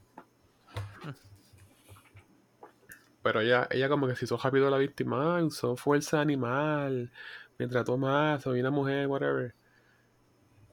Pero 3.23 3.41
ella, 3.41 3.67
ella 3.71 3.89
como 3.89 4.07
que 4.07 4.15
se 4.15 4.27
hizo 4.27 4.37
rápido 4.37 4.69
la 4.69 4.77
víctima, 4.77 5.39
ah, 5.39 5.43
usó 5.43 5.75
fuerza 5.75 6.21
animal, 6.21 7.11
me 7.57 7.67
trató 7.67 7.97
más, 7.97 8.43
soy 8.43 8.61
una 8.61 8.71
mujer, 8.71 9.07
whatever. 9.07 9.55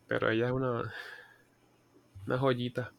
Pero 0.07 0.29
ella 0.29 0.47
es 0.47 0.51
una, 0.51 0.93
una 2.27 2.37
joyita. 2.37 2.91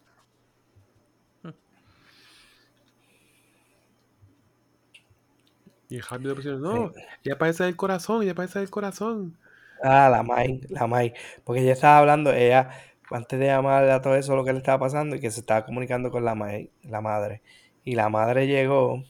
Y 5.91 6.01
rápido 6.01 6.35
pusieron, 6.35 6.61
no, 6.61 6.93
ella 7.25 7.39
parece 7.39 7.65
del 7.65 7.77
corazón, 7.77 8.23
ella 8.23 8.35
parece 8.35 8.59
del 8.59 8.69
corazón. 8.69 9.39
Ah, 9.83 10.09
la 10.11 10.23
Mai, 10.23 10.61
la 10.69 10.87
Mai. 10.87 11.15
Porque 11.45 11.63
ella 11.63 11.73
estaba 11.73 11.99
hablando, 11.99 12.31
ella, 12.33 12.71
antes 13.11 13.39
de 13.39 13.47
llamarle 13.47 13.93
a 13.93 14.03
todo 14.03 14.15
eso 14.17 14.37
lo 14.37 14.45
que 14.45 14.53
le 14.53 14.59
estaba 14.59 14.79
pasando 14.81 15.17
y 15.17 15.21
que 15.21 15.31
se 15.31 15.41
estaba 15.41 15.65
comunicando 15.65 16.11
con 16.11 16.25
la 16.25 16.35
la 16.83 17.01
madre. 17.01 17.43
Y 17.85 17.95
la 17.95 18.11
madre 18.11 18.47
llegó, 18.47 19.03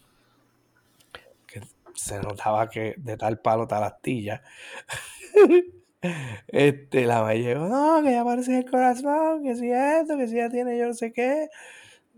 que 1.48 1.62
se 1.94 2.20
notaba 2.20 2.68
que 2.70 2.94
de 2.98 3.16
tal 3.16 3.40
palo 3.40 3.66
tal 3.66 3.82
astilla. 3.82 4.42
Este, 6.48 7.04
la 7.06 7.22
Mai 7.22 7.42
llegó, 7.42 7.66
no, 7.68 8.00
que 8.02 8.10
ella 8.10 8.24
parece 8.24 8.58
el 8.58 8.70
corazón, 8.70 9.42
que 9.42 9.54
si 9.56 9.70
esto, 9.70 10.16
que 10.16 10.28
si 10.28 10.34
ella 10.36 10.48
tiene 10.50 10.78
yo 10.78 10.86
no 10.86 10.94
sé 10.94 11.12
qué. 11.12 11.48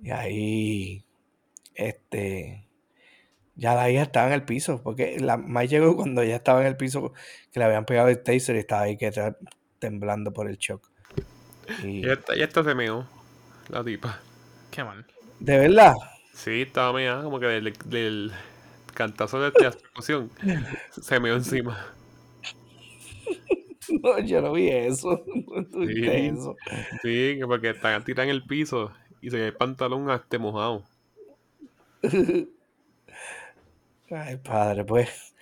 Y 0.02 0.10
ahí, 0.10 1.04
este, 1.74 2.66
ya 3.56 3.74
la 3.74 3.90
hija 3.90 4.02
estaba 4.02 4.26
en 4.28 4.32
el 4.34 4.42
piso, 4.44 4.82
porque 4.82 5.18
la 5.20 5.36
Mai 5.36 5.66
llegó 5.68 5.96
cuando 5.96 6.22
ella 6.22 6.36
estaba 6.36 6.60
en 6.60 6.66
el 6.66 6.76
piso, 6.76 7.12
que 7.52 7.58
le 7.58 7.64
habían 7.64 7.84
pegado 7.86 8.08
el 8.08 8.22
taser 8.22 8.56
y 8.56 8.60
estaba 8.60 8.82
ahí 8.82 8.96
que 8.96 9.10
temblando 9.78 10.32
por 10.32 10.48
el 10.48 10.56
shock. 10.58 10.86
Y, 11.84 12.06
está- 12.08 12.34
ella 12.34 12.44
está 12.44 12.62
se 12.64 12.74
meó, 12.74 13.06
la 13.68 13.82
tipa. 13.84 14.20
Qué 14.70 14.84
mal. 14.84 15.04
de 15.38 15.58
verdad, 15.58 15.94
Sí, 16.32 16.62
estaba 16.62 16.92
meada, 16.92 17.22
como 17.22 17.38
que 17.38 17.46
del, 17.46 17.72
del 17.84 18.32
cantazo 18.94 19.40
de 19.40 19.52
la 19.60 19.68
explosión. 19.68 20.30
Se 20.90 21.20
meó 21.20 21.34
encima. 21.36 21.86
no, 24.02 24.18
yo 24.20 24.40
no 24.42 24.52
vi 24.52 24.68
eso, 24.68 25.24
no 25.72 25.86
Sí. 25.86 26.06
eso. 26.06 26.56
Sí, 27.02 27.36
que 27.38 27.44
porque 27.46 27.70
está 27.70 28.02
tirada 28.04 28.24
en 28.24 28.30
el 28.30 28.44
piso 28.46 28.92
y 29.20 29.30
se 29.30 29.36
ve 29.38 29.46
el 29.48 29.56
pantalón 29.56 30.10
hasta 30.10 30.38
mojado. 30.38 30.84
Ay, 34.10 34.36
padre, 34.38 34.84
pues, 34.84 35.34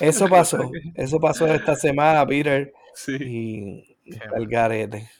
eso 0.00 0.28
pasó, 0.28 0.70
eso 0.94 1.20
pasó 1.20 1.46
esta 1.48 1.74
semana, 1.76 2.26
Peter, 2.26 2.72
Sí. 2.94 3.16
y 3.20 3.96
el 4.36 4.48
garete. 4.48 5.10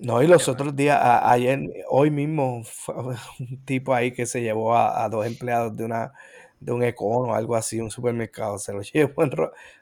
No, 0.00 0.22
y 0.22 0.26
los 0.26 0.48
otros 0.48 0.74
días, 0.74 0.98
a- 1.00 1.30
ayer, 1.30 1.60
hoy 1.88 2.10
mismo, 2.10 2.62
fue 2.64 2.94
un 3.38 3.64
tipo 3.64 3.94
ahí 3.94 4.12
que 4.12 4.26
se 4.26 4.42
llevó 4.42 4.74
a, 4.74 5.04
a 5.04 5.08
dos 5.08 5.26
empleados 5.26 5.76
de 5.76 5.84
una 5.84 6.12
de 6.60 6.72
un 6.72 6.82
Econo 6.82 7.32
o 7.32 7.34
algo 7.34 7.56
así, 7.56 7.78
un 7.80 7.90
supermercado, 7.90 8.58
se 8.58 8.72
los 8.72 8.90
llevó 8.92 9.22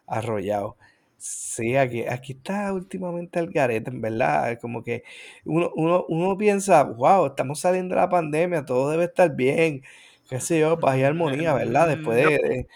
arrollado. 0.07 0.77
Sí, 1.25 1.77
aquí, 1.77 2.05
aquí 2.05 2.33
está 2.33 2.73
últimamente 2.73 3.39
el 3.39 3.51
garete, 3.53 3.91
en 3.91 4.01
verdad. 4.01 4.59
Como 4.61 4.83
que 4.83 5.05
uno, 5.45 5.71
uno, 5.77 6.05
uno 6.09 6.37
piensa, 6.37 6.83
wow, 6.83 7.27
estamos 7.27 7.61
saliendo 7.61 7.95
de 7.95 8.01
la 8.01 8.09
pandemia, 8.09 8.65
todo 8.65 8.91
debe 8.91 9.05
estar 9.05 9.35
bien, 9.37 9.83
qué 10.29 10.41
sé 10.41 10.59
yo, 10.59 10.81
paz 10.81 10.99
y 10.99 11.05
armonía, 11.05 11.55
¿verdad? 11.55 11.89
Después 11.89 12.17
de, 12.19 12.25
de- 12.49 12.69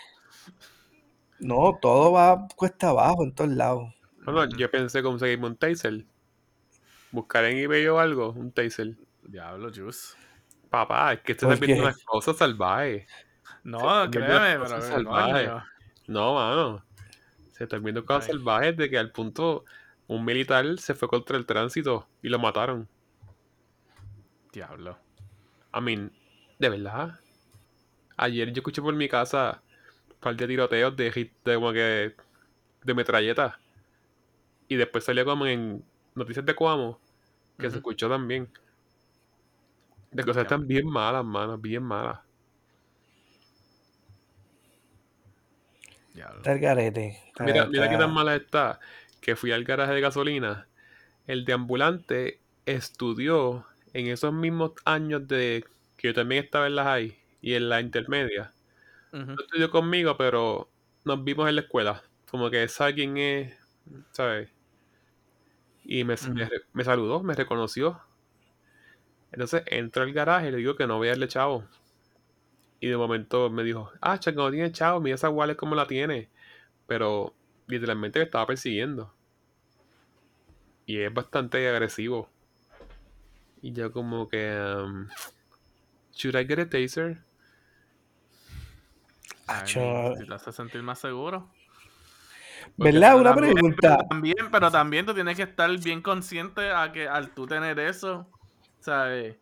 No, 1.39 1.79
todo 1.81 2.13
va 2.13 2.47
cuesta 2.57 2.91
abajo 2.91 3.25
en 3.25 3.33
todos 3.35 3.51
lados. 3.51 3.95
No, 4.27 4.33
no, 4.33 4.57
yo 4.57 4.71
pensé 4.71 5.03
conseguirme 5.03 5.47
un 5.47 5.57
taser. 5.57 6.05
Buscar 7.11 7.45
en 7.47 7.59
eBay 7.59 7.87
o 7.89 7.99
algo, 7.99 8.31
un 8.33 8.53
taser. 8.53 8.97
Diablo, 9.23 9.71
Juice. 9.75 10.15
Papá, 10.71 11.15
es 11.15 11.21
que 11.21 11.35
te 11.35 11.45
¿Por 11.45 11.53
estás 11.53 11.67
viendo 11.67 11.83
unas 11.85 11.99
cosas 12.05 12.37
salvajes. 12.37 13.07
No, 13.65 13.81
Viendo 14.11 14.21
créeme, 14.21 14.65
pero 14.65 15.05
coño. 15.05 15.65
No, 16.09 16.35
mano. 16.35 16.86
Se 17.57 17.65
están 17.65 17.83
viendo 17.83 18.05
cosas 18.05 18.27
Ay. 18.27 18.33
salvajes 18.35 18.77
de 18.77 18.91
que 18.91 18.99
al 18.99 19.11
punto 19.13 19.65
un 20.09 20.27
militar 20.27 20.77
se 20.79 20.95
fue 20.95 21.09
contra 21.09 21.39
el 21.39 21.47
tránsito 21.47 22.07
y 22.23 22.29
lo 22.29 22.39
mataron. 22.39 22.87
Diablo. 24.53 24.99
I 25.75 25.81
mean, 25.81 26.13
de 26.59 26.69
verdad. 26.69 27.19
Ayer 28.19 28.49
yo 28.53 28.61
escuché 28.61 28.83
por 28.83 28.95
mi 28.95 29.09
casa 29.09 29.63
un 30.11 30.17
par 30.21 30.37
de 30.37 30.47
tiroteos 30.47 30.95
de, 30.97 31.11
hit- 31.11 31.33
de 31.47 31.55
como 31.55 31.73
que 31.73 32.15
de 32.85 32.95
metralleta. 32.95 33.59
Y 34.69 34.77
después 34.77 35.05
salió 35.05 35.25
como 35.25 35.47
en 35.47 35.83
noticias 36.15 36.45
de 36.45 36.55
Cuamo 36.55 37.01
que 37.59 37.71
se 37.71 37.79
escuchó 37.79 38.07
también. 38.11 38.51
De 40.11 40.25
cosas 40.25 40.43
están 40.43 40.67
bien 40.67 40.87
malas, 40.87 41.25
mano, 41.25 41.57
bien 41.57 41.83
malas. 41.83 42.19
Está 46.39 46.53
el 46.53 46.61
garete. 46.61 47.19
Está- 47.29 47.45
Mira, 47.45 47.67
mira 47.67 47.89
qué 47.91 47.97
tan 47.99 48.13
mala 48.15 48.37
está. 48.37 48.81
Que 49.21 49.37
fui 49.37 49.53
al 49.53 49.65
garaje 49.65 49.93
de 49.95 50.01
gasolina. 50.01 50.67
El 51.27 51.45
de 51.45 51.53
ambulante 51.53 52.41
estudió 52.67 53.67
en 53.93 54.07
esos 54.09 54.33
mismos 54.33 54.73
años 54.85 55.27
de 55.29 55.65
que 55.97 56.09
yo 56.09 56.15
también 56.15 56.45
estaba 56.45 56.67
en 56.67 56.77
la 56.77 56.85
high 56.85 57.19
y 57.41 57.55
en 57.55 57.69
la 57.69 57.81
intermedia. 57.81 58.53
No 59.29 59.43
estudió 59.43 59.71
conmigo, 59.71 60.17
pero 60.17 60.69
nos 61.05 61.25
vimos 61.25 61.49
en 61.49 61.57
la 61.57 61.63
escuela. 61.63 62.03
Como 62.31 62.51
que 62.51 62.69
sabe 62.69 62.95
quién 62.95 63.17
es, 63.17 63.57
¿sabes? 64.13 64.51
Y 65.85 66.05
me, 66.05 66.17
me 66.73 66.85
saludó, 66.85 67.23
me 67.23 67.35
reconoció. 67.35 68.01
Entonces 69.33 69.63
entro 69.67 70.03
al 70.03 70.13
garaje 70.13 70.49
y 70.49 70.51
le 70.53 70.57
digo 70.59 70.77
que 70.77 70.87
no 70.87 70.97
voy 70.99 71.09
a 71.09 71.13
darle 71.13 71.29
chavo. 71.29 71.65
Y 72.81 72.89
de 72.89 72.97
momento 72.97 73.49
me 73.51 73.65
dijo, 73.65 73.91
ah, 74.01 74.19
chaco, 74.19 74.43
no 74.43 74.51
tiene 74.51 74.71
chavo, 74.73 75.01
mira 75.01 75.15
esa 75.15 75.31
wallet 75.31 75.57
como 75.57 75.75
la 75.75 75.87
tiene. 75.87 76.29
Pero 76.87 77.35
literalmente 77.67 78.19
me 78.19 78.25
estaba 78.27 78.47
persiguiendo. 78.47 79.13
Y 80.85 81.01
es 81.01 81.13
bastante 81.13 81.69
agresivo. 81.69 82.29
Y 83.63 83.73
yo 83.73 83.93
como 83.93 84.29
que... 84.29 84.55
um, 84.83 85.09
¿Should 86.13 86.37
I 86.39 86.47
get 86.47 86.59
a 86.61 86.69
taser? 86.69 87.19
Ay. 89.47 89.67
Si 89.67 90.27
te 90.27 90.35
hace 90.35 90.53
sentir 90.53 90.83
más 90.83 90.99
seguro. 90.99 91.51
¿Verdad? 92.77 93.17
Una 93.19 93.35
también- 93.35 93.55
pregunta. 93.55 93.97
Pero 93.99 94.09
también, 94.09 94.51
pero 94.51 94.71
también 94.71 95.07
tú 95.07 95.15
tienes 95.15 95.37
que 95.37 95.43
estar 95.45 95.71
bien 95.79 96.03
consciente 96.03 96.71
a 96.71 96.93
que 96.93 97.09
al 97.09 97.31
tú 97.31 97.47
tener 97.47 97.79
eso, 97.79 98.29
¿sabes? 98.81 99.37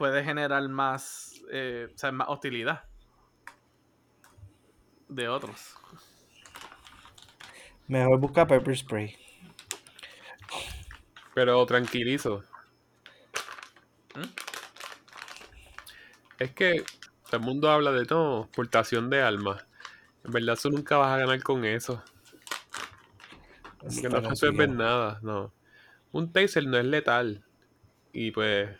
Puede 0.00 0.24
generar 0.24 0.66
más, 0.66 1.42
eh, 1.52 1.90
o 1.94 1.98
sea, 1.98 2.10
más 2.10 2.26
hostilidad 2.30 2.84
de 5.10 5.28
otros. 5.28 5.74
Mejor 7.86 8.18
busca 8.18 8.46
pepper 8.46 8.78
spray. 8.78 9.14
Pero 11.34 11.66
tranquilizo. 11.66 12.42
¿Mm? 14.14 14.22
Es 16.38 16.50
que 16.52 16.82
todo 17.26 17.36
el 17.36 17.42
mundo 17.42 17.70
habla 17.70 17.92
de 17.92 18.06
todo, 18.06 18.48
portación 18.56 19.10
de 19.10 19.20
armas. 19.20 19.66
En 20.24 20.32
verdad, 20.32 20.58
tú 20.62 20.70
nunca 20.70 20.96
vas 20.96 21.12
a 21.12 21.18
ganar 21.18 21.42
con 21.42 21.66
eso. 21.66 22.02
Que 24.00 24.08
no 24.08 24.20
resuelves 24.22 24.70
nada, 24.70 25.18
no. 25.20 25.52
Un 26.12 26.32
taser 26.32 26.66
no 26.66 26.78
es 26.78 26.86
letal. 26.86 27.44
Y 28.14 28.30
pues, 28.30 28.70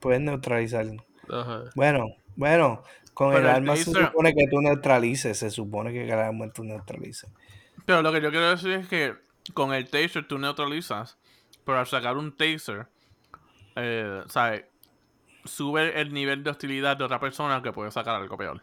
Puedes 0.00 0.20
neutralizarlo. 0.20 1.04
ajá. 1.30 1.64
Bueno, 1.74 2.06
bueno, 2.36 2.82
con 3.14 3.30
Pero 3.30 3.40
el 3.40 3.44
el 3.46 3.56
arma 3.56 3.76
se 3.76 3.84
supone 3.84 4.32
que 4.34 4.46
tú 4.48 4.60
neutralices, 4.60 5.36
se 5.38 5.50
supone 5.50 5.92
que 5.92 6.04
el 6.04 6.12
arma 6.12 6.50
tú 6.52 6.62
neutralices. 6.62 7.30
Pero 7.84 8.02
lo 8.02 8.12
que 8.12 8.20
yo 8.20 8.30
quiero 8.30 8.50
decir 8.50 8.70
es 8.72 8.86
que 8.88 9.16
con 9.54 9.74
el 9.74 9.88
taser 9.88 10.28
tú 10.28 10.38
neutralizas, 10.38 11.18
pero 11.64 11.78
al 11.78 11.86
sacar 11.86 12.16
un 12.16 12.36
taser, 12.36 12.86
eh, 13.76 14.22
¿sabes? 14.28 14.64
Sube 15.44 16.00
el 16.00 16.12
nivel 16.12 16.44
de 16.44 16.50
hostilidad 16.50 16.96
de 16.96 17.04
otra 17.04 17.18
persona 17.18 17.62
que 17.62 17.72
puede 17.72 17.90
sacar 17.90 18.16
algo 18.16 18.36
peor. 18.36 18.60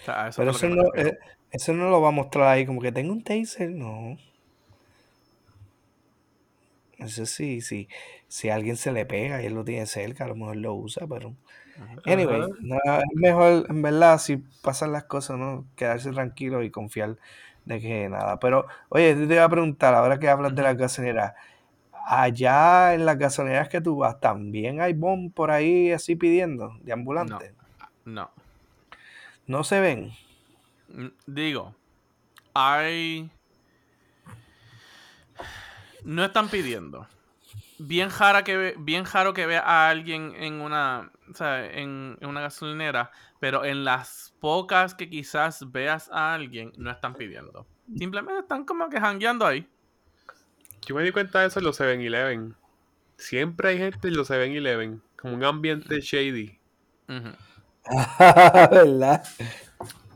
O 0.00 0.04
sea, 0.04 0.24
a 0.24 0.28
eso 0.28 0.40
Pero 0.40 0.50
eso 0.52 0.68
no, 0.68 0.84
eh, 0.94 1.18
eso 1.50 1.72
no 1.72 1.90
lo 1.90 2.00
va 2.00 2.08
a 2.08 2.12
mostrar 2.12 2.48
ahí 2.48 2.66
como 2.66 2.80
que 2.80 2.92
tengo 2.92 3.12
un 3.12 3.24
taser, 3.24 3.70
no. 3.70 4.16
Eso 6.98 7.26
sí, 7.26 7.60
sí. 7.60 7.88
Si 8.26 8.48
a 8.50 8.56
alguien 8.56 8.76
se 8.76 8.92
le 8.92 9.06
pega 9.06 9.42
y 9.42 9.46
él 9.46 9.54
lo 9.54 9.64
tiene 9.64 9.86
cerca, 9.86 10.24
a 10.24 10.28
lo 10.28 10.36
mejor 10.36 10.56
lo 10.56 10.74
usa, 10.74 11.06
pero... 11.06 11.34
Anyway, 12.04 12.42
es 12.42 13.14
mejor, 13.14 13.66
en 13.68 13.82
verdad, 13.82 14.18
si 14.18 14.38
pasan 14.62 14.92
las 14.92 15.04
cosas, 15.04 15.38
¿no? 15.38 15.64
Quedarse 15.76 16.10
tranquilo 16.10 16.62
y 16.62 16.70
confiar 16.70 17.16
de 17.64 17.80
que 17.80 18.08
nada. 18.08 18.40
Pero, 18.40 18.66
oye, 18.88 19.14
te 19.14 19.34
iba 19.34 19.44
a 19.44 19.48
preguntar, 19.48 19.94
ahora 19.94 20.18
que 20.18 20.28
hablas 20.28 20.54
de 20.54 20.62
las 20.62 20.76
gasolineras, 20.76 21.34
allá 21.92 22.94
en 22.94 23.04
las 23.04 23.18
gasolineras 23.18 23.68
que 23.68 23.80
tú 23.80 23.98
vas, 23.98 24.18
¿también 24.20 24.80
hay 24.80 24.94
bomb 24.94 25.32
por 25.32 25.50
ahí 25.50 25.92
así 25.92 26.16
pidiendo, 26.16 26.72
de 26.80 26.92
ambulante? 26.92 27.52
No. 28.04 28.30
¿No 29.46 29.64
se 29.64 29.80
ven? 29.80 30.12
Mm, 30.88 31.08
Digo, 31.26 31.74
hay. 32.54 33.30
No 36.04 36.24
están 36.24 36.48
pidiendo. 36.48 37.06
Bien 37.78 38.10
jara 38.10 38.44
que 38.44 38.56
ve- 38.56 38.74
bien 38.78 39.04
raro 39.06 39.32
que 39.34 39.46
vea 39.46 39.60
a 39.60 39.88
alguien 39.88 40.34
en 40.36 40.60
una, 40.60 41.12
o 41.30 41.34
sea, 41.34 41.64
en, 41.66 42.18
en 42.20 42.28
una 42.28 42.40
gasolinera, 42.42 43.10
pero 43.40 43.64
en 43.64 43.84
las 43.84 44.34
pocas 44.40 44.94
que 44.94 45.08
quizás 45.08 45.70
veas 45.72 46.10
a 46.12 46.34
alguien, 46.34 46.72
no 46.76 46.90
están 46.90 47.14
pidiendo. 47.14 47.66
Simplemente 47.96 48.40
están 48.40 48.64
como 48.64 48.88
que 48.88 49.00
jangueando 49.00 49.46
ahí. 49.46 49.66
Yo 50.86 50.94
me 50.94 51.02
di 51.02 51.12
cuenta 51.12 51.40
de 51.40 51.48
eso 51.48 51.58
en 51.60 51.66
los 51.66 51.76
7-Eleven. 51.76 52.56
Siempre 53.16 53.70
hay 53.70 53.78
gente 53.78 54.08
en 54.08 54.16
los 54.16 54.28
7-Eleven. 54.30 55.02
Como 55.16 55.34
un 55.34 55.44
ambiente 55.44 56.00
shady. 56.00 56.58
¿Verdad? 58.70 59.24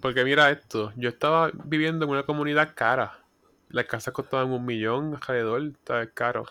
Porque 0.01 0.25
mira 0.25 0.51
esto. 0.51 0.93
Yo 0.97 1.09
estaba 1.09 1.51
viviendo 1.65 2.05
en 2.05 2.11
una 2.11 2.25
comunidad 2.25 2.73
cara. 2.75 3.22
Las 3.73 3.87
casas 3.87 4.15
costaban 4.15 4.51
un 4.53 4.65
millón 4.65 5.15
alrededor. 5.15 5.63
Estaba 5.63 6.07
caro. 6.07 6.47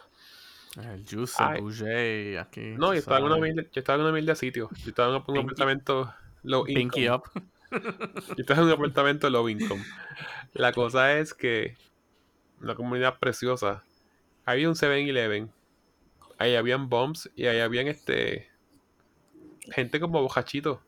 El 0.82 1.06
Juice. 1.10 1.42
Bouger, 1.60 2.40
aquí. 2.40 2.62
No, 2.78 2.94
yo 2.94 3.00
estaba 3.00 3.20
en 3.20 3.26
una 3.26 3.38
mil, 3.38 3.56
yo 3.56 3.68
estaba 3.80 3.98
en 3.98 4.04
una 4.06 4.14
mil 4.14 4.26
de 4.26 4.36
sitios. 4.36 4.70
Yo 4.84 4.90
estaba 4.90 5.10
en 5.10 5.16
un 5.16 5.24
Pinky- 5.26 5.40
apartamento 5.44 6.14
low 6.44 6.64
Pinky 6.66 7.06
income. 7.06 7.10
up. 7.10 7.24
Yo 7.72 8.36
estaba 8.38 8.62
en 8.62 8.68
un 8.68 8.72
apartamento 8.74 9.30
low 9.30 9.48
income. 9.50 9.84
La 10.54 10.72
cosa 10.74 11.18
es 11.18 11.34
que 11.34 11.76
una 12.62 12.76
comunidad 12.76 13.20
preciosa. 13.20 13.84
Había 14.46 14.68
un 14.70 14.76
7-Eleven. 14.76 15.52
Ahí 16.38 16.56
habían 16.56 16.90
bombs 16.90 17.30
y 17.36 17.46
ahí 17.46 17.60
habían 17.60 17.88
este 17.88 18.50
gente 19.72 20.00
como 20.00 20.22
bojachitos. 20.22 20.80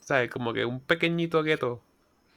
¿Sabes? 0.00 0.30
Como 0.30 0.52
que 0.54 0.64
un 0.64 0.80
pequeñito 0.80 1.42
gueto. 1.42 1.82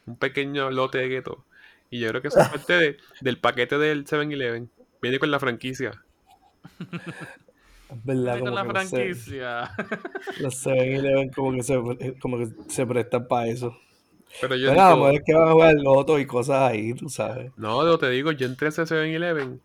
Un 0.06 0.18
pequeño 0.18 0.70
lote 0.72 0.98
de 0.98 1.08
gueto. 1.08 1.46
Y 1.92 2.00
yo 2.00 2.10
creo 2.10 2.22
que 2.24 2.30
eso 2.30 2.40
es 2.40 2.48
parte 2.48 2.74
de- 2.74 2.98
del 3.22 3.40
paquete 3.40 3.78
del 3.78 4.08
7-Eleven. 4.08 4.72
Viene 5.02 5.20
con 5.20 5.32
la 5.32 5.40
franquicia. 5.40 6.04
Es 7.90 8.04
verdad, 8.04 8.38
Viene 8.38 8.42
con 8.42 8.56
la 8.56 8.66
franquicia. 8.66 9.72
los 10.38 10.56
7-Eleven 10.56 11.30
como 11.32 11.52
que 11.54 11.64
se, 11.64 11.76
como 12.20 12.38
que 12.38 12.48
se 12.70 12.86
prestan 12.86 13.28
para 13.28 13.48
eso. 13.48 13.78
Pero 14.40 14.56
yo 14.56 14.70
Pero 14.70 14.72
digo, 14.72 15.10
es 15.10 15.22
que 15.26 15.34
van 15.34 15.50
a 15.50 15.52
jugar 15.54 15.76
loto 15.76 16.20
y 16.20 16.26
cosas 16.26 16.72
ahí, 16.72 16.94
tú 16.94 17.10
sabes. 17.10 17.52
no, 17.56 17.84
no 17.84 17.98
te 17.98 18.10
digo, 18.10 18.32
yo 18.32 18.46
entré 18.48 18.68
a 18.68 18.70
ese 18.70 18.86
7-Eleven 18.86 19.62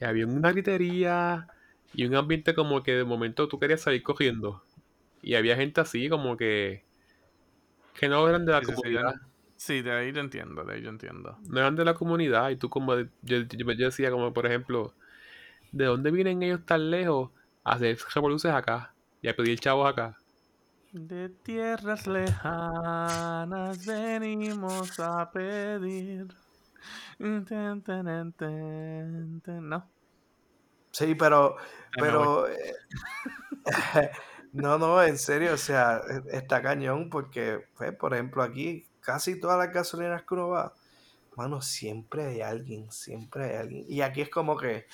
y 0.00 0.04
había 0.04 0.26
una 0.26 0.52
gritería 0.52 1.48
y 1.94 2.04
un 2.06 2.14
ambiente 2.14 2.54
como 2.54 2.82
que 2.82 2.92
de 2.92 3.04
momento 3.04 3.48
tú 3.48 3.58
querías 3.58 3.82
salir 3.82 4.02
cogiendo. 4.02 4.62
Y 5.22 5.34
había 5.36 5.56
gente 5.56 5.80
así 5.80 6.08
como 6.08 6.36
que 6.36 6.84
que 7.94 8.08
no 8.08 8.28
eran 8.28 8.44
de 8.46 8.52
la 8.52 8.62
comunidad. 8.62 9.14
Sí, 9.56 9.82
de 9.82 9.92
ahí 9.92 10.12
yo 10.12 10.20
entiendo, 10.20 10.64
de 10.64 10.74
ahí 10.74 10.82
yo 10.82 10.90
entiendo. 10.90 11.38
no 11.48 11.58
eran 11.60 11.76
de 11.76 11.84
la 11.84 11.94
comunidad 11.94 12.50
y 12.50 12.56
tú 12.56 12.68
como 12.70 12.94
yo, 12.96 13.04
yo- 13.22 13.42
yo 13.72 13.86
decía 13.86 14.10
como 14.10 14.32
por 14.32 14.46
ejemplo 14.46 14.94
¿de 15.72 15.86
dónde 15.86 16.10
vienen 16.12 16.42
ellos 16.42 16.64
tan 16.66 16.90
lejos 16.90 17.30
a 17.64 17.74
hacer 17.74 17.98
revoluciones 18.14 18.58
acá 18.58 18.94
y 19.22 19.28
a 19.28 19.36
pedir 19.36 19.58
chavos 19.60 19.88
acá? 19.90 20.16
De 21.10 21.28
tierras 21.44 22.08
lejanas 22.08 23.84
venimos 23.86 24.98
a 24.98 25.30
pedir. 25.30 26.26
Ten, 27.18 27.44
ten, 27.44 27.82
ten, 27.84 28.32
ten, 28.38 29.40
ten. 29.44 29.68
No. 29.68 29.90
Sí, 30.92 31.14
pero, 31.14 31.56
voy. 31.96 32.28
pero, 32.34 32.48
eh, 32.48 32.74
no, 34.52 34.78
no, 34.78 35.02
en 35.02 35.18
serio, 35.18 35.54
o 35.54 35.56
sea, 35.56 36.00
e- 36.08 36.36
está 36.36 36.62
cañón 36.62 37.10
porque, 37.10 37.60
pues, 37.76 37.92
por 37.96 38.14
ejemplo, 38.14 38.42
aquí 38.42 38.85
casi 39.06 39.38
todas 39.38 39.56
las 39.56 39.72
gasolineras 39.72 40.24
que 40.24 40.34
uno 40.34 40.48
va, 40.48 40.74
mano, 41.36 41.62
siempre 41.62 42.24
hay 42.24 42.40
alguien, 42.40 42.90
siempre 42.90 43.44
hay 43.44 43.56
alguien. 43.56 43.84
Y 43.88 44.00
aquí 44.02 44.20
es 44.20 44.28
como 44.28 44.56
que, 44.56 44.86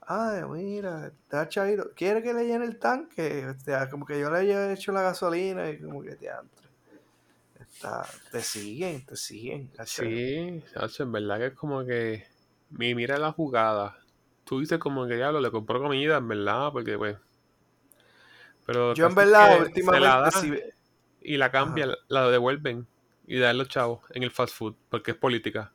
ay, 0.00 0.42
mira, 0.50 1.06
está 1.06 1.48
chavito, 1.48 1.92
¿quiere 1.94 2.20
que 2.20 2.34
le 2.34 2.46
llene 2.46 2.64
el 2.64 2.80
tanque? 2.80 3.46
O 3.46 3.58
sea, 3.60 3.88
como 3.88 4.04
que 4.04 4.18
yo 4.18 4.28
le 4.28 4.38
haya 4.38 4.72
hecho 4.72 4.90
la 4.90 5.02
gasolina 5.02 5.70
y 5.70 5.80
como 5.80 6.02
que 6.02 6.16
te 6.16 6.28
Está, 7.60 8.04
te 8.32 8.42
siguen, 8.42 9.06
te 9.06 9.16
siguen. 9.16 9.70
Sí, 9.84 10.62
Sacho, 10.72 11.04
en 11.04 11.12
verdad 11.12 11.38
que 11.38 11.46
es 11.46 11.54
como 11.54 11.84
que 11.84 12.26
mi 12.70 12.94
mira 12.94 13.18
la 13.18 13.30
jugada. 13.30 13.96
Tú 14.44 14.58
dices 14.58 14.80
como 14.80 15.06
que 15.06 15.14
diablo, 15.14 15.40
le 15.40 15.52
compró 15.52 15.80
comida, 15.80 16.16
en 16.16 16.26
verdad, 16.26 16.72
porque 16.72 16.98
pues. 16.98 17.16
Pero 18.66 18.94
Yo 18.94 19.06
en 19.06 19.14
verdad, 19.14 19.60
últimamente, 19.60 20.30
sí, 20.32 20.52
y 21.20 21.36
la 21.36 21.50
cambia, 21.50 21.84
Ajá. 21.84 21.94
la 22.08 22.30
devuelven 22.30 22.86
y 23.26 23.38
dan 23.38 23.58
los 23.58 23.68
chavos 23.68 24.00
en 24.10 24.22
el 24.22 24.30
fast 24.30 24.54
food, 24.56 24.76
porque 24.90 25.12
es 25.12 25.16
política. 25.16 25.72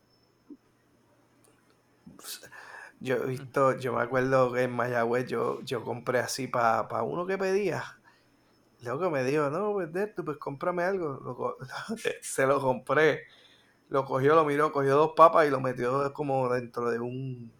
Yo 2.99 3.15
he 3.17 3.25
visto, 3.27 3.77
yo 3.77 3.93
me 3.93 4.01
acuerdo 4.01 4.51
que 4.53 4.63
en 4.63 4.71
Mayagüez 4.71 5.27
yo, 5.27 5.61
yo 5.61 5.83
compré 5.83 6.19
así 6.19 6.47
para 6.47 7.03
uno 7.03 7.25
que 7.27 7.37
pedía. 7.37 7.83
Luego 8.81 9.09
me 9.11 9.23
dijo, 9.23 9.49
no, 9.49 9.73
pues, 9.73 9.95
esto, 9.95 10.25
pues 10.25 10.37
cómprame 10.37 10.83
algo. 10.83 11.19
Lo 11.23 11.35
co- 11.35 11.57
se 12.21 12.47
lo 12.47 12.61
compré. 12.61 13.23
Lo 13.89 14.05
cogió, 14.05 14.35
lo 14.35 14.45
miró, 14.45 14.71
cogió 14.73 14.95
dos 14.97 15.13
papas 15.15 15.47
y 15.47 15.51
lo 15.51 15.61
metió 15.61 16.13
como 16.13 16.49
dentro 16.53 16.91
de 16.91 16.99
un, 16.99 17.51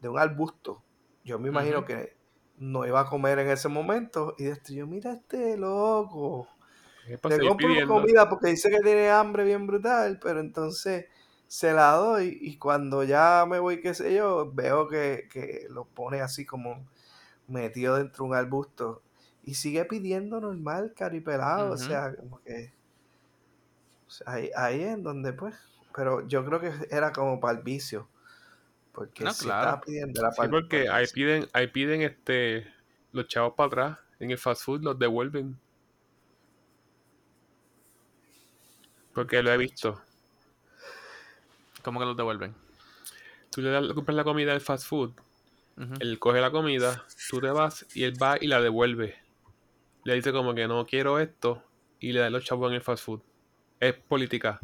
de 0.00 0.08
un 0.08 0.18
arbusto. 0.18 0.84
Yo 1.24 1.38
me 1.38 1.48
imagino 1.48 1.84
que 1.84 2.16
no 2.58 2.86
iba 2.86 3.00
a 3.00 3.06
comer 3.06 3.38
en 3.40 3.50
ese 3.50 3.68
momento. 3.68 4.36
Y 4.38 4.50
yo, 4.74 4.86
mira 4.86 5.14
este 5.14 5.56
loco. 5.58 6.48
Le 7.26 7.40
compro 7.40 7.82
pidiendo. 7.82 7.84
comida 7.84 8.28
porque 8.28 8.48
dice 8.50 8.70
que 8.70 8.80
tiene 8.80 9.10
hambre 9.10 9.44
bien 9.44 9.66
brutal, 9.66 10.18
pero 10.22 10.40
entonces 10.40 11.06
se 11.46 11.72
la 11.72 11.92
doy 11.92 12.38
y 12.40 12.58
cuando 12.58 13.02
ya 13.04 13.46
me 13.48 13.58
voy, 13.60 13.80
qué 13.80 13.94
sé 13.94 14.14
yo, 14.14 14.52
veo 14.52 14.88
que, 14.88 15.28
que 15.30 15.66
lo 15.70 15.86
pone 15.88 16.20
así 16.20 16.44
como 16.46 16.86
metido 17.46 17.96
dentro 17.96 18.24
de 18.24 18.30
un 18.30 18.36
arbusto 18.36 19.04
y 19.42 19.54
sigue 19.54 19.84
pidiendo 19.86 20.40
normal, 20.40 20.94
caripelado, 20.96 21.72
o 21.74 21.76
Ujú. 21.76 21.78
sea, 21.78 22.14
como 22.16 22.40
que 22.42 22.74
o 24.06 24.10
sea, 24.10 24.32
ahí, 24.34 24.50
ahí 24.56 24.80
es 24.82 25.02
donde 25.02 25.32
pues, 25.32 25.54
pero 25.94 26.26
yo 26.26 26.44
creo 26.44 26.60
que 26.60 26.72
era 26.90 27.12
como 27.12 27.40
para 27.40 27.58
el 27.58 27.64
vicio, 27.64 28.10
porque 28.92 29.28
No, 29.28 29.30
si 29.30 29.48
claro. 29.48 29.50
estaba 29.50 29.80
pidiendo 29.82 30.20
era 30.20 30.30
Sí, 30.30 30.48
porque 30.48 30.88
ahí 30.90 31.06
piden, 31.08 31.46
ahí 31.52 31.68
piden 31.68 32.02
este 32.02 32.66
los 33.12 33.28
chavos 33.28 33.54
para 33.56 33.66
atrás. 33.68 33.98
En 34.20 34.30
el 34.30 34.38
fast 34.38 34.62
food 34.64 34.82
los 34.82 34.98
devuelven. 34.98 35.60
Porque 39.14 39.42
lo 39.42 39.52
he 39.52 39.56
visto. 39.56 40.00
¿Cómo 41.82 42.00
que 42.00 42.06
los 42.06 42.16
devuelven? 42.16 42.54
Tú 43.50 43.60
le 43.62 43.94
compras 43.94 44.16
la 44.16 44.24
comida 44.24 44.52
del 44.52 44.60
fast 44.60 44.86
food, 44.88 45.12
él 46.00 46.18
coge 46.18 46.40
la 46.40 46.50
comida, 46.50 47.04
tú 47.30 47.40
te 47.40 47.50
vas 47.50 47.86
y 47.94 48.02
él 48.04 48.20
va 48.20 48.36
y 48.40 48.46
la 48.48 48.60
devuelve. 48.60 49.16
Le 50.04 50.14
dice 50.14 50.32
como 50.32 50.54
que 50.54 50.66
no 50.66 50.84
quiero 50.86 51.18
esto 51.20 51.62
y 52.00 52.12
le 52.12 52.20
da 52.20 52.30
los 52.30 52.44
chavos 52.44 52.68
en 52.70 52.76
el 52.76 52.80
fast 52.82 53.04
food. 53.04 53.20
Es 53.80 53.94
política. 53.94 54.60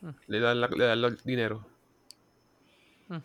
Mm. 0.00 0.10
Le 0.28 0.40
dan, 0.40 0.60
la- 0.60 0.68
le 0.68 0.84
dan 0.84 1.00
los 1.02 1.24
dinero. 1.24 1.66
Mm. 3.08 3.16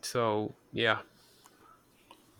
So, 0.00 0.54
yeah. 0.72 1.04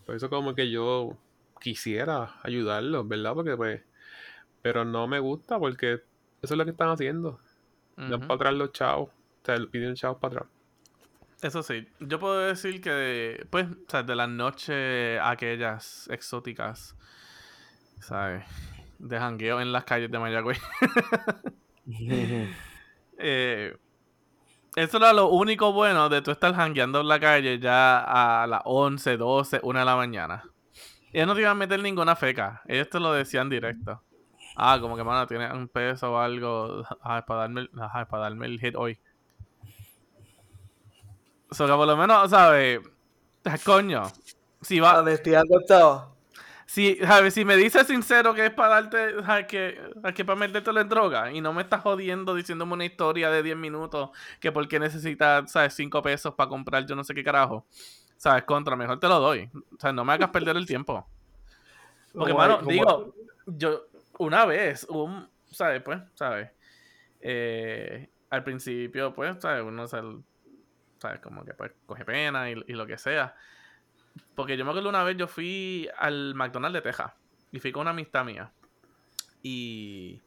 Por 0.05 0.15
eso 0.15 0.29
como 0.29 0.55
que 0.55 0.69
yo 0.71 1.17
quisiera 1.61 2.35
ayudarlos, 2.43 3.07
¿verdad? 3.07 3.33
Porque 3.35 3.55
pues, 3.55 3.81
pero 4.61 4.85
no 4.85 5.07
me 5.07 5.19
gusta 5.19 5.59
porque 5.59 6.01
eso 6.45 6.53
es 6.53 6.57
lo 6.57 6.65
que 6.65 6.71
están 6.71 6.89
haciendo. 6.89 7.39
Dan 7.97 8.13
Ujú. 8.13 8.21
para 8.27 8.35
atrás 8.35 8.53
los 8.53 8.71
chavos. 8.71 9.09
O 9.09 9.45
sea, 9.45 9.57
piden 9.69 9.95
chavos 9.95 10.17
para 10.19 10.35
atrás. 10.37 10.49
Eso 11.41 11.61
sí, 11.61 11.87
yo 11.99 12.17
puedo 12.19 12.39
decir 12.39 12.81
que, 12.81 13.45
pues, 13.49 13.67
o 13.67 13.89
sea, 13.89 14.03
de 14.03 14.15
las 14.15 14.29
noches 14.29 15.19
aquellas 15.21 16.07
exóticas, 16.09 16.95
¿sabes? 17.99 18.45
De 18.97 19.19
jangueo 19.19 19.59
en 19.61 19.71
las 19.71 19.83
calles 19.83 20.09
de 20.09 20.19
Mayagüez. 20.19 20.59
Eh, 23.17 23.73
eso 24.75 24.97
era 24.97 25.13
lo 25.13 25.29
único 25.29 25.71
bueno 25.71 26.09
de 26.09 26.21
tú 26.21 26.31
estar 26.31 26.53
jangueando 26.53 26.99
en 26.99 27.07
la 27.07 27.17
calle 27.17 27.59
ya 27.59 28.41
a 28.41 28.45
las 28.45 28.61
11, 28.65 29.15
12, 29.15 29.59
1 29.63 29.79
de 29.79 29.85
la 29.85 29.95
mañana. 29.95 30.43
Ellos 31.13 31.27
no 31.27 31.33
te 31.33 31.39
iban 31.39 31.51
a 31.51 31.55
meter 31.55 31.81
ninguna 31.81 32.17
feca. 32.17 32.61
Ellos 32.67 32.89
te 32.89 32.99
lo 32.99 33.13
decían 33.13 33.49
directo. 33.49 34.01
Ah, 34.55 34.77
como 34.79 34.95
que, 34.95 35.03
mano, 35.03 35.27
tienes 35.27 35.51
un 35.53 35.67
peso 35.67 36.13
o 36.13 36.17
algo. 36.17 36.83
Ajá, 37.01 37.25
para 37.25 37.41
darme, 37.41 37.61
el- 37.61 37.71
ajá, 37.79 38.05
para 38.07 38.23
darme 38.23 38.45
el 38.47 38.59
hit 38.59 38.75
hoy. 38.75 38.99
O 41.49 41.55
sea, 41.55 41.67
que 41.67 41.73
por 41.73 41.87
lo 41.87 41.97
menos, 41.97 42.29
¿sabes? 42.29 42.79
Coño. 43.63 44.03
Si 44.61 44.79
va, 44.79 44.99
Honestidad 44.99 45.43
estaba. 45.61 46.09
si, 46.65 46.95
¿sabes? 46.97 47.33
si 47.35 47.45
me 47.45 47.55
dices 47.55 47.85
sincero 47.85 48.33
que 48.33 48.47
es 48.47 48.51
para 48.51 48.81
darte, 48.81 49.23
¿sabes? 49.23 49.45
que, 49.47 49.79
¿sabes? 50.01 50.15
que 50.15 50.25
para 50.25 50.39
metértelo 50.39 50.81
en 50.81 50.89
droga 50.89 51.31
y 51.31 51.39
no 51.41 51.53
me 51.53 51.61
estás 51.61 51.81
jodiendo 51.81 52.33
diciéndome 52.33 52.73
una 52.73 52.85
historia 52.85 53.29
de 53.29 53.43
10 53.43 53.55
minutos 53.57 54.09
que 54.39 54.51
porque 54.51 54.79
necesitas, 54.79 55.51
¿sabes? 55.51 55.75
5 55.75 56.01
pesos 56.01 56.33
para 56.33 56.49
comprar 56.49 56.85
yo 56.87 56.95
no 56.95 57.03
sé 57.03 57.13
qué 57.13 57.23
carajo. 57.23 57.65
¿Sabes? 58.17 58.43
Contra, 58.43 58.75
mejor 58.75 58.99
te 58.99 59.07
lo 59.07 59.19
doy. 59.19 59.49
O 59.53 59.79
sea, 59.79 59.91
no 59.93 60.03
me 60.03 60.13
hagas 60.13 60.29
perder 60.29 60.57
el 60.57 60.65
tiempo. 60.65 61.05
Porque, 62.13 62.33
mano, 62.33 62.59
digo, 62.63 63.13
yo 63.45 63.83
una 64.19 64.45
vez, 64.45 64.85
un, 64.89 65.29
¿sabes? 65.51 65.81
Pues, 65.81 65.99
¿sabes? 66.13 66.51
Eh, 67.21 68.09
al 68.29 68.43
principio, 68.43 69.13
pues, 69.13 69.37
¿sabes? 69.41 69.63
Uno 69.63 69.87
se, 69.87 70.01
¿sabes? 70.99 71.19
Como 71.21 71.43
que 71.45 71.53
pues 71.53 71.71
coge 71.85 72.05
pena 72.05 72.49
y, 72.49 72.53
y 72.67 72.73
lo 72.73 72.85
que 72.85 72.97
sea. 72.97 73.35
Porque 74.35 74.57
yo 74.57 74.65
me 74.65 74.71
acuerdo 74.71 74.89
una 74.89 75.03
vez, 75.03 75.17
yo 75.17 75.27
fui 75.27 75.89
al 75.97 76.35
McDonald's 76.35 76.75
de 76.75 76.81
Texas 76.81 77.11
y 77.51 77.59
fui 77.59 77.71
con 77.71 77.81
una 77.81 77.91
amistad 77.91 78.25
mía. 78.25 78.51
Y, 79.41 80.21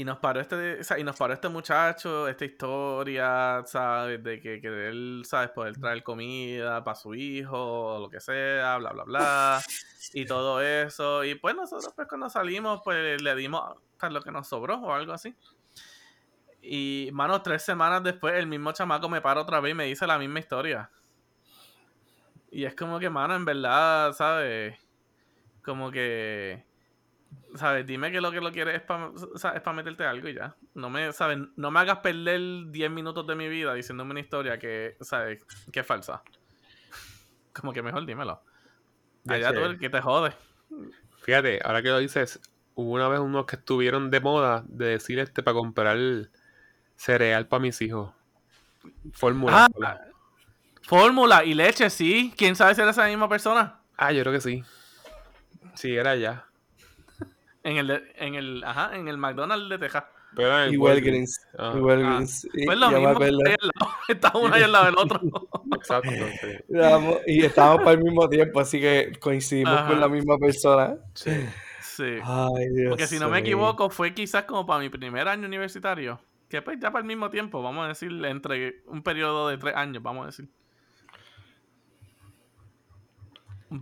y 0.00 0.04
nos 0.04 0.18
paró 0.18 0.40
este, 0.40 0.80
o 0.80 0.84
sea, 0.84 0.98
y 0.98 1.04
nos 1.04 1.14
paró 1.14 1.34
este 1.34 1.50
muchacho, 1.50 2.26
esta 2.26 2.46
historia, 2.46 3.62
¿sabes? 3.66 4.22
De 4.24 4.40
que, 4.40 4.58
que 4.58 4.88
él, 4.88 5.24
¿sabes? 5.26 5.50
Poder 5.50 5.76
traer 5.78 6.02
comida 6.02 6.82
para 6.82 6.94
su 6.94 7.14
hijo, 7.14 7.96
o 7.96 8.00
lo 8.00 8.08
que 8.08 8.18
sea, 8.18 8.78
bla, 8.78 8.92
bla, 8.92 9.04
bla. 9.04 9.60
Y 10.14 10.24
todo 10.24 10.62
eso. 10.62 11.22
Y 11.22 11.34
pues 11.34 11.54
nosotros, 11.54 11.92
pues 11.94 12.08
cuando 12.08 12.30
salimos, 12.30 12.80
pues 12.82 13.20
le 13.20 13.34
dimos 13.36 13.76
lo 14.10 14.22
que 14.22 14.32
nos 14.32 14.48
sobró 14.48 14.76
o 14.76 14.94
algo 14.94 15.12
así. 15.12 15.36
Y, 16.62 17.10
mano, 17.12 17.42
tres 17.42 17.62
semanas 17.62 18.02
después, 18.02 18.34
el 18.34 18.46
mismo 18.46 18.72
chamaco 18.72 19.10
me 19.10 19.20
para 19.20 19.42
otra 19.42 19.60
vez 19.60 19.72
y 19.72 19.74
me 19.74 19.84
dice 19.84 20.06
la 20.06 20.18
misma 20.18 20.38
historia. 20.38 20.90
Y 22.50 22.64
es 22.64 22.74
como 22.74 22.98
que, 22.98 23.10
mano, 23.10 23.34
en 23.34 23.44
verdad, 23.44 24.14
¿sabes? 24.14 24.78
Como 25.62 25.90
que, 25.90 26.64
¿sabes? 27.54 27.86
Dime 27.86 28.10
que 28.12 28.20
lo 28.20 28.30
que 28.30 28.40
lo 28.40 28.52
quieres 28.52 28.76
es 28.76 28.82
para 28.82 29.12
pa 29.62 29.72
meterte 29.72 30.04
algo 30.04 30.28
y 30.28 30.34
ya. 30.34 30.56
No 30.74 30.90
me, 30.90 31.12
¿sabes? 31.12 31.38
No 31.56 31.70
me 31.70 31.80
hagas 31.80 31.98
perder 31.98 32.40
10 32.70 32.90
minutos 32.90 33.26
de 33.26 33.34
mi 33.34 33.48
vida 33.48 33.74
diciéndome 33.74 34.12
una 34.12 34.20
historia 34.20 34.58
que, 34.58 34.96
¿sabes? 35.00 35.44
Que 35.72 35.80
es 35.80 35.86
falsa. 35.86 36.22
Como 37.52 37.72
que 37.72 37.82
mejor 37.82 38.06
dímelo. 38.06 38.42
Allá 39.28 39.52
tú 39.52 39.60
el 39.60 39.78
que 39.78 39.90
te 39.90 40.00
jode. 40.00 40.32
Fíjate, 41.22 41.60
ahora 41.64 41.82
que 41.82 41.88
lo 41.88 41.98
dices, 41.98 42.40
hubo 42.74 42.92
una 42.92 43.08
vez 43.08 43.20
unos 43.20 43.46
que 43.46 43.56
estuvieron 43.56 44.10
de 44.10 44.20
moda 44.20 44.64
de 44.66 44.86
decir 44.86 45.18
este 45.18 45.42
para 45.42 45.54
comprar 45.54 45.98
cereal 46.96 47.46
para 47.48 47.60
mis 47.60 47.80
hijos. 47.82 48.12
Fórmula. 49.12 49.68
Ah, 49.82 50.00
fórmula 50.82 51.44
y 51.44 51.54
leche, 51.54 51.90
sí. 51.90 52.32
¿Quién 52.36 52.56
sabe 52.56 52.74
si 52.74 52.80
era 52.80 52.90
esa 52.90 53.06
misma 53.06 53.28
persona? 53.28 53.80
Ah, 53.96 54.12
yo 54.12 54.22
creo 54.22 54.32
que 54.32 54.40
sí. 54.40 54.64
Sí, 55.74 55.94
era 55.94 56.16
ya. 56.16 56.46
En 57.62 57.76
el, 57.76 57.86
de- 57.88 58.12
en 58.16 58.34
el, 58.34 58.64
ajá, 58.64 58.96
en 58.96 59.06
el 59.08 59.18
McDonald's 59.18 59.68
de 59.68 59.78
Texas. 59.78 60.04
Pero 60.34 60.62
en 60.64 60.72
Y 60.72 60.76
Walgreens. 60.76 61.40
Walgreens. 61.58 61.58
Ajá. 61.58 61.78
Y 61.78 61.80
Walgreens. 61.80 62.44
Y- 62.54 62.64
Pues 62.66 62.78
lo 62.78 62.90
mismo, 62.90 63.12
lado. 63.12 63.54
está 64.08 64.32
uno 64.36 64.54
ahí 64.54 64.62
al 64.62 64.72
lado 64.72 64.84
del 64.86 64.98
otro. 64.98 65.20
Exacto. 65.74 66.10
sí. 66.10 66.48
Y 67.26 67.44
estábamos 67.44 67.78
para 67.80 67.92
el 67.92 68.02
mismo 68.04 68.28
tiempo, 68.28 68.60
así 68.60 68.80
que 68.80 69.12
coincidimos 69.20 69.74
Ajá. 69.76 69.88
con 69.88 70.00
la 70.00 70.08
misma 70.08 70.38
persona. 70.38 70.96
Sí. 71.14 71.32
Sí. 71.82 72.18
Ay, 72.22 72.68
Dios 72.74 72.90
Porque 72.90 73.06
si 73.06 73.18
no 73.18 73.28
me 73.28 73.40
equivoco, 73.40 73.90
fue 73.90 74.14
quizás 74.14 74.44
como 74.44 74.64
para 74.64 74.80
mi 74.80 74.88
primer 74.88 75.28
año 75.28 75.46
universitario. 75.46 76.20
Que 76.48 76.62
pues 76.62 76.78
ya 76.80 76.90
para 76.90 77.00
el 77.02 77.06
mismo 77.06 77.28
tiempo, 77.30 77.62
vamos 77.62 77.84
a 77.84 77.88
decir, 77.88 78.10
entre 78.24 78.82
un 78.86 79.02
periodo 79.02 79.48
de 79.48 79.58
tres 79.58 79.74
años, 79.76 80.02
vamos 80.02 80.22
a 80.24 80.26
decir. 80.26 80.48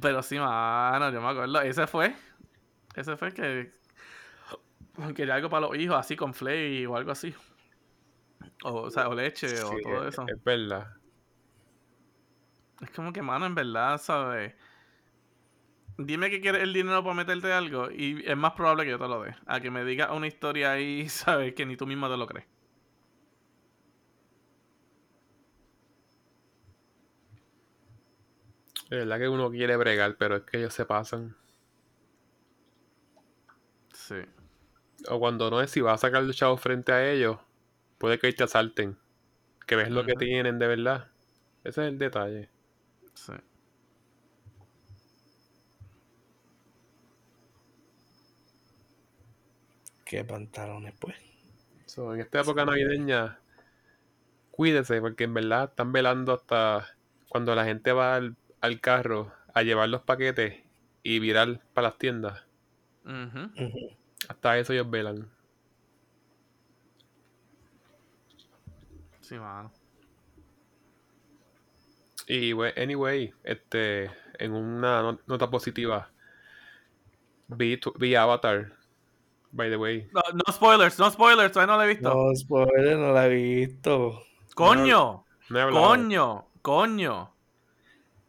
Pero 0.00 0.22
sí, 0.22 0.38
mano, 0.38 1.10
yo 1.10 1.20
me 1.20 1.28
acuerdo. 1.28 1.60
Ese 1.62 1.86
fue. 1.86 2.14
Ese 2.98 3.16
fue 3.16 3.32
que. 3.32 3.72
Quería 5.14 5.36
algo 5.36 5.48
para 5.48 5.66
los 5.68 5.76
hijos, 5.76 5.96
así 5.96 6.16
con 6.16 6.34
flay 6.34 6.84
o 6.86 6.96
algo 6.96 7.12
así. 7.12 7.34
O, 8.64 8.72
o 8.82 8.90
sea, 8.90 9.08
o 9.08 9.14
leche 9.14 9.60
o 9.62 9.78
todo 9.80 10.06
es- 10.08 10.14
eso. 10.14 10.26
Es 10.28 10.42
verdad. 10.42 10.88
Es 12.80 12.90
como 12.90 13.12
que, 13.12 13.22
mano, 13.22 13.46
en 13.46 13.54
verdad, 13.54 13.98
¿sabes? 13.98 14.54
Dime 15.98 16.30
que 16.30 16.40
quieres 16.40 16.62
el 16.62 16.72
dinero 16.72 17.02
para 17.02 17.14
meterte 17.14 17.52
algo 17.52 17.90
y 17.90 18.22
es 18.26 18.36
más 18.38 18.52
probable 18.52 18.84
que 18.84 18.90
yo 18.92 18.98
te 18.98 19.06
lo 19.08 19.20
dé. 19.22 19.34
A 19.46 19.60
que 19.60 19.70
me 19.70 19.84
digas 19.84 20.10
una 20.12 20.26
historia 20.26 20.72
ahí, 20.72 21.08
¿sabes? 21.10 21.54
Que 21.54 21.66
ni 21.66 21.76
tú 21.76 21.86
mismo 21.86 22.08
te 22.08 22.16
lo 22.16 22.26
crees. 22.26 22.46
Es 28.84 28.90
verdad 28.90 29.18
que 29.18 29.28
uno 29.28 29.50
quiere 29.50 29.76
bregar, 29.76 30.16
pero 30.18 30.36
es 30.36 30.42
que 30.42 30.58
ellos 30.58 30.74
se 30.74 30.84
pasan. 30.84 31.36
Sí. 34.08 34.14
O 35.08 35.20
cuando 35.20 35.50
no 35.50 35.60
es 35.60 35.70
si 35.70 35.82
vas 35.82 35.96
a 35.96 36.08
sacar 36.08 36.22
los 36.22 36.34
chavos 36.34 36.62
frente 36.62 36.92
a 36.92 37.10
ellos, 37.10 37.38
puede 37.98 38.18
que 38.18 38.32
te 38.32 38.44
asalten. 38.44 38.98
Que 39.66 39.76
ves 39.76 39.90
lo 39.90 40.04
que 40.06 40.14
tienen 40.14 40.58
de 40.58 40.66
verdad. 40.66 41.08
Ese 41.62 41.82
es 41.82 41.88
el 41.88 41.98
detalle. 41.98 42.48
Sí. 43.12 43.34
Qué 50.06 50.24
pantalones, 50.24 50.94
pues. 50.98 51.16
So, 51.84 52.14
en 52.14 52.20
esta 52.22 52.40
época 52.40 52.64
navideña, 52.64 53.40
cuídese, 54.50 55.02
porque 55.02 55.24
en 55.24 55.34
verdad 55.34 55.64
están 55.64 55.92
velando 55.92 56.32
hasta 56.32 56.86
cuando 57.28 57.54
la 57.54 57.66
gente 57.66 57.92
va 57.92 58.16
al, 58.16 58.36
al 58.62 58.80
carro 58.80 59.32
a 59.52 59.62
llevar 59.62 59.90
los 59.90 60.00
paquetes 60.02 60.62
y 61.02 61.18
virar 61.18 61.60
para 61.74 61.88
las 61.88 61.98
tiendas. 61.98 62.47
Ujú. 63.08 63.50
Hasta 64.28 64.58
eso 64.58 64.72
ellos 64.72 64.88
velan. 64.90 65.28
Sí, 69.20 69.34
mano. 69.36 69.70
Y, 72.26 72.52
anyway, 72.76 73.32
este, 73.42 74.10
en 74.38 74.52
una 74.52 75.02
no- 75.02 75.18
nota 75.26 75.48
positiva, 75.50 76.10
vi, 77.48 77.78
tu- 77.78 77.94
vi 77.98 78.14
Avatar, 78.14 78.72
by 79.52 79.70
the 79.70 79.76
way. 79.76 80.08
No, 80.12 80.20
no 80.34 80.52
spoilers, 80.52 80.98
no 80.98 81.10
spoilers, 81.10 81.52
todavía 81.52 81.72
no 81.74 81.78
lo 81.78 81.84
he 81.84 81.94
visto. 81.94 82.14
No, 82.14 82.36
spoiler, 82.36 82.98
no 82.98 83.12
la 83.12 83.26
he 83.26 83.30
visto. 83.34 84.22
¡Coño! 84.54 85.24
No. 85.48 85.70
¡Coño! 85.70 86.48
¡Coño! 86.60 87.34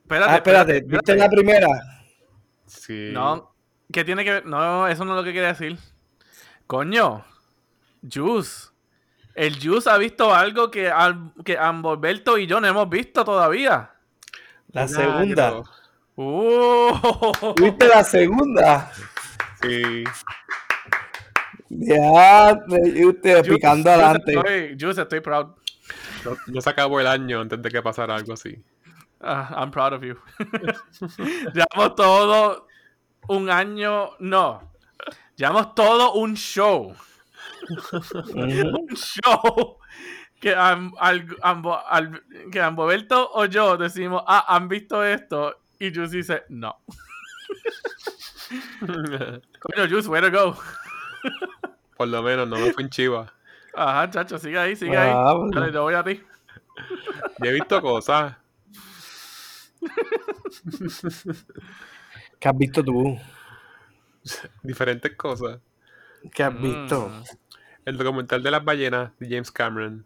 Espérate, 0.03 0.31
Ah, 0.31 0.35
espérate, 0.37 0.81
¿viste 0.81 1.15
la 1.17 1.29
primera? 1.29 1.67
Sí. 2.65 3.09
No, 3.11 3.48
¿qué 3.91 4.03
tiene 4.03 4.23
que 4.23 4.31
ver? 4.33 4.45
No, 4.45 4.87
eso 4.87 5.05
no 5.05 5.13
es 5.13 5.17
lo 5.17 5.23
que 5.23 5.33
quería 5.33 5.49
decir. 5.49 5.77
Coño, 6.67 7.25
Juice. 8.11 8.69
El 9.35 9.59
Juice 9.61 9.89
ha 9.89 9.97
visto 9.97 10.33
algo 10.33 10.69
que, 10.69 10.89
Al- 10.89 11.33
que 11.45 11.57
Amborberto 11.57 12.37
y 12.37 12.45
yo 12.47 12.59
no 12.59 12.67
hemos 12.67 12.89
visto 12.89 13.23
todavía. 13.23 13.91
La 14.71 14.87
segunda. 14.87 15.63
¡Uh! 16.15 16.91
¿Viste 17.61 17.87
la 17.87 18.03
segunda? 18.03 18.91
Sí. 19.61 20.03
Ya, 21.69 22.59
y 22.83 23.05
usted 23.05 23.37
Juice, 23.37 23.51
picando 23.55 23.89
Juice, 23.89 24.03
adelante. 24.05 24.33
Estoy, 24.33 24.77
Juice, 24.79 25.01
estoy 25.01 25.19
proud. 25.21 25.47
No, 26.25 26.37
no 26.47 26.61
se 26.61 26.69
acabó 26.69 26.99
el 26.99 27.07
año 27.07 27.41
antes 27.41 27.61
de 27.61 27.69
que 27.69 27.81
pasara 27.81 28.15
algo 28.15 28.33
así. 28.33 28.61
Ah, 29.21 29.55
I'm 29.59 29.71
proud 29.71 29.93
of 29.93 30.03
you. 30.03 30.15
Llevamos 31.53 31.95
todo 31.95 32.67
un 33.27 33.49
año. 33.49 34.11
No. 34.19 34.71
Llevamos 35.35 35.73
todo 35.75 36.13
un 36.13 36.35
show. 36.35 36.95
Un 38.33 38.87
show 38.95 39.77
que, 40.39 40.55
Am- 40.55 40.93
al, 40.99 41.27
Ambo- 41.41 41.81
al- 41.87 42.23
que 42.51 42.61
Amboberto 42.61 43.29
o 43.33 43.45
yo 43.45 43.77
decimos, 43.77 44.23
ah, 44.27 44.45
han 44.47 44.67
visto 44.67 45.03
esto. 45.03 45.59
Y 45.79 45.93
Juice 45.93 46.17
dice, 46.17 46.43
no. 46.49 46.77
Coño, 48.79 49.87
Juice, 49.89 50.07
way 50.09 50.21
to 50.21 50.31
go. 50.31 50.57
Por 51.95 52.07
lo 52.07 52.23
menos 52.23 52.47
no 52.47 52.57
me 52.57 52.73
fue 52.73 52.83
en 52.83 52.89
chiva. 52.89 53.31
Ajá, 53.75 54.09
chacho, 54.09 54.39
sigue 54.39 54.57
ahí, 54.57 54.75
sigue 54.75 54.97
ahí. 54.97 55.11
Ah, 55.13 55.33
bueno. 55.33 55.59
Dale, 55.59 55.71
yo 55.71 55.83
voy 55.83 55.93
a 55.93 56.03
ti. 56.03 56.21
Yo 57.39 57.49
he 57.49 57.53
visto 57.53 57.81
cosas. 57.81 58.35
¿Qué 62.39 62.47
has 62.47 62.57
visto 62.57 62.83
tú? 62.83 63.17
diferentes 64.63 65.15
cosas. 65.15 65.59
¿Qué 66.33 66.43
has 66.43 66.59
visto? 66.59 67.09
Mm. 67.09 67.23
El 67.85 67.97
documental 67.97 68.43
de 68.43 68.51
las 68.51 68.63
ballenas 68.63 69.11
de 69.19 69.29
James 69.29 69.51
Cameron. 69.51 70.05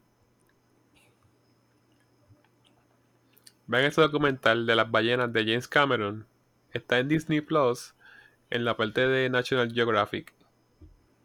Vean 3.68 3.86
ese 3.86 4.02
documental 4.02 4.66
de 4.66 4.76
las 4.76 4.90
ballenas 4.90 5.32
de 5.32 5.42
James 5.42 5.68
Cameron. 5.68 6.28
Está 6.72 7.00
en 7.00 7.08
Disney 7.08 7.42
Plus, 7.42 7.94
en 8.50 8.66
la 8.66 8.78
parte 8.78 9.08
de 9.08 9.30
National 9.30 9.72
Geographic. 9.72 10.34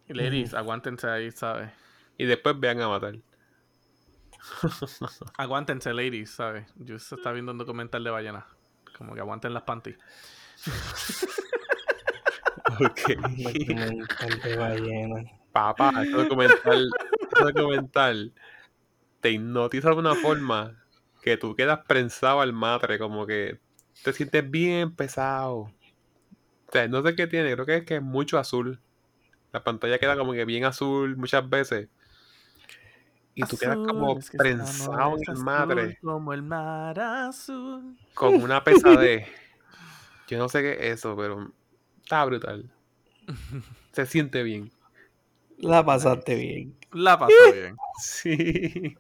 Ladies, 0.09 0.55
aguántense 0.55 1.09
ahí, 1.09 1.31
¿sabes? 1.31 1.71
Y 2.17 2.25
después 2.25 2.59
vean 2.59 2.81
Avatar. 2.81 3.17
Aguántense, 5.37 5.93
ladies, 5.93 6.31
¿sabes? 6.31 6.67
Juice 6.79 7.15
está 7.15 7.33
viendo 7.33 7.53
un 7.53 7.59
documental 7.59 8.03
de 8.03 8.11
ballena. 8.11 8.47
Como 8.97 9.15
que 9.15 9.21
aguanten 9.21 9.53
las 9.53 9.65
panties. 9.65 9.99
Ok. 12.81 13.01
Documental 13.43 14.41
de 14.43 14.57
ballena. 14.57 15.25
Papá, 15.53 15.93
ese 16.03 16.13
documental, 16.13 16.91
ese 17.33 17.45
documental 17.53 18.33
te 19.21 19.31
hipnotiza 19.31 19.91
de 19.91 19.97
una 19.97 20.15
forma 20.15 20.85
que 21.23 21.37
tú 21.37 21.57
quedas 21.57 21.81
prensado 21.87 22.41
al 22.41 22.53
matre, 22.53 22.99
como 22.99 23.27
que 23.27 23.59
te 24.05 24.13
sientes 24.13 24.49
bien 24.49 24.95
pesado. 24.95 25.57
O 26.69 26.73
sea, 26.73 26.87
no 26.87 27.03
sé 27.03 27.17
qué 27.17 27.27
tiene, 27.27 27.53
creo 27.55 27.67
que 27.67 27.77
es 27.79 27.85
que 27.85 27.97
es 27.97 28.03
mucho 28.03 28.39
azul. 28.39 28.79
La 29.53 29.65
pantalla 29.65 29.99
queda 29.99 30.17
como 30.17 30.33
que 30.33 30.45
bien 30.45 30.65
azul 30.65 31.17
muchas 31.17 31.49
veces. 31.49 31.89
Y 33.35 33.43
tú 33.45 33.57
quedas 33.57 33.77
como 33.77 34.19
es 34.19 34.31
que 34.31 34.37
prensado 34.37 35.17
en 35.17 35.23
el 35.29 35.43
madre 35.43 35.99
Como 36.03 36.33
el 36.33 36.43
mar 36.43 36.99
azul. 37.01 37.97
con 38.15 38.35
una 38.35 38.63
pesadez. 38.63 39.27
Yo 40.29 40.39
no 40.39 40.49
sé 40.49 40.63
qué 40.63 40.73
es 40.75 40.99
eso, 40.99 41.17
pero 41.17 41.51
está 42.03 42.25
brutal. 42.25 42.71
Se 43.93 44.07
siente 44.07 44.43
bien. 44.43 44.71
La 45.59 45.85
pasaste 45.85 46.35
bien. 46.37 46.77
La 46.93 47.19
pasó 47.19 47.35
bien. 47.53 47.77
Sí. 48.01 48.97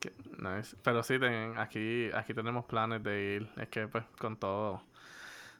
Qué 0.00 0.12
nice. 0.38 0.76
Pero 0.82 1.02
sí, 1.02 1.18
ten- 1.18 1.56
aquí, 1.58 2.10
aquí 2.14 2.34
tenemos 2.34 2.64
planes 2.66 3.02
de 3.02 3.36
ir. 3.36 3.48
Es 3.60 3.68
que 3.68 3.88
pues 3.88 4.04
con 4.18 4.36
todo 4.38 4.82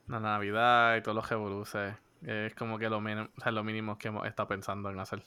la 0.09 0.21
Navidad 0.21 0.97
y 0.97 1.03
todos 1.03 1.15
los 1.17 1.29
revoluces, 1.29 1.95
es 2.23 2.55
como 2.55 2.79
que 2.79 2.89
lo, 2.91 3.01
mínimo, 3.01 3.29
o 3.37 3.41
sea, 3.41 3.53
lo 3.53 3.65
mínimo 3.65 3.97
que 3.97 4.09
hemos 4.09 4.27
estado 4.27 4.49
pensando 4.49 4.91
en 4.91 4.99
hacer. 4.99 5.23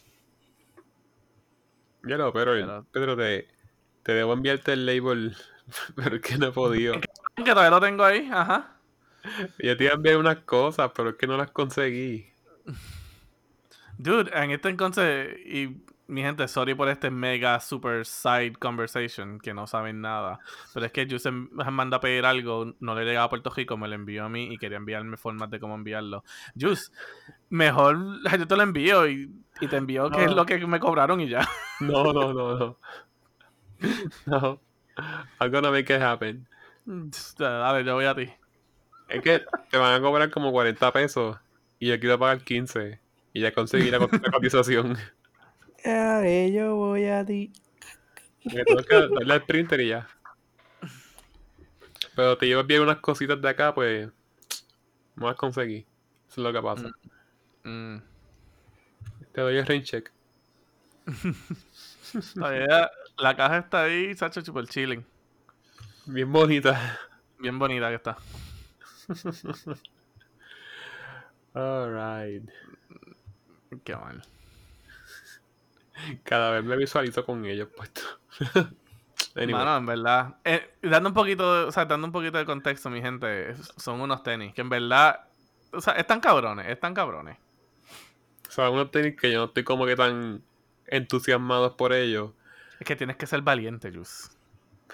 Ya 2.03 2.17
lo, 2.17 2.31
pero, 2.31 2.51
Pero- 2.53 2.85
Pedro, 2.91 3.17
te, 3.17 3.47
te 4.03 4.11
debo 4.13 4.33
enviarte 4.33 4.73
el 4.73 4.85
label, 4.85 5.35
pero 5.95 6.15
es 6.15 6.21
que 6.21 6.37
no 6.37 6.47
he 6.47 6.51
podido. 6.51 6.95
Que 7.35 7.43
todavía 7.43 7.69
lo 7.69 7.79
tengo 7.81 8.03
ahí, 8.03 8.29
ajá. 8.31 8.73
Yo 9.59 9.75
te 9.75 9.87
enviar 9.91 10.17
unas 10.17 10.37
cosas, 10.39 10.91
pero 10.95 11.09
es 11.09 11.15
que 11.15 11.27
no 11.27 11.37
las 11.37 11.51
conseguí. 11.51 12.31
Dude, 13.97 14.31
en 14.33 14.51
este 14.51 14.69
entonces, 14.69 15.37
y 15.45 15.81
mi 16.07 16.21
gente, 16.21 16.47
sorry 16.47 16.73
por 16.75 16.87
este 16.87 17.11
mega 17.11 17.59
super 17.59 18.05
side 18.05 18.53
conversation 18.53 19.39
que 19.39 19.53
no 19.53 19.67
saben 19.67 20.01
nada. 20.01 20.39
Pero 20.73 20.85
es 20.85 20.91
que 20.91 21.05
Juice 21.05 21.29
me 21.31 21.47
manda 21.71 21.97
a 21.97 21.99
pedir 21.99 22.25
algo, 22.25 22.73
no 22.79 22.95
le 22.95 23.03
llegaba 23.03 23.25
a 23.25 23.29
Puerto 23.29 23.49
Rico, 23.49 23.75
me 23.75 23.87
lo 23.87 23.95
envió 23.95 24.25
a 24.25 24.29
mí 24.29 24.53
y 24.53 24.57
quería 24.57 24.77
enviarme 24.77 25.17
formas 25.17 25.49
de 25.49 25.59
cómo 25.59 25.75
enviarlo. 25.75 26.23
Juice, 26.59 26.91
mejor 27.49 27.97
yo 28.39 28.47
te 28.47 28.55
lo 28.55 28.63
envío 28.63 29.07
y, 29.09 29.29
y 29.59 29.67
te 29.67 29.75
envío 29.75 30.09
qué 30.09 30.23
es 30.23 30.29
No. 30.29 30.35
lo 30.37 30.45
que 30.45 30.65
me 30.65 30.79
cobraron 30.79 31.19
y 31.19 31.27
ya. 31.27 31.47
No, 31.81 32.13
no, 32.13 32.33
no, 32.33 32.57
no. 32.57 32.77
No. 34.25 34.59
I'm 35.39 35.51
gonna 35.51 35.71
make 35.71 35.93
it 35.93 36.01
happen. 36.01 36.47
Dale, 37.37 37.83
yo 37.83 37.95
voy 37.95 38.05
a 38.05 38.15
ti. 38.15 38.31
Es 39.09 39.21
que 39.21 39.45
te 39.69 39.77
van 39.77 39.93
a 39.93 40.01
cobrar 40.01 40.29
como 40.29 40.51
40 40.51 40.91
pesos 40.91 41.37
y 41.79 41.87
yo 41.87 41.99
quiero 41.99 42.17
pagar 42.19 42.41
15. 42.43 42.99
Y 43.33 43.41
ya 43.41 43.53
conseguí 43.53 43.89
la 43.91 43.99
cot- 43.99 44.21
la 44.21 44.31
cotización. 44.31 44.97
Ay, 45.83 46.51
yo 46.53 46.75
voy 46.75 47.05
a 47.05 47.25
ti. 47.25 47.51
Me 48.45 48.63
tengo 48.63 48.81
que 48.83 48.95
darle 48.95 49.33
al 49.33 49.45
printer 49.45 49.81
y 49.81 49.89
ya. 49.89 50.07
Pero 52.15 52.37
te 52.37 52.47
llevas 52.47 52.65
bien 52.65 52.81
unas 52.81 52.97
cositas 52.97 53.39
de 53.41 53.49
acá, 53.49 53.73
pues. 53.75 54.09
No 55.15 55.27
las 55.27 55.35
conseguí. 55.35 55.85
Eso 56.29 56.31
es 56.31 56.37
lo 56.37 56.53
que 56.53 56.61
pasa. 56.61 56.91
Mm. 57.63 57.97
Te 59.33 59.41
doy 59.41 59.57
el 59.57 59.65
rain 59.65 59.83
check. 59.83 60.11
Todavía 62.33 62.89
la 63.17 63.35
caja 63.35 63.57
está 63.57 63.83
ahí, 63.83 64.13
Sacho, 64.15 64.41
super 64.41 64.67
chilling. 64.67 65.05
Bien 66.05 66.31
bonita. 66.31 66.99
Bien 67.39 67.57
bonita 67.59 67.89
que 67.89 67.95
está. 67.95 68.17
Alright. 71.53 72.49
Qué 73.83 73.95
mal. 73.95 74.21
Cada 76.23 76.51
vez 76.51 76.63
me 76.63 76.77
visualizo 76.77 77.25
con 77.25 77.45
ellos 77.45 77.69
puesto. 77.75 78.01
Anyway, 79.35 79.53
Mano, 79.53 79.77
en 79.77 79.85
verdad. 79.85 80.35
eh, 80.45 80.73
dando 80.81 81.09
un 81.09 81.13
poquito, 81.13 81.67
o 81.67 81.71
sea, 81.71 81.85
dando 81.85 82.07
un 82.07 82.11
poquito 82.11 82.39
de 82.39 82.45
contexto, 82.45 82.89
mi 82.89 83.01
gente, 83.01 83.55
son 83.77 84.01
unos 84.01 84.23
tenis 84.23 84.51
que 84.53 84.61
en 84.61 84.69
verdad, 84.69 85.27
o 85.71 85.79
sea, 85.81 85.93
están 85.93 86.19
cabrones, 86.19 86.67
están 86.67 86.95
cabrones. 86.95 87.37
o 88.47 88.51
sea, 88.51 88.69
unos 88.71 88.89
tenis 88.89 89.15
que 89.15 89.31
yo 89.31 89.39
no 89.39 89.45
estoy 89.45 89.63
como 89.63 89.85
que 89.85 89.95
tan 89.95 90.41
entusiasmados 90.87 91.73
por 91.73 91.93
ellos. 91.93 92.31
Es 92.79 92.85
que 92.85 92.95
tienes 92.95 93.17
que 93.17 93.27
ser 93.27 93.41
valiente, 93.41 93.91
Jus. 93.91 94.29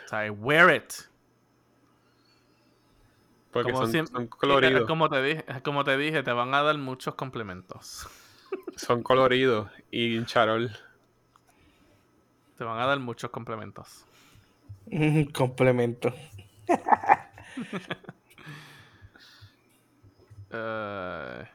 O 0.06 0.08
sea, 0.08 0.32
wear 0.32 0.74
it. 0.76 0.94
Porque 3.52 3.72
Como 3.72 3.86
son, 3.86 4.08
son 4.08 4.24
eh, 4.24 4.30
coloridos. 4.30 4.88
Como 4.88 5.10
te 5.10 5.22
dije, 5.22 5.46
como 5.64 5.84
te 5.84 5.98
dije, 5.98 6.24
te 6.24 6.32
van 6.32 6.54
a 6.56 6.64
dar 6.64 6.78
muchos 6.78 7.14
complementos. 7.16 8.08
Son 8.76 9.04
coloridos. 9.04 9.70
Y 9.92 10.18
en 10.18 10.26
charol. 10.26 10.72
Te 12.58 12.64
van 12.64 12.80
a 12.80 12.86
dar 12.88 13.00
muchos 13.00 13.30
complementos. 13.30 14.06
Un 14.88 15.26
complemento. 15.34 16.14
Eh. 20.56 21.48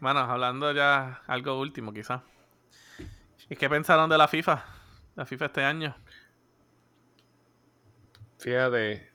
Bueno, 0.00 0.20
hablando 0.20 0.72
ya 0.72 1.20
algo 1.26 1.60
último, 1.60 1.92
quizás. 1.92 2.22
¿Y 3.48 3.56
qué 3.56 3.68
pensaron 3.68 4.10
de 4.10 4.18
la 4.18 4.28
FIFA? 4.28 4.64
La 5.14 5.24
FIFA 5.24 5.46
este 5.46 5.64
año. 5.64 5.96
Fíjate. 8.38 9.08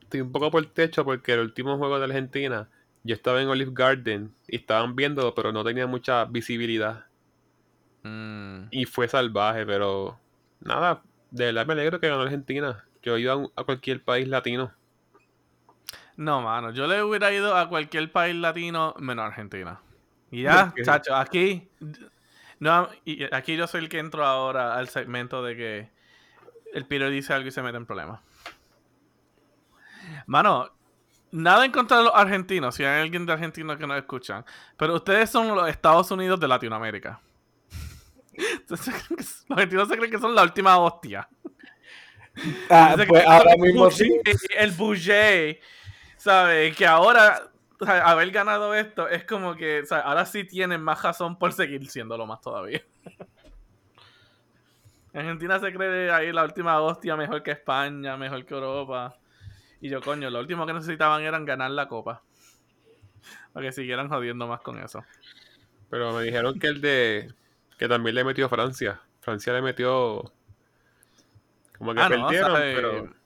estoy 0.00 0.20
un 0.20 0.32
poco 0.32 0.50
por 0.50 0.62
el 0.62 0.70
techo 0.70 1.04
porque 1.04 1.34
el 1.34 1.40
último 1.40 1.76
juego 1.78 1.98
de 1.98 2.06
Argentina, 2.06 2.68
yo 3.02 3.14
estaba 3.14 3.40
en 3.42 3.48
Olive 3.48 3.72
Garden 3.74 4.34
y 4.48 4.56
estaban 4.56 4.96
viéndolo, 4.96 5.34
pero 5.34 5.52
no 5.52 5.64
tenía 5.64 5.86
mucha 5.86 6.24
visibilidad. 6.24 7.06
Mm. 8.02 8.68
Y 8.70 8.86
fue 8.86 9.08
salvaje, 9.08 9.64
pero 9.66 10.18
nada, 10.60 11.02
de 11.30 11.46
verdad 11.46 11.66
me 11.66 11.74
alegro 11.74 12.00
que 12.00 12.08
ganó 12.08 12.22
Argentina. 12.22 12.84
Yo 13.02 13.18
iba 13.18 13.34
a, 13.34 13.46
a 13.56 13.64
cualquier 13.64 14.02
país 14.02 14.26
latino. 14.26 14.72
No, 16.16 16.40
mano, 16.40 16.70
yo 16.70 16.86
le 16.86 17.02
hubiera 17.02 17.32
ido 17.32 17.56
a 17.56 17.68
cualquier 17.68 18.10
país 18.10 18.36
latino 18.36 18.94
menos 18.98 19.26
Argentina. 19.26 19.80
Y 20.30 20.42
ya, 20.42 20.72
chacho, 20.84 21.14
aquí. 21.14 21.68
No, 22.64 22.88
y 23.04 23.22
aquí 23.24 23.58
yo 23.58 23.66
soy 23.66 23.82
el 23.82 23.90
que 23.90 23.98
entro 23.98 24.24
ahora 24.24 24.76
al 24.76 24.88
segmento 24.88 25.42
de 25.42 25.54
que 25.54 25.90
el 26.72 26.86
Piro 26.86 27.10
dice 27.10 27.34
algo 27.34 27.46
y 27.46 27.50
se 27.50 27.60
mete 27.60 27.76
en 27.76 27.84
problemas. 27.84 28.22
Mano, 30.24 30.70
nada 31.30 31.66
en 31.66 31.72
contra 31.72 31.98
de 31.98 32.04
los 32.04 32.14
argentinos, 32.14 32.74
si 32.74 32.82
hay 32.82 33.02
alguien 33.02 33.26
de 33.26 33.34
Argentina 33.34 33.76
que 33.76 33.86
nos 33.86 33.98
escuchan, 33.98 34.46
pero 34.78 34.94
ustedes 34.94 35.28
son 35.28 35.54
los 35.54 35.68
Estados 35.68 36.10
Unidos 36.10 36.40
de 36.40 36.48
Latinoamérica. 36.48 37.20
Entonces, 38.32 38.94
los 39.10 39.44
argentinos 39.50 39.86
se 39.86 39.98
creen 39.98 40.10
que 40.10 40.18
son 40.18 40.34
la 40.34 40.42
última 40.42 40.78
hostia. 40.78 41.28
Ah, 42.70 42.96
pues 43.06 43.26
ahora 43.26 43.52
el 43.52 43.60
mismo 43.60 43.90
sí. 43.90 44.08
El 44.56 44.70
Boucher, 44.70 45.60
¿sabes? 46.16 46.74
Que 46.74 46.86
ahora 46.86 47.42
o 47.80 47.84
sea, 47.84 48.08
haber 48.08 48.30
ganado 48.30 48.74
esto 48.74 49.08
es 49.08 49.24
como 49.24 49.54
que, 49.56 49.80
o 49.80 49.86
sea, 49.86 50.00
ahora 50.00 50.26
sí 50.26 50.44
tienen 50.44 50.82
más 50.82 51.02
razón 51.02 51.38
por 51.38 51.52
seguir 51.52 51.88
siéndolo 51.88 52.26
más 52.26 52.40
todavía. 52.40 52.82
Argentina 55.14 55.60
se 55.60 55.72
cree 55.72 56.10
ahí 56.10 56.32
la 56.32 56.42
última 56.42 56.80
hostia 56.80 57.16
mejor 57.16 57.42
que 57.42 57.52
España, 57.52 58.16
mejor 58.16 58.44
que 58.44 58.54
Europa. 58.54 59.16
Y 59.80 59.88
yo, 59.88 60.00
coño, 60.00 60.28
lo 60.28 60.40
último 60.40 60.66
que 60.66 60.72
necesitaban 60.72 61.22
eran 61.22 61.44
ganar 61.44 61.70
la 61.70 61.86
copa. 61.86 62.22
Para 63.52 63.66
que 63.66 63.72
siguieran 63.72 64.08
jodiendo 64.08 64.48
más 64.48 64.60
con 64.60 64.82
eso. 64.82 65.04
Pero 65.88 66.12
me 66.12 66.24
dijeron 66.24 66.58
que 66.58 66.66
el 66.66 66.80
de. 66.80 67.32
que 67.78 67.86
también 67.86 68.16
le 68.16 68.24
metió 68.24 68.48
Francia. 68.48 69.00
Francia 69.20 69.52
le 69.52 69.62
metió. 69.62 70.32
Como 71.78 71.94
que 71.94 72.00
Ah, 72.00 72.08
no, 72.08 72.26
perdieron, 72.26 72.52
pero. 72.52 73.23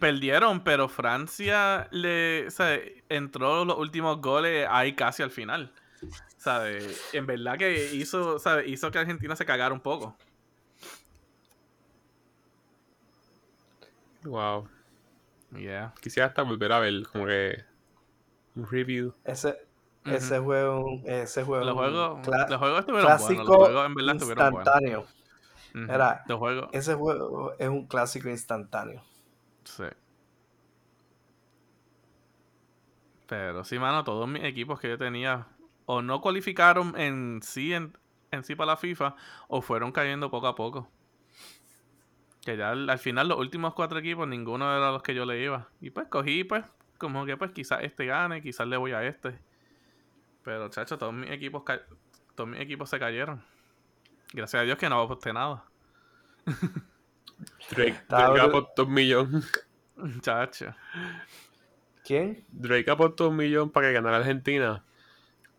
Perdieron, 0.00 0.64
pero 0.64 0.88
Francia 0.88 1.88
le, 1.90 2.50
¿sabes? 2.50 3.02
entró 3.08 3.64
los 3.64 3.78
últimos 3.78 4.20
goles 4.20 4.66
ahí 4.70 4.94
casi 4.94 5.22
al 5.22 5.30
final. 5.30 5.72
¿Sabes? 6.36 7.10
En 7.14 7.26
verdad 7.26 7.56
que 7.58 7.94
hizo, 7.94 8.38
¿sabes? 8.38 8.66
hizo 8.68 8.90
que 8.90 8.98
Argentina 8.98 9.34
se 9.36 9.46
cagara 9.46 9.72
un 9.72 9.80
poco. 9.80 10.16
Wow. 14.24 14.68
Yeah. 15.56 15.94
Quisiera 16.00 16.26
hasta 16.28 16.42
volver 16.42 16.72
a 16.72 16.78
ver, 16.80 17.06
como 17.12 17.26
que. 17.26 17.62
Un 18.56 18.66
review. 18.70 19.14
Ese, 19.24 19.56
ese 20.04 20.38
juego, 20.38 20.84
ese 21.04 21.44
juego, 21.44 21.64
Los 21.64 21.74
juegos, 21.74 22.26
los 22.48 22.58
juegos 22.58 22.80
estuvieron 22.80 23.18
buenos. 23.18 23.20
Los 23.20 23.26
clásico 23.26 23.56
juegos 23.56 23.86
en 23.86 23.94
verdad 23.94 24.14
estuvieron 24.16 24.52
buenos. 24.52 24.74
instantáneo. 24.74 25.06
Era- 25.94 26.24
Ese 26.72 26.94
juego 26.94 27.54
es 27.58 27.68
un 27.68 27.86
clásico 27.86 28.28
instantáneo. 28.28 29.02
Sí. 29.64 29.84
Pero 33.26 33.64
sí, 33.64 33.78
mano, 33.78 34.04
todos 34.04 34.28
mis 34.28 34.44
equipos 34.44 34.78
que 34.80 34.88
yo 34.88 34.98
tenía 34.98 35.46
o 35.86 36.02
no 36.02 36.20
cualificaron 36.20 36.98
en 36.98 37.40
sí, 37.42 37.72
en, 37.72 37.96
en 38.30 38.44
sí 38.44 38.54
para 38.54 38.72
la 38.72 38.76
FIFA, 38.76 39.16
o 39.48 39.62
fueron 39.62 39.92
cayendo 39.92 40.30
poco 40.30 40.46
a 40.46 40.54
poco. 40.54 40.90
Que 42.42 42.56
ya 42.56 42.70
al, 42.70 42.88
al 42.88 42.98
final 42.98 43.28
los 43.28 43.38
últimos 43.38 43.74
cuatro 43.74 43.98
equipos, 43.98 44.28
ninguno 44.28 44.70
era 44.76 44.92
los 44.92 45.02
que 45.02 45.14
yo 45.14 45.24
le 45.24 45.42
iba. 45.42 45.68
Y 45.80 45.90
pues 45.90 46.08
cogí, 46.08 46.44
pues, 46.44 46.64
como 46.98 47.24
que 47.24 47.36
pues 47.36 47.52
quizás 47.52 47.82
este 47.82 48.06
gane, 48.06 48.42
quizás 48.42 48.66
le 48.66 48.76
voy 48.76 48.92
a 48.92 49.04
este. 49.04 49.38
Pero, 50.42 50.68
chacho, 50.68 50.98
todos 50.98 51.14
mis 51.14 51.30
equipos 51.30 51.62
todos 52.34 52.50
mis 52.50 52.60
equipos 52.60 52.90
se 52.90 52.98
cayeron. 52.98 53.42
Gracias 54.32 54.60
a 54.60 54.64
Dios 54.64 54.76
que 54.76 54.88
no 54.88 55.00
aposté 55.00 55.32
nada. 55.32 55.64
Drake, 57.70 57.90
Está 57.90 58.28
Drake 58.28 58.40
apostó 58.40 58.84
un 58.84 58.94
millón. 58.94 59.42
Chacho. 60.20 60.74
¿Quién? 62.04 62.44
Drake 62.50 62.90
apostó 62.90 63.28
un 63.28 63.36
millón 63.36 63.70
para 63.70 63.88
que 63.88 63.94
ganara 63.94 64.18
Argentina. 64.18 64.84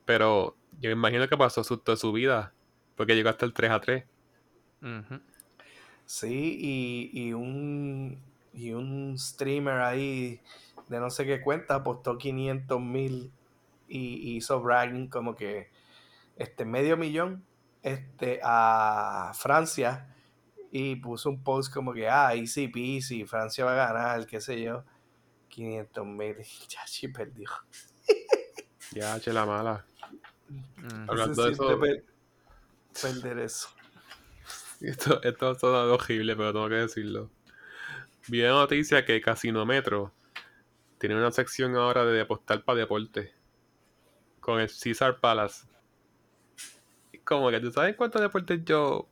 Pero 0.05 0.55
yo 0.79 0.89
me 0.89 0.93
imagino 0.93 1.27
que 1.27 1.37
pasó 1.37 1.63
susto 1.63 1.91
de 1.91 1.97
su 1.97 2.11
vida. 2.11 2.53
Porque 2.95 3.15
llegó 3.15 3.29
hasta 3.29 3.45
el 3.45 3.53
3 3.53 3.71
a 3.71 3.81
3. 3.81 4.05
Ujú. 4.81 5.19
Sí, 6.05 6.57
y, 6.61 7.09
y 7.13 7.33
un 7.33 8.19
y 8.53 8.71
un 8.71 9.17
streamer 9.17 9.81
ahí 9.81 10.39
de 10.87 10.99
no 10.99 11.09
sé 11.09 11.25
qué 11.25 11.41
cuenta 11.41 11.75
apostó 11.75 12.17
500 12.17 12.79
mil 12.79 13.31
y, 13.87 14.31
y 14.31 14.35
hizo 14.37 14.61
bragging 14.61 15.07
como 15.07 15.35
que 15.35 15.69
este 16.37 16.63
medio 16.63 16.95
millón 16.95 17.43
este 17.83 18.39
a 18.43 19.31
Francia 19.35 20.14
y 20.77 20.95
puso 20.97 21.29
un 21.29 21.41
post 21.41 21.73
como 21.73 21.93
que 21.93 22.09
ah 22.09 22.35
easy 22.35 22.67
peasy 22.67 23.23
Francia 23.25 23.63
va 23.63 23.71
a 23.71 23.93
ganar 23.93 24.27
qué 24.27 24.41
sé 24.41 24.61
yo 24.61 24.83
500 25.47 26.05
mil 26.05 26.35
ya 26.69 26.85
sí 26.85 27.07
perdió 27.07 27.49
Ya, 28.91 29.19
che 29.19 29.31
la 29.33 29.45
mala. 29.45 29.85
Ujú. 30.49 31.11
Hablando 31.11 31.43
de 31.45 31.51
eso- 31.51 31.79
per- 31.79 32.03
perder 33.01 33.39
eso 33.39 33.69
Esto, 34.81 35.21
esto 35.23 35.55
suena 35.55 35.83
horrible, 35.85 36.35
pero 36.35 36.51
tengo 36.53 36.67
que 36.69 36.75
decirlo. 36.75 37.29
Vi 38.27 38.41
la 38.41 38.49
noticia 38.49 39.05
que 39.05 39.21
Casinometro 39.21 40.13
tiene 40.99 41.15
una 41.15 41.31
sección 41.31 41.75
ahora 41.77 42.03
de 42.05 42.21
apostar 42.21 42.63
para 42.63 42.79
deporte. 42.79 43.33
Con 44.41 44.59
el 44.59 44.69
Caesar 44.69 45.19
Palace. 45.19 45.65
Como 47.23 47.49
que 47.49 47.59
tú 47.61 47.71
sabes 47.71 47.95
cuántos 47.95 48.21
deportes 48.21 48.63
yo. 48.65 49.07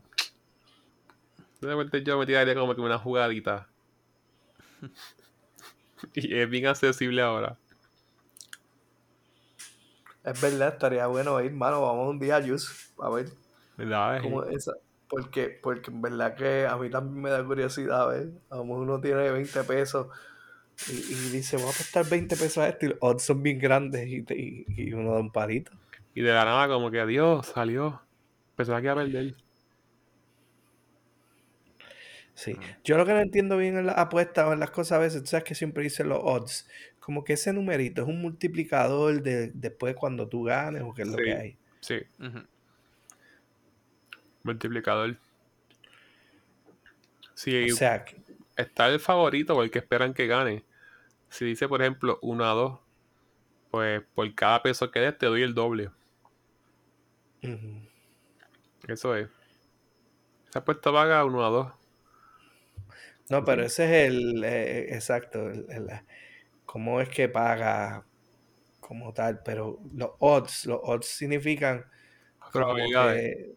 ¿Cuántos 1.63 1.77
deportes 1.77 2.03
yo 2.03 2.17
me 2.19 2.25
tiraría 2.25 2.55
como 2.55 2.75
que 2.75 2.81
una 2.81 2.99
jugadita? 2.99 3.69
y 6.13 6.37
es 6.37 6.49
bien 6.49 6.67
accesible 6.67 7.21
ahora. 7.21 7.59
es 10.23 10.41
verdad 10.41 10.69
estaría 10.73 11.07
bueno 11.07 11.41
ir 11.41 11.51
mano 11.53 11.81
vamos 11.81 12.09
un 12.09 12.19
día 12.19 12.37
a 12.37 12.41
Juice 12.41 12.67
a 12.99 13.09
ver 13.09 13.31
¿Verdad? 13.77 14.33
esa, 14.51 14.73
porque, 15.09 15.49
porque 15.61 15.91
en 15.91 16.01
verdad 16.01 16.35
que 16.35 16.65
a 16.65 16.77
mí 16.77 16.89
también 16.89 17.21
me 17.21 17.29
da 17.29 17.43
curiosidad, 17.45 18.09
¿ves? 18.09 18.29
A 18.49 18.57
lo 18.57 18.63
mejor 18.65 18.81
uno 18.83 19.01
tiene 19.01 19.29
20 19.31 19.63
pesos 19.63 20.07
y, 20.87 20.93
y 20.93 21.29
dice, 21.31 21.57
voy 21.57 21.67
a 21.67 21.71
apostar 21.71 22.07
20 22.09 22.37
pesos 22.37 22.59
a 22.59 22.69
esto 22.69 22.85
y 22.87 22.89
los 22.89 22.99
odds 23.01 23.23
son 23.23 23.43
bien 23.43 23.59
grandes 23.59 24.07
y, 24.09 24.23
te- 24.23 24.39
y, 24.39 24.65
y 24.67 24.93
uno 24.93 25.13
da 25.13 25.19
un 25.21 25.31
parito. 25.31 25.71
Y 26.15 26.21
de 26.21 26.31
la 26.33 26.45
nada, 26.45 26.67
como 26.67 26.91
que 26.91 26.99
adiós, 26.99 27.47
salió. 27.47 28.01
Pensaba 28.55 28.79
que 28.81 28.85
iba 28.87 28.93
a 28.93 28.97
perder. 29.05 29.35
Sí. 32.35 32.55
Yo 32.83 32.97
lo 32.97 33.05
que 33.05 33.13
no 33.13 33.19
entiendo 33.19 33.57
bien 33.57 33.77
en 33.77 33.85
las 33.85 33.97
apuestas 33.97 34.47
o 34.47 34.53
en 34.53 34.59
las 34.59 34.71
cosas 34.71 34.93
a 34.93 35.01
veces, 35.01 35.21
tú 35.21 35.27
sabes 35.27 35.43
que 35.43 35.55
siempre 35.55 35.83
dicen 35.83 36.09
los 36.09 36.19
odds, 36.21 36.67
como 36.99 37.23
que 37.23 37.33
ese 37.33 37.53
numerito 37.53 38.01
es 38.01 38.07
un 38.07 38.21
multiplicador 38.21 39.21
de 39.21 39.51
después 39.53 39.95
cuando 39.95 40.27
tú 40.27 40.43
ganes 40.43 40.81
o 40.83 40.93
qué 40.93 41.03
es 41.03 41.07
lo 41.09 41.17
Sí. 41.17 41.23
que 41.23 41.33
hay. 41.33 41.57
Sí, 41.81 41.99
multiplicador. 44.43 45.17
Sí, 47.35 47.71
O 47.71 47.75
sea, 47.75 48.05
está 48.55 48.87
el 48.87 48.99
favorito 48.99 49.55
o 49.55 49.63
el 49.63 49.71
que 49.71 49.79
esperan 49.79 50.13
que 50.13 50.27
gane. 50.27 50.63
Si 51.29 51.45
dice, 51.45 51.67
por 51.67 51.81
ejemplo, 51.81 52.19
1 52.21 52.45
a 52.45 52.53
2, 52.53 52.79
pues 53.71 54.01
por 54.13 54.33
cada 54.35 54.61
peso 54.61 54.91
que 54.91 54.99
des 54.99 55.17
te 55.17 55.25
doy 55.25 55.41
el 55.41 55.53
doble. 55.53 55.89
Eso 58.87 59.15
es. 59.15 59.27
Esa 60.49 60.59
apuesta 60.59 60.91
paga 60.91 61.25
1 61.25 61.45
a 61.45 61.49
2. 61.49 61.73
No, 63.33 63.43
pero 63.43 63.63
ese 63.63 63.85
es 63.85 64.09
el, 64.13 64.43
eh, 64.43 64.93
exacto, 64.93 65.49
el- 65.49 65.65
el- 65.69 65.89
cómo 66.65 67.01
es 67.01 67.09
que 67.09 67.29
paga 67.29 68.05
como 68.79 69.11
tal, 69.13 69.41
pero 69.43 69.79
los 69.93 70.11
odds, 70.19 70.65
los 70.67 70.79
odds 70.83 71.07
significan 71.07 71.85
como 72.39 72.51
Probabilidades. 72.51 73.21
que- 73.21 73.55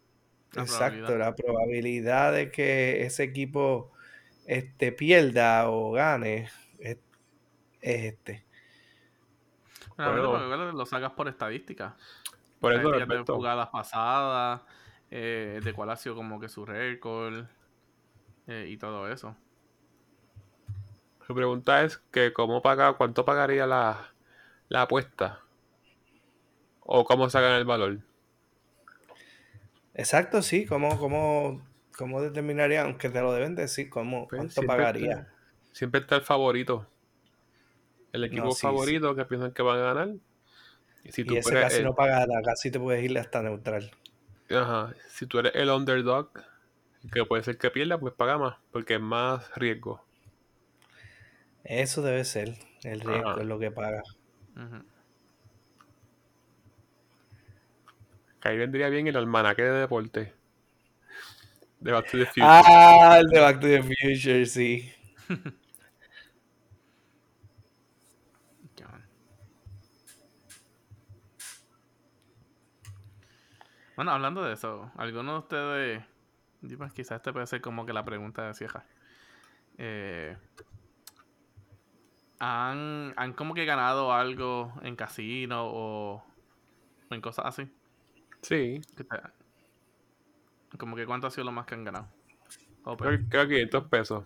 La 0.54 0.62
exacto, 0.62 0.96
probabilidad. 1.06 1.18
la 1.18 1.34
probabilidad 1.36 2.32
de 2.32 2.50
que 2.50 3.02
ese 3.04 3.24
equipo 3.24 3.92
este, 4.46 4.92
pierda 4.92 5.68
o 5.68 5.92
gane 5.92 6.48
es, 6.78 6.98
es 7.82 8.04
este. 8.04 8.46
Pero 9.96 10.12
Bueno. 10.12 10.30
porque, 10.30 10.46
bueno, 10.46 10.72
lo 10.72 10.86
sacas 10.86 11.12
por 11.12 11.28
estadística. 11.28 11.96
Por 12.60 12.72
eso, 12.72 12.90
de 12.92 13.24
jugadas 13.26 13.68
pasadas, 13.68 14.62
eh, 15.10 15.60
de 15.62 15.72
cuál 15.74 15.90
ha 15.90 15.96
sido 15.96 16.14
como 16.14 16.40
que 16.40 16.48
su 16.48 16.64
récord 16.64 17.44
eh, 18.46 18.66
y 18.68 18.76
todo 18.78 19.10
eso. 19.10 19.36
Mi 21.28 21.34
pregunta 21.34 21.82
es 21.84 21.98
que 22.10 22.32
cómo 22.32 22.62
paga, 22.62 22.94
cuánto 22.96 23.24
pagaría 23.24 23.66
la, 23.66 24.14
la 24.68 24.82
apuesta. 24.82 25.42
O 26.80 27.04
cómo 27.04 27.28
sacan 27.28 27.52
el 27.52 27.66
valor. 27.66 28.00
Exacto, 29.94 30.42
sí, 30.42 30.64
¿cómo, 30.66 30.98
cómo, 30.98 31.60
cómo 31.96 32.20
determinaría, 32.22 32.82
aunque 32.82 33.08
te 33.08 33.20
lo 33.20 33.32
deben 33.32 33.54
decir, 33.56 33.88
cómo, 33.90 34.30
cuánto 34.30 34.48
siempre 34.48 34.84
pagaría? 34.84 35.14
Está, 35.14 35.28
siempre 35.72 36.00
está 36.00 36.16
el 36.16 36.22
favorito. 36.22 36.88
el 38.12 38.24
equipo 38.24 38.48
No, 38.48 38.54
sí, 38.54 38.76
sí. 38.78 38.96
favorito 38.96 39.14
que 39.14 39.24
piensan 39.26 39.52
que 39.52 39.62
van 39.62 39.78
a 39.78 39.82
ganar. 39.94 40.08
Y 41.04 41.12
si 41.12 41.24
tú 41.24 41.34
Y 41.34 41.36
ese 41.36 41.58
eres 41.58 41.58
casi 41.58 41.82
el- 41.82 41.82
no 41.82 41.94
paga 41.94 42.20
nada, 42.26 42.40
casi 42.42 42.70
te 42.70 42.80
puedes 42.80 43.04
ir 43.04 43.18
hasta 43.18 43.42
neutral. 43.42 43.90
Ajá, 44.50 44.92
si 45.08 45.26
tú 45.28 45.38
eres 45.38 45.52
el 45.54 45.70
underdog, 45.70 46.32
que 47.12 47.24
puede 47.26 47.42
ser 47.44 47.58
que 47.58 47.70
pierda, 47.70 47.98
pues 48.00 48.14
paga 48.14 48.38
más, 48.38 48.58
porque 48.72 48.94
es 48.96 49.00
más 49.00 49.54
riesgo. 49.56 50.05
Eso 51.68 52.02
debe 52.02 52.24
ser. 52.24 52.54
El 52.82 53.00
riesgo 53.00 53.30
Ajá. 53.30 53.40
es 53.40 53.46
lo 53.46 53.58
que 53.58 53.70
paga. 53.70 54.02
Que 58.40 58.48
ahí 58.48 58.56
vendría 58.56 58.88
bien 58.88 59.06
el 59.08 59.16
almanaque 59.16 59.62
de 59.62 59.80
deporte. 59.80 60.32
De 61.80 61.92
Back 61.92 62.10
to 62.10 62.18
the 62.18 62.26
Future. 62.26 62.46
Ah, 62.48 63.18
el 63.20 63.26
de 63.26 63.40
Back 63.40 63.60
to 63.60 63.66
the 63.66 63.82
Future, 63.82 64.46
sí. 64.46 64.92
Bueno. 73.96 74.10
Hablando 74.12 74.44
de 74.44 74.52
eso, 74.52 74.92
¿alguno 74.96 75.32
de 75.32 75.38
ustedes, 75.38 76.04
pues 76.76 76.92
quizás 76.92 77.16
este 77.16 77.32
puede 77.32 77.46
ser 77.46 77.62
como 77.62 77.86
que 77.86 77.94
la 77.94 78.04
pregunta 78.04 78.46
de 78.46 78.52
cierre, 78.52 78.82
eh, 79.78 80.36
¿han, 82.38 83.14
han 83.16 83.32
como 83.34 83.54
que 83.54 83.64
ganado 83.64 84.12
algo 84.12 84.72
en 84.82 84.96
casino 84.96 85.66
o, 85.66 86.24
en 87.10 87.20
cosas 87.20 87.46
así? 87.46 87.70
Sí, 88.42 88.80
como 90.78 90.96
que 90.96 91.06
cuánto 91.06 91.26
ha 91.26 91.30
sido 91.30 91.44
lo 91.44 91.52
más 91.52 91.66
que 91.66 91.74
han 91.74 91.84
ganado. 91.84 92.08
Oh, 92.84 92.96
creo, 92.96 93.10
pero, 93.10 93.28
creo 93.28 93.48
que 93.48 93.54
500 93.54 93.84
pesos. 93.88 94.24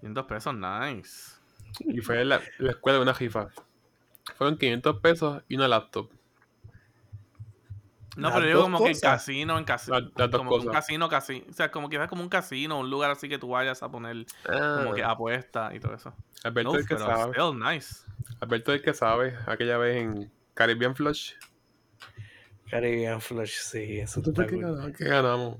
500 0.00 0.26
pesos, 0.26 0.54
nice. 0.54 1.40
Y 1.80 2.00
fue 2.00 2.24
la, 2.24 2.40
la 2.58 2.70
escuela 2.72 2.98
de 2.98 3.02
una 3.02 3.14
jifa. 3.14 3.48
Fueron 4.36 4.58
500 4.58 5.00
pesos 5.00 5.42
y 5.48 5.56
una 5.56 5.68
laptop. 5.68 6.10
No, 8.20 8.32
pero 8.34 8.46
yo 8.48 8.62
como 8.62 8.82
que 8.84 8.90
en 8.90 9.00
casino, 9.00 9.58
en 9.58 9.64
casino. 9.64 9.98
Las- 10.16 10.28
como 10.30 10.50
que 10.60 10.66
un 10.66 10.72
casino, 10.72 11.08
casi. 11.08 11.44
O 11.48 11.52
sea, 11.52 11.70
como 11.70 11.88
quizás 11.88 12.08
como 12.08 12.22
un 12.22 12.28
casino, 12.28 12.78
un 12.80 12.90
lugar 12.90 13.10
así 13.10 13.28
que 13.28 13.38
tú 13.38 13.48
vayas 13.48 13.82
a 13.82 13.90
poner 13.90 14.26
como 14.44 14.94
que 14.94 15.02
Ah, 15.02 15.10
apuesta 15.12 15.70
y 15.74 15.80
todo 15.80 15.94
eso. 15.94 16.14
Alberto 16.44 16.72
No, 16.72 16.78
es 16.78 16.82
el 16.82 16.88
que 16.88 16.98
sabe. 17.02 17.32
still 17.32 17.58
nice. 17.58 17.94
Alberto 18.40 18.72
es 18.72 18.78
el 18.80 18.84
que 18.84 18.94
sabe. 18.94 19.36
Aquella 19.46 19.78
vez 19.78 19.96
en 20.02 20.30
Caribbean 20.54 20.94
Flush. 20.94 21.32
Caribbean 22.70 23.20
Flush, 23.20 23.50
sí, 23.62 23.98
eso 23.98 24.20
está 24.20 24.46
¿Qué 24.46 24.52
cool. 24.54 24.62
ganamos? 24.62 24.96
¿Qué 24.96 25.04
ganamos? 25.04 25.56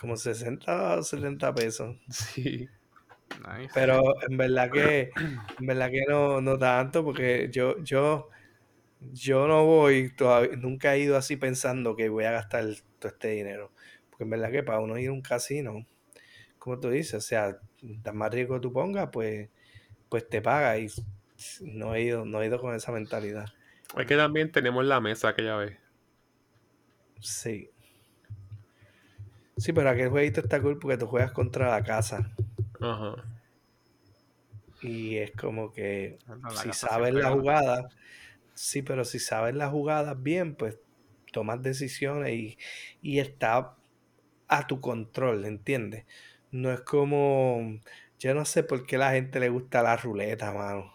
Como 0.00 0.16
60 0.16 0.96
o 0.98 1.02
70 1.02 1.54
pesos. 1.54 1.96
sí. 2.08 2.68
Nice. 3.56 3.70
Pero 3.72 4.02
en 4.28 4.36
verdad 4.36 4.70
que, 4.70 5.10
en 5.58 5.66
verdad 5.66 5.90
que 5.90 6.02
no, 6.08 6.40
no 6.42 6.58
tanto, 6.58 7.02
porque 7.04 7.48
yo, 7.50 7.78
yo, 7.82 8.28
yo 9.12 9.46
no 9.46 9.64
voy, 9.64 10.10
todavía, 10.14 10.56
nunca 10.56 10.94
he 10.94 11.00
ido 11.00 11.16
así 11.16 11.36
pensando 11.36 11.96
que 11.96 12.08
voy 12.08 12.24
a 12.24 12.32
gastar 12.32 12.64
todo 12.98 13.12
este 13.12 13.28
dinero. 13.28 13.72
Porque 14.10 14.24
en 14.24 14.30
verdad 14.30 14.50
que 14.50 14.62
para 14.62 14.80
uno 14.80 14.98
ir 14.98 15.08
a 15.08 15.12
un 15.12 15.22
casino, 15.22 15.86
como 16.58 16.78
tú 16.78 16.90
dices, 16.90 17.14
o 17.14 17.20
sea, 17.20 17.58
da 17.80 18.12
más 18.12 18.32
riesgo 18.32 18.60
tú 18.60 18.72
pongas, 18.72 19.08
pues, 19.12 19.48
pues 20.08 20.28
te 20.28 20.40
paga. 20.40 20.78
Y 20.78 20.88
no 21.60 21.94
he 21.94 22.02
ido, 22.02 22.24
no 22.24 22.42
he 22.42 22.46
ido 22.46 22.60
con 22.60 22.74
esa 22.74 22.92
mentalidad. 22.92 23.46
Es 23.96 24.06
que 24.06 24.16
también 24.16 24.50
tenemos 24.52 24.84
la 24.84 25.00
mesa 25.00 25.28
aquella 25.28 25.56
vez. 25.56 25.78
Sí. 27.20 27.70
Sí, 29.56 29.72
pero 29.72 29.90
aquel 29.90 30.08
jueguito 30.08 30.40
está 30.40 30.60
cool 30.60 30.78
porque 30.78 30.96
tú 30.96 31.06
juegas 31.06 31.32
contra 31.32 31.70
la 31.70 31.82
casa. 31.82 32.32
Ajá. 32.80 33.14
Y 34.82 35.18
es 35.18 35.30
como 35.32 35.72
que 35.72 36.18
si 36.62 36.72
sabes 36.72 37.14
la 37.14 37.30
jugada, 37.30 37.88
sí, 38.54 38.82
pero 38.82 39.04
si 39.04 39.18
sabes 39.18 39.54
las 39.54 39.70
jugadas 39.70 40.22
bien, 40.22 40.54
pues 40.54 40.78
tomas 41.32 41.62
decisiones 41.62 42.32
y, 42.32 42.58
y 43.00 43.18
está 43.18 43.76
a 44.48 44.66
tu 44.66 44.80
control, 44.80 45.44
¿entiendes? 45.44 46.04
No 46.50 46.72
es 46.72 46.80
como, 46.82 47.80
yo 48.18 48.34
no 48.34 48.44
sé 48.44 48.62
por 48.62 48.86
qué 48.86 48.96
a 48.96 49.00
la 49.00 49.12
gente 49.12 49.40
le 49.40 49.48
gusta 49.48 49.82
la 49.82 49.96
ruleta, 49.96 50.52
mano. 50.52 50.94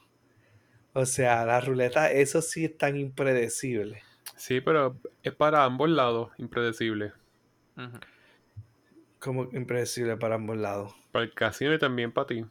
O 0.93 1.05
sea, 1.05 1.45
la 1.45 1.59
ruleta, 1.59 2.11
eso 2.11 2.41
sí 2.41 2.65
es 2.65 2.77
tan 2.77 2.97
impredecible. 2.97 4.01
Sí, 4.35 4.61
pero 4.61 4.99
es 5.23 5.33
para 5.33 5.63
ambos 5.63 5.89
lados, 5.89 6.31
impredecible. 6.37 7.13
Como 9.19 9.49
impredecible 9.53 10.17
para 10.17 10.35
ambos 10.35 10.57
lados. 10.57 10.93
Para 11.11 11.25
el 11.25 11.33
casino 11.33 11.73
y 11.73 11.79
también 11.79 12.11
para 12.11 12.27
ti. 12.27 12.45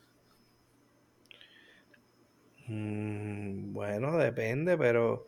Mm, 2.68 3.55
bueno, 3.76 4.16
depende, 4.16 4.78
pero, 4.78 5.26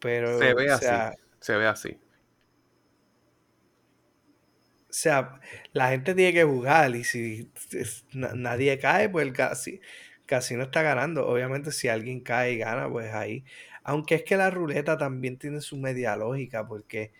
pero, 0.00 0.38
Se 0.38 0.54
ve 0.54 0.70
o 0.70 0.74
así. 0.74 1.16
Se 1.40 1.56
ve 1.56 1.66
así. 1.66 1.98
O 4.80 4.98
sea, 4.98 5.40
la 5.72 5.90
gente 5.90 6.14
tiene 6.14 6.32
que 6.32 6.44
jugar 6.44 6.96
y 6.96 7.04
si 7.04 7.50
nadie 8.12 8.78
cae, 8.78 9.08
pues 9.08 9.26
el 9.26 9.32
casi, 9.32 9.80
casino 10.26 10.64
está 10.64 10.82
ganando. 10.82 11.26
Obviamente 11.28 11.70
si 11.70 11.86
alguien 11.86 12.20
cae 12.20 12.54
y 12.54 12.58
gana, 12.58 12.90
pues 12.90 13.14
ahí. 13.14 13.44
Aunque 13.84 14.16
es 14.16 14.24
que 14.24 14.36
la 14.36 14.50
ruleta 14.50 14.98
también 14.98 15.38
tiene 15.38 15.60
su 15.60 15.76
media 15.76 16.16
lógica, 16.16 16.66
porque 16.66 17.12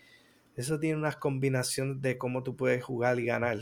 eso 0.55 0.79
tiene 0.79 0.97
unas 0.97 1.15
combinaciones 1.15 2.01
de 2.01 2.17
cómo 2.17 2.43
tú 2.43 2.57
puedes 2.57 2.83
jugar 2.83 3.19
y 3.19 3.25
ganar. 3.25 3.59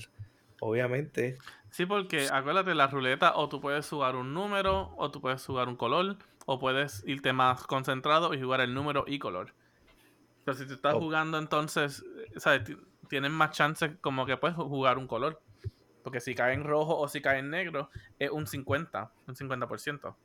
Obviamente. 0.59 1.37
Sí, 1.69 1.85
porque 1.85 2.27
acuérdate, 2.31 2.73
la 2.73 2.87
ruleta 2.87 3.35
o 3.35 3.49
tú 3.49 3.61
puedes 3.61 3.87
jugar 3.87 4.15
un 4.15 4.33
número, 4.33 4.93
o 4.97 5.11
tú 5.11 5.21
puedes 5.21 5.45
jugar 5.45 5.67
un 5.67 5.75
color, 5.75 6.17
o 6.45 6.59
puedes 6.59 7.03
irte 7.07 7.33
más 7.33 7.65
concentrado 7.67 8.33
y 8.33 8.41
jugar 8.41 8.61
el 8.61 8.73
número 8.73 9.03
y 9.07 9.19
color. 9.19 9.53
Pero 10.43 10.57
si 10.57 10.65
tú 10.67 10.73
estás 10.75 10.93
jugando 10.93 11.37
entonces, 11.37 12.03
¿sabes? 12.37 12.63
Ti- 12.65 12.77
Tienes 13.09 13.29
más 13.31 13.51
chances 13.51 13.91
como 14.01 14.25
que 14.25 14.37
puedes 14.37 14.55
jugar 14.57 14.97
un 14.97 15.07
color. 15.07 15.41
Porque 16.03 16.19
si 16.19 16.35
cae 16.35 16.53
en 16.53 16.63
rojo 16.63 16.97
o 16.97 17.07
si 17.07 17.21
cae 17.21 17.39
en 17.39 17.49
negro, 17.49 17.89
es 18.19 18.29
un 18.29 18.45
50, 18.47 19.11
un 19.27 19.35
50%. 19.35 20.15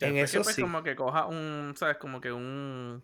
En 0.00 0.14
que, 0.14 0.20
eso 0.22 0.42
pues, 0.42 0.56
sí. 0.56 0.62
como 0.62 0.82
que 0.82 0.96
coja 0.96 1.26
un, 1.26 1.74
¿sabes? 1.76 1.96
Como 1.96 2.20
que 2.20 2.32
un... 2.32 3.02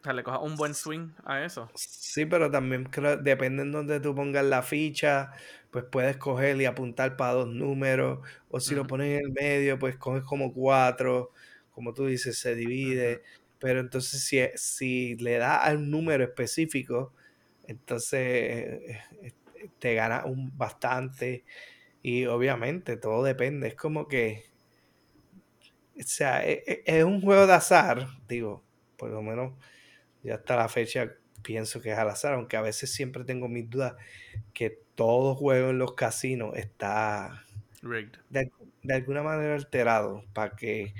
O 0.00 0.04
sea, 0.04 0.12
le 0.12 0.22
coja 0.22 0.38
un 0.38 0.54
buen 0.56 0.74
swing 0.74 1.10
a 1.24 1.42
eso. 1.44 1.68
Sí, 1.74 2.24
pero 2.24 2.50
también 2.50 2.84
creo- 2.84 3.16
depende 3.16 3.62
en 3.62 3.72
donde 3.72 3.98
tú 4.00 4.14
pongas 4.14 4.44
la 4.44 4.62
ficha, 4.62 5.32
pues 5.70 5.84
puedes 5.90 6.16
coger 6.16 6.60
y 6.60 6.64
apuntar 6.66 7.16
para 7.16 7.34
dos 7.34 7.48
números, 7.48 8.20
o 8.48 8.60
si 8.60 8.74
lo 8.74 8.86
pones 8.86 9.18
en 9.20 9.26
el 9.26 9.32
medio, 9.32 9.78
pues 9.78 9.96
coges 9.96 10.22
como 10.24 10.52
cuatro, 10.52 11.32
como 11.70 11.92
tú 11.94 12.06
dices, 12.06 12.38
se 12.38 12.54
divide, 12.54 13.22
pero 13.58 13.80
entonces 13.80 14.22
si, 14.24 14.40
si 14.56 15.16
le 15.16 15.38
das 15.38 15.66
a 15.68 15.72
un 15.74 15.90
número 15.90 16.24
específico, 16.24 17.14
entonces 17.64 18.20
eh, 18.20 19.00
eh, 19.22 19.70
te 19.78 19.94
gana 19.94 20.24
un 20.26 20.56
bastante. 20.56 21.44
Y 22.02 22.26
obviamente 22.26 22.96
todo 22.98 23.24
depende, 23.24 23.68
es 23.68 23.74
como 23.76 24.08
que, 24.08 24.44
o 25.98 26.02
sea, 26.04 26.46
e- 26.46 26.62
e- 26.66 26.82
es 26.86 27.04
un 27.04 27.20
juego 27.20 27.46
de 27.46 27.52
azar, 27.54 28.06
digo, 28.28 28.64
por 28.96 29.10
lo 29.10 29.22
menos 29.22 29.54
ya 30.22 30.36
hasta 30.36 30.56
la 30.56 30.68
fecha 30.68 31.14
pienso 31.42 31.80
que 31.82 31.92
es 31.92 31.98
al 31.98 32.10
azar, 32.10 32.34
aunque 32.34 32.56
a 32.56 32.62
veces 32.62 32.92
siempre 32.92 33.24
tengo 33.24 33.48
mis 33.48 33.68
dudas 33.70 33.94
que 34.54 34.82
todo 34.98 35.36
juego 35.36 35.70
en 35.70 35.78
los 35.80 35.94
casinos 35.94 36.56
está 36.58 37.44
Rigged. 37.82 38.20
de, 38.30 38.52
de 38.82 38.94
alguna 38.94 39.22
manera 39.22 39.54
alterado 39.56 40.24
para 40.34 40.56
que 40.56 40.94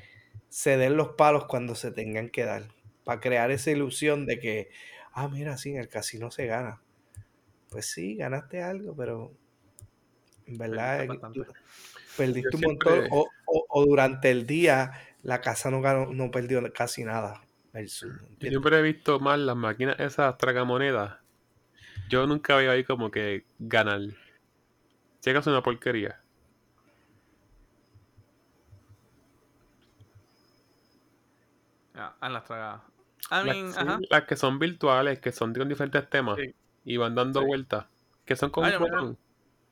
se 0.48 0.76
den 0.78 0.96
los 0.98 1.10
palos 1.10 1.46
cuando 1.46 1.74
se 1.76 1.92
tengan 1.92 2.30
que 2.30 2.44
dar, 2.44 2.68
para 3.04 3.20
crear 3.20 3.50
esa 3.52 3.70
ilusión 3.72 4.26
de 4.26 4.40
que, 4.40 4.70
ah, 5.12 5.28
mira, 5.28 5.58
sí, 5.58 5.70
en 5.72 5.78
el 5.80 5.88
casino 5.88 6.30
se 6.32 6.46
gana. 6.46 6.82
Pues 7.70 7.86
sí, 7.90 8.16
ganaste 8.16 8.62
algo, 8.62 8.96
pero 8.96 9.32
en 10.46 10.58
verdad 10.58 10.98
Perdiste 10.98 11.06
bastante. 11.06 11.44
tú- 11.44 11.46
perdiste 12.16 12.56
Yo 12.56 12.58
un 12.58 12.62
montón 12.64 13.00
o, 13.10 13.30
o- 13.46 13.66
o 13.70 13.86
durante 13.86 14.30
el 14.30 14.46
día 14.46 14.92
la 15.22 15.40
casa 15.42 15.70
no 15.70 15.82
ganó, 15.82 16.12
no 16.12 16.30
perdió 16.30 16.62
casi 16.74 17.04
nada. 17.04 17.42
versus, 17.72 18.12
Yo 18.40 18.48
siempre 18.48 18.78
he 18.78 18.82
visto 18.82 19.20
más 19.20 19.38
las 19.38 19.56
máquinas 19.56 19.98
esas 20.00 20.36
tragamonedas. 20.38 21.17
Yo 22.08 22.26
nunca 22.26 22.56
veo 22.56 22.70
ahí 22.72 22.84
como 22.84 23.10
que 23.10 23.44
ganar. 23.58 24.00
Si 25.20 25.30
acaso 25.30 25.50
una 25.50 25.62
porquería. 25.62 26.20
Ya, 31.94 32.16
en 32.22 32.32
las 32.32 32.44
tragadas. 32.44 32.82
I 33.30 33.34
Las, 33.34 33.44
mean, 33.44 33.72
sí, 33.72 33.78
ajá. 33.80 33.98
las 34.10 34.24
que 34.24 34.36
son 34.36 34.58
virtuales, 34.58 35.20
que 35.20 35.32
son 35.32 35.52
con 35.54 35.68
diferentes 35.68 36.08
temas 36.08 36.36
Sí. 36.38 36.54
y 36.84 36.96
van 36.96 37.14
dando 37.14 37.40
Sí. 37.40 37.46
vueltas. 37.46 37.86
Que 38.24 38.36
son 38.36 38.50
como 38.50 38.66
Ah, 38.66 38.78
un 38.78 38.88
yo. 38.88 39.16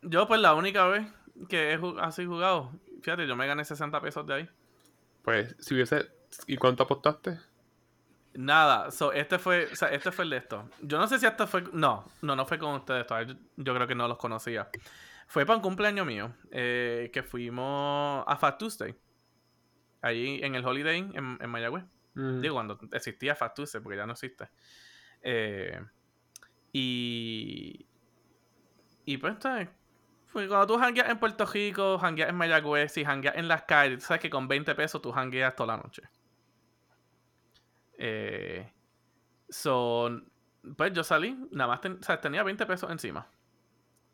Yo, 0.02 0.26
pues, 0.28 0.40
la 0.40 0.54
única 0.54 0.86
vez 0.86 1.06
que 1.48 1.72
he 1.72 1.80
así 2.00 2.26
jugado, 2.26 2.72
fíjate, 3.02 3.26
yo 3.26 3.36
me 3.36 3.46
gané 3.46 3.64
60 3.64 4.00
pesos 4.00 4.26
de 4.26 4.34
ahí. 4.34 4.48
Pues 5.22 5.54
si 5.58 5.74
hubiese. 5.74 6.10
¿Y 6.46 6.56
cuánto 6.56 6.82
apostaste? 6.82 7.38
Nada, 8.36 8.90
so, 8.90 9.12
este 9.12 9.38
fue, 9.38 9.68
o 9.72 9.76
sea, 9.76 9.88
este 9.88 10.12
fue 10.12 10.24
el 10.24 10.30
de 10.30 10.36
esto. 10.38 10.68
Yo 10.82 10.98
no 10.98 11.06
sé 11.06 11.18
si 11.18 11.26
este 11.26 11.46
fue, 11.46 11.64
no, 11.72 12.04
no, 12.22 12.36
no 12.36 12.46
fue 12.46 12.58
con 12.58 12.74
ustedes 12.74 13.06
todavía, 13.06 13.34
yo, 13.34 13.40
yo 13.56 13.74
creo 13.74 13.86
que 13.86 13.94
no 13.94 14.06
los 14.08 14.18
conocía. 14.18 14.68
Fue 15.26 15.44
para 15.44 15.56
un 15.56 15.62
cumpleaños 15.62 16.06
mío, 16.06 16.32
eh, 16.50 17.10
que 17.12 17.22
fuimos 17.22 18.24
a 18.26 18.36
Fat 18.36 18.58
Tuesday. 18.58 18.94
Allí 20.02 20.40
en 20.42 20.54
el 20.54 20.64
Holiday 20.64 20.98
Inn, 20.98 21.12
en, 21.14 21.38
en 21.40 21.50
Mayagüez. 21.50 21.84
Mm. 22.14 22.40
Digo, 22.40 22.54
cuando 22.54 22.78
existía 22.92 23.34
Fat 23.34 23.54
Tuesday, 23.54 23.82
porque 23.82 23.96
ya 23.96 24.06
no 24.06 24.12
existe. 24.12 24.48
Eh, 25.22 25.80
y. 26.72 27.86
Y 29.04 29.16
pues, 29.18 29.36
¿sabes? 29.40 29.68
Cuando 30.32 30.66
tú 30.66 30.78
jangueas 30.78 31.08
en 31.08 31.18
Puerto 31.18 31.46
Rico, 31.46 31.98
jangueas 31.98 32.28
en 32.28 32.36
Mayagüez 32.36 32.96
y 32.98 33.04
jangueas 33.04 33.36
en 33.36 33.48
las 33.48 33.62
calles, 33.62 34.00
tú 34.00 34.06
sabes 34.06 34.20
que 34.20 34.28
con 34.28 34.46
20 34.46 34.74
pesos 34.74 35.00
tú 35.00 35.10
jangueas 35.10 35.56
toda 35.56 35.76
la 35.76 35.82
noche. 35.82 36.02
Eh, 37.98 38.72
son. 39.48 40.30
Pues 40.76 40.92
yo 40.92 41.04
salí, 41.04 41.38
nada 41.52 41.68
más 41.68 41.80
ten- 41.80 41.98
o 42.00 42.02
sea, 42.02 42.20
tenía 42.20 42.42
20 42.42 42.66
pesos 42.66 42.90
encima. 42.90 43.28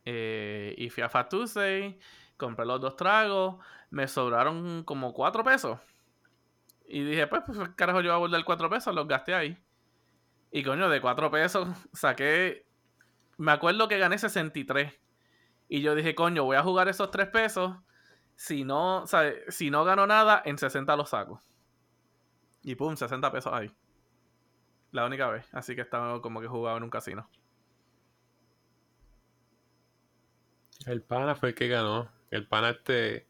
Eh, 0.05 0.75
y 0.77 0.91
fui 0.91 1.03
a 1.03 1.09
Fat 1.09 1.29
Tuesday, 1.31 1.99
compré 2.37 2.67
los 2.67 2.81
dos 2.81 2.97
tragos, 2.97 3.57
me 3.91 4.07
sobraron 4.09 4.83
como 4.85 5.13
4 5.15 5.45
pesos. 5.45 5.79
Y 6.87 7.03
dije, 7.05 7.27
pues, 7.27 7.43
pues 7.47 7.59
carajo, 7.77 8.01
yo 8.01 8.11
voy 8.11 8.17
a 8.17 8.19
volver 8.19 8.45
4 8.45 8.69
pesos, 8.69 8.95
los 8.95 9.09
gasté 9.09 9.35
ahí. 9.35 9.57
Y 10.51 10.63
coño, 10.63 10.89
de 10.91 11.01
4 11.01 11.31
pesos 11.31 11.69
saqué. 11.93 12.67
Me 13.39 13.53
acuerdo 13.53 13.89
que 13.89 13.99
gané 13.99 14.19
63. 14.19 14.93
Y 15.69 15.81
yo 15.81 15.95
dije, 15.95 16.15
coño, 16.15 16.45
voy 16.45 16.57
a 16.57 16.63
jugar 16.63 16.89
esos 16.89 17.11
3 17.11 17.29
pesos. 17.29 17.75
Si 18.37 18.65
no, 18.65 19.07
¿sabes? 19.07 19.43
si 19.55 19.71
no 19.71 19.85
gano 19.85 20.07
nada, 20.07 20.43
en 20.45 20.59
60 20.59 20.97
los 20.97 21.11
saco. 21.11 21.41
Y 22.63 22.75
pum, 22.75 22.97
60 22.97 23.33
pesos 23.33 23.53
ahí. 23.53 23.71
La 24.93 25.07
única 25.07 25.29
vez. 25.29 25.47
Así 25.53 25.75
que 25.75 25.81
estaba 25.83 26.21
como 26.21 26.41
que 26.41 26.47
jugaba 26.47 26.77
en 26.77 26.85
un 26.85 26.91
casino. 26.91 27.29
El 30.87 31.03
pana 31.03 31.35
fue 31.35 31.51
el 31.51 31.55
que 31.55 31.69
ganó. 31.69 32.11
El 32.31 32.47
pana 32.47 32.71
este. 32.71 33.27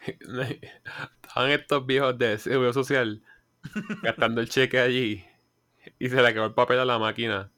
Estaban 0.06 1.50
estos 1.50 1.86
viejos 1.86 2.16
de 2.18 2.38
seguro 2.38 2.72
social 2.72 3.22
gastando 4.02 4.40
el 4.40 4.48
cheque 4.48 4.80
allí 4.80 5.24
y 5.98 6.08
se 6.08 6.22
le 6.22 6.32
quedó 6.32 6.46
el 6.46 6.54
papel 6.54 6.78
a 6.78 6.84
la 6.84 6.98
máquina. 6.98 7.50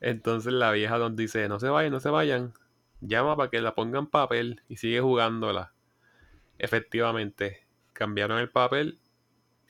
Entonces 0.00 0.52
la 0.52 0.70
vieja 0.72 0.98
nos 0.98 1.16
dice: 1.16 1.48
No 1.48 1.58
se 1.58 1.68
vayan, 1.68 1.92
no 1.92 2.00
se 2.00 2.10
vayan. 2.10 2.54
Llama 3.00 3.36
para 3.36 3.50
que 3.50 3.60
la 3.60 3.74
pongan 3.74 4.06
papel 4.06 4.62
y 4.68 4.76
sigue 4.76 5.00
jugándola. 5.00 5.72
Efectivamente, 6.58 7.66
cambiaron 7.92 8.38
el 8.38 8.50
papel. 8.50 8.99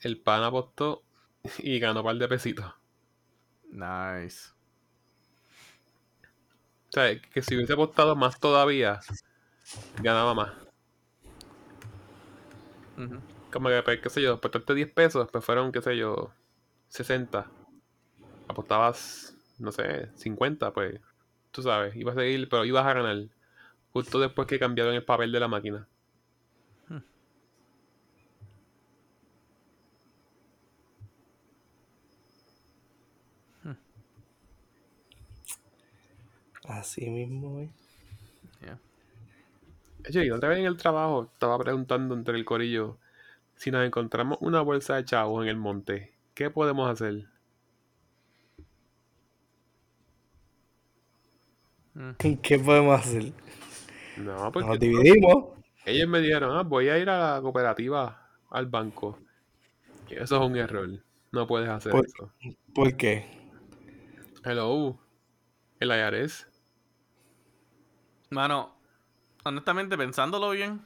El 0.00 0.20
pana 0.20 0.46
apostó 0.46 1.02
y 1.58 1.78
ganó 1.78 2.00
un 2.00 2.06
par 2.06 2.16
de 2.16 2.28
pesitos. 2.28 2.66
Nice. 3.70 4.50
O 6.88 6.92
sea, 6.92 7.20
que 7.20 7.42
si 7.42 7.54
hubiese 7.54 7.72
apostado 7.74 8.16
más 8.16 8.40
todavía, 8.40 8.98
ganaba 10.02 10.34
más. 10.34 10.52
Como 13.52 13.68
que, 13.68 13.82
pues, 13.82 14.00
qué 14.00 14.10
sé 14.10 14.22
yo, 14.22 14.34
apostaste 14.34 14.74
10 14.74 14.92
pesos, 14.92 15.28
pues 15.30 15.44
fueron, 15.44 15.72
qué 15.72 15.80
sé 15.82 15.96
yo, 15.96 16.32
60. 16.88 17.46
Apostabas, 18.48 19.34
no 19.58 19.72
sé, 19.72 20.10
50, 20.16 20.72
pues, 20.72 21.00
tú 21.50 21.62
sabes, 21.62 21.94
ibas 21.96 22.16
a 22.16 22.20
seguir, 22.20 22.48
pero 22.48 22.64
ibas 22.64 22.86
a 22.86 22.94
ganar. 22.94 23.16
Justo 23.92 24.20
después 24.20 24.48
que 24.48 24.58
cambiaron 24.58 24.94
el 24.94 25.04
papel 25.04 25.32
de 25.32 25.40
la 25.40 25.48
máquina. 25.48 25.88
Así 36.70 37.08
mismo, 37.10 37.60
eh. 37.60 37.70
Yeah. 38.62 38.78
Oye, 40.08 40.32
otra 40.32 40.50
vez 40.50 40.58
en 40.58 40.66
el 40.66 40.76
trabajo 40.76 41.24
estaba 41.32 41.58
preguntando 41.58 42.14
entre 42.14 42.36
el 42.36 42.44
corillo 42.44 42.98
si 43.56 43.70
nos 43.70 43.84
encontramos 43.84 44.38
una 44.40 44.60
bolsa 44.62 44.96
de 44.96 45.04
chavos 45.04 45.42
en 45.42 45.48
el 45.50 45.56
monte, 45.56 46.14
¿qué 46.34 46.48
podemos 46.48 46.88
hacer? 46.88 47.26
Mm. 51.94 52.10
¿Qué 52.42 52.58
podemos 52.58 53.00
hacer? 53.00 53.32
No, 54.16 54.50
porque 54.52 54.68
Nos 54.68 54.78
dividimos. 54.78 55.46
ellos 55.84 56.08
me 56.08 56.20
dijeron, 56.20 56.56
ah, 56.56 56.62
voy 56.62 56.88
a 56.88 56.98
ir 56.98 57.08
a 57.10 57.34
la 57.36 57.42
cooperativa, 57.42 58.28
al 58.50 58.66
banco. 58.66 59.18
Y 60.08 60.14
eso 60.14 60.36
es 60.36 60.42
un 60.50 60.56
error. 60.56 60.88
No 61.32 61.46
puedes 61.46 61.68
hacer 61.68 61.92
Por- 61.92 62.06
eso. 62.06 62.32
¿Por 62.74 62.96
qué? 62.96 63.26
Hello, 64.44 64.98
el 65.78 65.90
IRS. 65.90 66.46
Mano, 68.30 68.74
honestamente, 69.44 69.96
pensándolo 69.96 70.50
bien, 70.50 70.80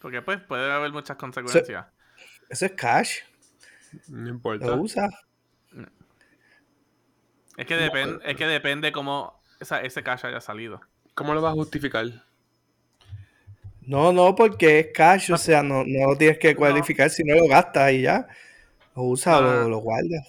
porque 0.00 0.20
pues 0.22 0.40
puede 0.40 0.70
haber 0.70 0.92
muchas 0.92 1.16
consecuencias. 1.16 1.86
Eso 2.48 2.66
es 2.66 2.72
cash. 2.72 3.18
No 4.08 4.28
importa. 4.28 4.66
Lo 4.66 4.76
usa. 4.76 5.08
Es 7.56 7.66
que, 7.66 7.76
depen- 7.78 8.20
es 8.24 8.36
que 8.36 8.46
depende 8.46 8.92
cómo 8.92 9.40
esa- 9.60 9.80
ese 9.82 10.02
cash 10.02 10.24
haya 10.26 10.40
salido. 10.40 10.80
¿Cómo 11.14 11.34
lo 11.34 11.42
vas 11.42 11.52
a 11.52 11.54
justificar? 11.54 12.06
No, 13.82 14.12
no, 14.12 14.34
porque 14.34 14.78
es 14.80 14.86
cash. 14.94 15.30
O 15.32 15.36
sea, 15.38 15.62
no, 15.62 15.84
no 15.86 16.10
lo 16.10 16.16
tienes 16.16 16.38
que 16.38 16.52
No. 16.52 16.58
cualificar 16.58 17.10
si 17.10 17.24
no 17.24 17.34
lo 17.34 17.46
gastas 17.48 17.92
y 17.92 18.02
ya. 18.02 18.26
Lo 18.96 19.02
usa, 19.04 19.32
No, 19.32 19.42
no, 19.42 19.52
lo, 19.62 19.68
lo 19.70 19.78
guardas. 19.78 20.26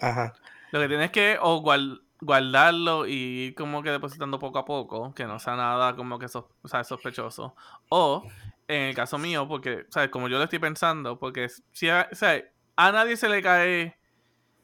Ajá. 0.00 0.32
Lo 0.72 0.80
que 0.80 0.88
tienes 0.88 1.10
que 1.10 1.36
o 1.40 1.60
gual- 1.62 2.02
guardarlo 2.20 3.06
y 3.06 3.12
ir 3.48 3.54
como 3.54 3.82
que 3.82 3.90
depositando 3.90 4.38
poco 4.38 4.58
a 4.58 4.64
poco, 4.64 5.14
que 5.14 5.24
no 5.26 5.38
sea 5.38 5.56
nada 5.56 5.96
como 5.96 6.18
que 6.18 6.28
sos- 6.28 6.46
o 6.62 6.68
sea, 6.68 6.84
sospechoso. 6.84 7.54
O, 7.88 8.24
en 8.68 8.82
el 8.82 8.94
caso 8.94 9.18
mío, 9.18 9.48
porque, 9.48 9.86
¿sabes? 9.90 10.10
Como 10.10 10.28
yo 10.28 10.38
lo 10.38 10.44
estoy 10.44 10.58
pensando, 10.58 11.18
porque 11.18 11.48
si 11.72 11.88
a, 11.88 12.08
sea, 12.12 12.42
a 12.76 12.92
nadie 12.92 13.16
se 13.16 13.28
le 13.28 13.42
cae, 13.42 13.96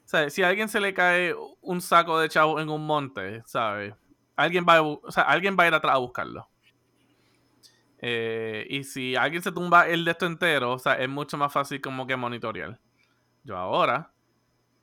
¿sabes? 0.05 0.35
Si 0.35 0.43
a 0.43 0.49
alguien 0.49 0.69
se 0.69 0.81
le 0.81 0.95
cae 0.95 1.35
un 1.63 1.81
saco 1.81 2.19
de 2.21 2.29
chavo 2.29 2.61
en 2.61 2.69
un 2.71 2.87
monte, 2.87 3.43
¿sabes? 3.47 3.95
Alguien 4.37 4.67
va 4.69 4.79
a, 4.79 5.23
alguien 5.23 5.57
va 5.59 5.65
a 5.65 5.69
ir 5.69 5.75
atrás 5.75 5.95
a 5.97 5.99
buscarlo. 5.99 6.49
Eh, 7.99 8.67
y 8.69 8.85
si 8.85 9.17
alguien 9.17 9.43
se 9.43 9.53
tumba 9.53 9.89
el 9.89 10.05
de 10.05 10.11
esto 10.13 10.27
entero, 10.27 10.73
o 10.73 10.79
sea, 10.79 10.95
es 10.95 11.09
mucho 11.09 11.37
más 11.37 11.53
fácil 11.53 11.81
como 11.81 12.07
que 12.07 12.17
monitorear. 12.17 12.79
Yo 13.45 13.57
ahora, 13.59 14.13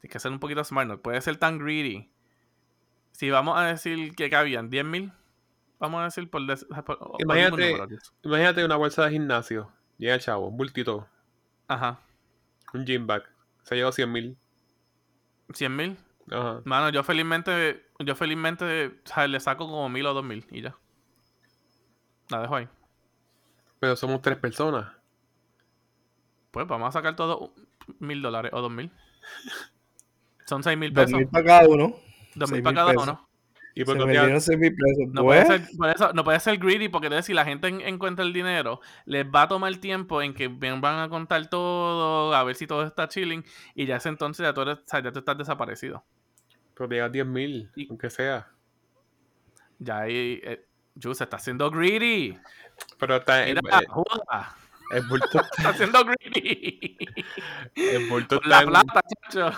tienes 0.01 0.13
que 0.13 0.19
ser 0.19 0.31
un 0.31 0.39
poquito 0.39 0.63
smart, 0.63 0.89
no 0.89 1.01
puede 1.01 1.21
ser 1.21 1.37
tan 1.37 1.59
greedy. 1.59 2.12
Si 3.13 3.29
vamos 3.29 3.57
a 3.57 3.63
decir 3.63 4.13
que 4.15 4.29
cabían 4.29 4.69
10 4.69 4.85
mil, 4.85 5.13
vamos 5.79 6.01
a 6.01 6.05
decir 6.05 6.29
por... 6.29 6.45
des- 6.45 6.65
por- 6.65 6.97
por 6.99 7.21
Imagínate- 7.21 7.71
número. 7.77 7.87
Imagínate 8.23 8.65
una 8.65 8.75
bolsa 8.75 9.05
de 9.05 9.11
gimnasio. 9.11 9.71
Llega 9.97 10.15
el 10.15 10.19
chavo, 10.21 10.47
un 10.47 10.57
bultito, 10.57 11.07
Ajá. 11.67 11.99
un 12.73 12.85
gym 12.85 13.07
bag. 13.07 13.23
Se 13.63 13.75
lleva 13.75 13.91
100 13.91 14.11
mil. 14.11 14.37
100 15.53 15.75
mil. 15.75 15.97
Ajá. 16.31 16.61
Mano, 16.65 16.89
yo 16.89 17.03
felizmente, 17.03 17.85
yo 17.99 18.15
felizmente 18.15 18.87
o 18.87 18.91
sea, 19.07 19.27
le 19.27 19.39
saco 19.39 19.65
como 19.67 19.87
mil 19.89 20.05
o 20.05 20.13
dos 20.13 20.23
mil 20.23 20.45
y 20.51 20.61
ya. 20.61 20.75
La 22.29 22.41
dejo 22.41 22.55
ahí. 22.55 22.67
Pero 23.79 23.95
somos 23.95 24.21
tres 24.21 24.37
personas. 24.37 24.91
Pues 26.51 26.67
vamos 26.67 26.89
a 26.89 26.91
sacar 26.91 27.15
todos 27.15 27.51
mil 27.99 28.21
dólares 28.21 28.51
o 28.53 28.61
dos 28.61 28.71
mil. 28.71 28.91
Son 30.45 30.63
seis 30.63 30.77
mil 30.77 30.93
Dos 30.93 31.05
pesos. 31.05 31.19
mil 31.19 31.27
para 31.27 31.45
cada 31.45 31.67
uno. 31.67 31.93
Dos 32.35 32.51
mil 32.51 32.61
para 32.63 32.75
cada 32.75 32.91
pesos. 32.91 33.03
uno. 33.03 33.29
Y 33.75 33.83
por 33.85 33.95
Se 33.95 33.99
no 33.99 34.05
me 34.05 34.13
quedar- 34.13 34.25
dieron 34.25 34.41
seis 34.41 34.59
mil 34.59 34.75
pesos. 34.75 35.07
No 35.13 35.23
Pues, 35.23 35.45
puede, 35.45 35.59
ser, 35.65 35.77
por 35.77 35.89
eso, 35.89 36.13
no 36.13 36.23
puede 36.23 36.39
ser 36.39 36.57
greedy 36.59 36.89
porque 36.89 37.07
entonces 37.07 37.25
si 37.25 37.33
la 37.33 37.43
gente 37.43 37.67
en- 37.67 37.81
encuentra 37.81 38.23
el 38.23 38.31
dinero, 38.31 38.81
les 39.05 39.25
va 39.25 39.43
a 39.43 39.47
tomar 39.47 39.75
tiempo 39.77 40.21
en 40.21 40.33
que 40.35 40.47
ven- 40.47 40.79
van 40.79 40.99
a 40.99 41.09
contar 41.09 41.49
todo, 41.49 42.35
a 42.35 42.43
ver 42.43 42.55
si 42.55 42.67
todo 42.67 42.83
está 42.85 43.07
chilling, 43.07 43.43
y 43.73 43.85
ya 43.87 43.95
ese 43.95 44.09
entonces 44.09 44.43
ya 44.43 44.53
tú, 44.53 44.61
eres- 44.61 44.79
ya 44.91 45.11
tú 45.11 45.19
estás 45.19 45.37
desaparecido. 45.39 46.05
Pero 46.75 46.87
llegas 46.89 47.11
10 47.11 47.25
mil, 47.25 47.71
Y- 47.75 47.87
aunque 47.89 48.09
sea. 48.11 48.47
Ya 49.79 50.01
ahí, 50.01 50.39
eh, 50.43 50.65
se 50.99 51.09
está 51.23 51.37
haciendo 51.37 51.69
greedy. 51.71 52.37
Pero 52.99 53.15
está, 53.17 53.43
Mira, 53.45 53.59
el- 53.79 53.87
joda, 53.87 54.55
el 54.91 55.01
bulto, 55.09 55.41
está 55.57 55.69
haciendo 55.69 56.05
greedy. 56.05 56.97
el 57.75 58.07
bulto 58.07 58.39
la 58.45 58.61
en, 58.61 58.67
plata, 58.69 59.01
chacho. 59.31 59.51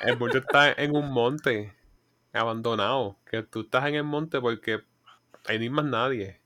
el 0.00 0.16
bulto 0.16 0.38
está 0.38 0.72
en 0.72 0.94
un 0.94 1.10
monte 1.12 1.74
abandonado. 2.40 3.18
Que 3.24 3.42
tú 3.42 3.62
estás 3.62 3.86
en 3.86 3.94
el 3.94 4.04
monte 4.04 4.40
porque 4.40 4.80
ahí 5.46 5.58
no 5.58 5.62
hay 5.62 5.70
más 5.70 5.84
nadie. 5.84 6.40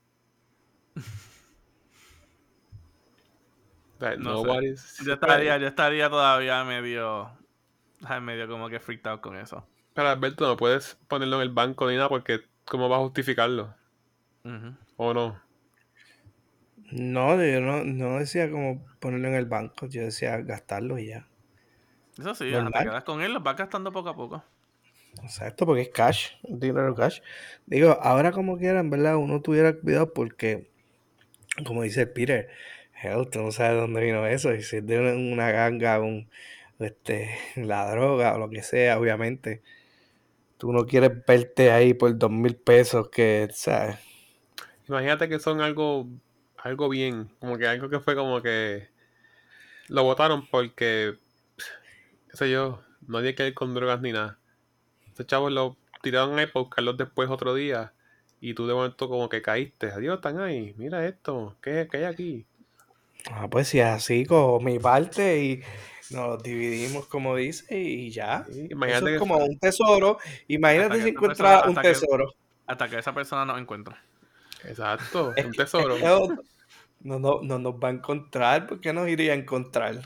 No 4.19 4.45
sé. 4.45 5.05
Yo 5.05 5.15
estaría, 5.15 5.59
yo 5.59 5.67
estaría 5.67 6.09
todavía 6.09 6.63
medio, 6.65 7.31
medio 8.23 8.49
como 8.49 8.69
que 8.69 8.79
freaked 8.79 9.07
out 9.09 9.21
con 9.21 9.37
eso. 9.37 9.67
Pero 9.93 10.09
Alberto, 10.09 10.47
no 10.47 10.57
puedes 10.57 10.95
ponerlo 11.09 11.37
en 11.37 11.43
el 11.43 11.51
banco 11.51 11.89
ni 11.91 11.97
nada 11.97 12.09
porque 12.09 12.43
¿cómo 12.65 12.89
vas 12.89 12.99
a 12.99 13.03
justificarlo? 13.03 13.75
¿O 14.97 15.13
no? 15.13 15.41
no, 16.91 17.45
yo 17.45 17.61
no, 17.61 17.85
no 17.85 18.19
decía 18.19 18.51
como 18.51 18.87
ponerlo 19.01 19.29
en 19.29 19.35
el 19.35 19.47
banco. 19.47 19.87
Yo 19.87 20.03
decía 20.03 20.39
gastarlo 20.39 20.99
y 20.99 21.09
ya. 21.09 21.27
Eso 22.19 22.35
sí, 22.35 22.51
te 22.51 22.85
quedas 22.85 23.05
con 23.05 23.21
él, 23.21 23.33
lo 23.33 23.41
vas 23.41 23.57
gastando 23.57 23.93
poco 23.93 24.09
a 24.09 24.17
poco. 24.17 24.45
Exacto, 25.23 25.67
porque 25.67 25.83
es 25.83 25.89
cash, 25.91 26.33
dinero 26.43 26.95
cash. 26.95 27.21
Digo, 27.67 27.99
ahora 28.01 28.33
como 28.33 28.59
quiera, 28.59 28.81
en 28.81 28.91
verdad, 28.91 29.17
uno 29.17 29.41
tuviera 29.43 29.75
cuidado 29.75 30.13
porque 30.13 30.69
como 31.65 31.83
dice 31.83 32.07
Peter, 32.07 32.49
hell, 33.03 33.29
tú 33.31 33.41
no 33.41 33.53
sabes 33.53 33.81
dónde 33.81 34.01
vino 34.01 34.27
eso, 34.27 34.55
y 34.55 34.63
si 34.63 34.77
es 34.79 34.87
de 34.87 34.99
una, 34.99 35.51
ganga, 35.51 36.01
un, 36.01 36.29
este, 36.79 37.39
la 37.57 37.91
droga 37.91 38.35
o 38.35 38.39
lo 38.39 38.51
que 38.51 38.63
sea, 38.63 38.99
obviamente. 38.99 39.63
Tú 40.57 40.73
no 40.73 40.87
quieres 40.87 41.13
verte 41.25 41.71
ahí 41.71 41.95
por 41.95 42.17
dos 42.19 42.31
mil 42.31 42.57
pesos 42.57 43.09
que, 43.11 43.49
¿sabes? 43.53 43.97
Imagínate 44.89 45.29
que 45.29 45.39
son 45.39 45.61
algo, 45.61 46.09
algo 46.57 46.89
bien, 46.89 47.31
como 47.39 47.59
que 47.59 47.69
algo 47.69 47.89
que 47.89 48.01
fue 48.01 48.17
como 48.17 48.43
que 48.43 48.89
lo 49.87 50.03
votaron 50.03 50.49
porque, 50.49 51.17
qué 52.29 52.37
sé 52.37 52.51
yo, 52.51 52.83
no 53.07 53.19
había 53.19 53.37
que 53.37 53.55
con 53.55 53.73
drogas 53.75 54.01
ni 54.01 54.13
nada. 54.13 54.39
Estos 55.19 55.27
chavos 55.27 55.51
lo 55.51 55.77
tiraron 56.01 56.39
ahí 56.39 56.47
para 56.47 56.63
buscarlos 56.63 56.97
después 56.97 57.29
otro 57.29 57.53
día 57.55 57.93
y 58.41 58.55
tú 58.55 58.69
de 58.69 58.75
momento 58.75 59.09
como 59.09 59.29
que 59.29 59.43
caíste. 59.43 59.91
Adiós, 59.91 60.17
están 60.17 60.39
ahí, 60.41 60.75
mira 60.77 61.05
esto, 61.05 61.57
¿qué, 61.61 61.89
qué 61.91 61.97
hay 61.99 62.05
aquí? 62.05 62.47
Ah, 63.33 63.49
pues 63.51 63.67
si 63.67 63.81
es 63.81 63.87
así, 63.87 64.25
cojo 64.25 64.61
mi 64.61 64.79
parte 64.79 65.43
y 65.43 65.61
nos 66.15 66.29
los 66.29 66.43
dividimos 66.45 67.07
como 67.07 67.35
dice 67.35 67.77
y 67.81 68.11
ya. 68.11 68.45
Sí, 68.49 68.69
Eso 68.71 68.85
es 69.09 69.13
que 69.15 69.19
como 69.19 69.39
un 69.39 69.59
tesoro. 69.59 70.19
Imagínate 70.47 71.03
si 71.03 71.11
persona- 71.13 71.65
un 71.67 71.75
que- 71.75 71.83
tesoro. 71.83 72.33
Hasta 72.69 72.89
que 72.89 72.99
esa 72.99 73.13
persona 73.13 73.45
nos 73.45 73.59
encuentre. 73.61 73.97
Exacto, 74.65 75.33
Es 75.35 75.45
un 75.47 75.53
tesoro. 75.53 75.99
no, 75.99 76.29
no, 77.01 77.19
no- 77.19 77.41
no 77.43 77.59
nos 77.59 77.75
va 77.75 77.89
a 77.89 77.91
encontrar, 77.91 78.69
¿por 78.69 78.81
qué 78.81 78.93
nos 78.93 79.09
iría 79.09 79.33
a 79.33 79.37
encontrar? 79.37 80.01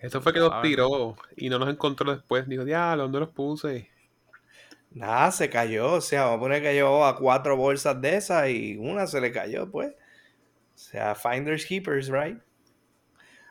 Eso 0.00 0.22
fue 0.22 0.32
que 0.32 0.38
nos 0.40 0.62
tiró 0.62 1.16
y 1.36 1.50
no 1.50 1.58
nos 1.58 1.68
encontró 1.68 2.10
después. 2.14 2.48
Dijo, 2.48 2.64
diablo, 2.64 3.02
¿dónde 3.04 3.20
los 3.20 3.28
puse? 3.28 3.90
Nada, 4.90 5.30
se 5.30 5.50
cayó. 5.50 5.92
O 5.92 6.00
sea, 6.00 6.24
vamos 6.24 6.36
a 6.36 6.40
poner 6.40 6.62
que 6.62 6.72
llevaba 6.74 7.16
cuatro 7.16 7.56
bolsas 7.56 8.00
de 8.00 8.16
esas 8.16 8.48
y 8.48 8.76
una 8.78 9.06
se 9.06 9.20
le 9.20 9.30
cayó, 9.32 9.70
pues. 9.70 9.90
O 9.90 10.78
sea, 10.78 11.14
finders 11.14 11.66
keepers, 11.66 12.08
right? 12.08 12.38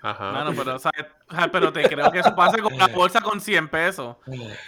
Ajá. 0.01 0.31
Mano, 0.31 0.53
pero, 0.55 0.77
¿sabes? 0.79 1.05
Ja, 1.27 1.49
pero 1.51 1.73
te 1.73 1.83
creo 1.89 2.11
que 2.11 2.19
eso 2.19 2.35
pase 2.35 2.59
con 2.61 2.73
una 2.73 2.87
bolsa 2.95 3.19
con 3.21 3.41
100 3.41 3.67
pesos. 3.67 4.15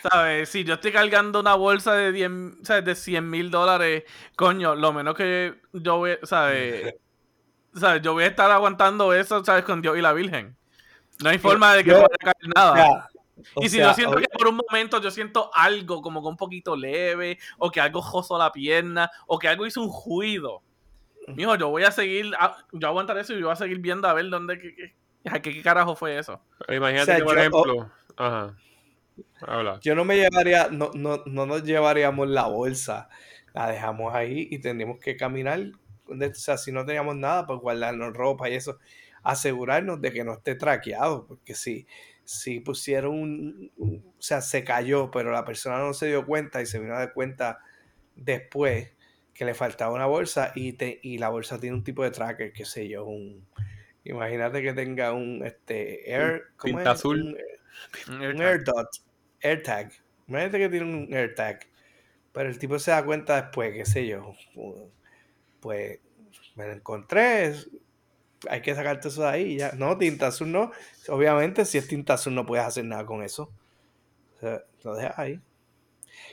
¿Sabes? 0.09 0.49
Si 0.49 0.63
yo 0.63 0.73
estoy 0.73 0.91
cargando 0.91 1.39
una 1.39 1.53
bolsa 1.55 1.93
de 1.93 2.11
10, 2.11 2.31
¿sabes? 2.63 2.83
de 2.85 2.95
100 2.95 3.29
mil 3.29 3.49
dólares, 3.51 4.03
coño, 4.35 4.75
lo 4.75 4.91
menos 4.91 5.15
que 5.15 5.55
yo 5.71 5.97
voy, 5.97 6.17
¿sabes? 6.23 6.95
¿sabes? 7.75 8.01
Yo 8.01 8.13
voy 8.13 8.23
a 8.23 8.27
estar 8.27 8.49
aguantando 8.51 9.13
eso, 9.13 9.45
¿sabes? 9.45 9.63
Con 9.63 9.81
Dios 9.81 9.97
y 9.97 10.01
la 10.01 10.13
Virgen. 10.13 10.57
No 11.23 11.29
hay 11.29 11.37
forma 11.37 11.73
de 11.75 11.83
que 11.83 11.91
yo- 11.91 11.97
no 11.97 12.01
vaya 12.03 12.15
a 12.19 12.25
caer 12.25 12.53
nada. 12.55 12.71
O 12.71 12.75
sea, 12.75 13.09
o 13.55 13.63
y 13.63 13.69
si 13.69 13.77
sea, 13.77 13.87
yo 13.89 13.93
siento 13.93 14.17
que 14.17 14.27
por 14.37 14.47
un 14.47 14.57
momento 14.67 15.01
yo 15.01 15.11
siento 15.11 15.49
algo 15.53 16.01
como 16.01 16.21
que 16.21 16.27
un 16.27 16.37
poquito 16.37 16.75
leve, 16.75 17.37
o 17.57 17.69
que 17.71 17.79
algo 17.81 18.01
josó 18.01 18.37
la 18.37 18.51
pierna, 18.51 19.09
o 19.27 19.37
que 19.39 19.47
algo 19.47 19.65
hizo 19.65 19.81
un 19.81 19.91
ruido, 20.05 20.61
mijo, 21.27 21.55
yo 21.55 21.69
voy 21.69 21.83
a 21.83 21.91
seguir, 21.91 22.31
a- 22.39 22.57
yo 22.71 22.87
aguantar 22.87 23.17
eso 23.17 23.33
y 23.33 23.39
yo 23.39 23.45
voy 23.45 23.53
a 23.53 23.55
seguir 23.55 23.79
viendo 23.79 24.07
a 24.07 24.13
ver 24.13 24.29
dónde, 24.29 24.59
qué, 24.59 24.75
qué, 24.75 25.41
qué- 25.41 25.53
qué 25.53 25.61
carajo 25.61 25.95
fue 25.95 26.17
eso. 26.17 26.41
Imagínate 26.67 27.01
O 27.01 27.05
sea, 27.05 27.17
que, 27.17 27.23
por 27.23 27.33
yo- 27.35 27.39
ejemplo, 27.39 27.91
ajá. 28.17 28.55
Habla. 29.41 29.79
yo 29.81 29.95
no 29.95 30.05
me 30.05 30.15
llevaría, 30.17 30.69
no, 30.71 30.91
no, 30.93 31.21
no 31.25 31.45
nos 31.45 31.63
llevaríamos 31.63 32.27
la 32.29 32.47
bolsa. 32.47 33.09
La 33.53 33.67
dejamos 33.69 34.13
ahí 34.13 34.47
y 34.51 34.59
tendríamos 34.59 34.99
que 34.99 35.17
caminar. 35.17 35.59
O 36.05 36.33
sea, 36.33 36.57
si 36.57 36.71
no 36.71 36.85
teníamos 36.85 37.15
nada, 37.15 37.45
pues 37.47 37.59
guardarnos 37.59 38.13
ropa 38.13 38.49
y 38.49 38.53
eso. 38.55 38.77
Asegurarnos 39.23 39.99
de 40.01 40.13
que 40.13 40.23
no 40.23 40.33
esté 40.33 40.55
traqueado. 40.55 41.25
Porque 41.27 41.55
si, 41.55 41.85
si 42.30 42.60
pusieron 42.60 43.14
un, 43.19 43.72
un- 43.77 44.06
O 44.18 44.22
sea, 44.22 44.41
se 44.41 44.64
cayó, 44.64 45.10
pero 45.11 45.31
la 45.31 45.45
persona 45.45 45.80
no 45.80 45.93
se 45.93 46.07
dio 46.07 46.26
cuenta 46.26 46.61
y 46.61 46.65
se 46.65 46.80
vino 46.80 46.93
a 46.95 46.99
dar 46.99 47.14
cuenta 47.14 47.60
después 48.15 48.91
que 49.34 49.45
le 49.45 49.53
faltaba 49.53 49.93
una 49.93 50.06
bolsa 50.06 50.51
y, 50.56 50.73
te, 50.73 50.99
y 51.01 51.18
la 51.18 51.30
bolsa 51.30 51.60
tiene 51.60 51.76
un 51.77 51.84
tipo 51.84 52.03
de 52.03 52.11
tracker, 52.11 52.53
qué 52.53 52.65
sé 52.65 52.88
yo, 52.88 53.06
un... 53.06 53.47
Imagínate 54.03 54.61
que 54.61 54.73
tenga 54.73 55.14
un 55.14 55.45
este 55.45 56.11
air, 56.11 56.43
¿cómo 56.57 56.80
es? 56.80 56.88
azul. 56.88 57.38
Un- 58.07 58.15
Un 58.15 58.15
un 58.15 58.41
AirTag. 58.41 58.47
AirDot, 58.47 58.88
AirTag. 59.41 59.91
Imagínate 60.27 60.57
que 60.60 60.69
tiene 60.69 60.85
un 60.85 61.14
AirTag. 61.14 61.60
Pero 62.34 62.49
el 62.49 62.60
tipo 62.60 62.80
se 62.80 62.91
da 62.91 63.03
cuenta 63.06 63.41
después, 63.41 63.73
qué 63.73 63.85
sé 63.85 64.07
yo. 64.07 64.35
Pues 65.60 65.99
me 66.56 66.68
lo 66.68 66.73
encontré. 66.73 67.53
Hay 68.49 68.61
que 68.61 68.73
sacarte 68.75 69.07
eso 69.09 69.21
de 69.23 69.27
ahí. 69.29 69.43
y 69.53 69.57
Ya. 69.57 69.71
No, 69.73 69.97
tinta 69.97 70.27
azul 70.27 70.51
no. 70.51 70.71
Obviamente, 71.09 71.65
si 71.65 71.77
es 71.77 71.87
tinta 71.87 72.13
azul, 72.13 72.33
no 72.35 72.45
puedes 72.45 72.65
hacer 72.65 72.85
nada 72.85 73.05
con 73.05 73.21
eso. 73.23 73.51
O 74.37 74.39
sea, 74.39 74.63
lo 74.83 74.95
dejas 74.95 75.19
ahí. 75.19 75.39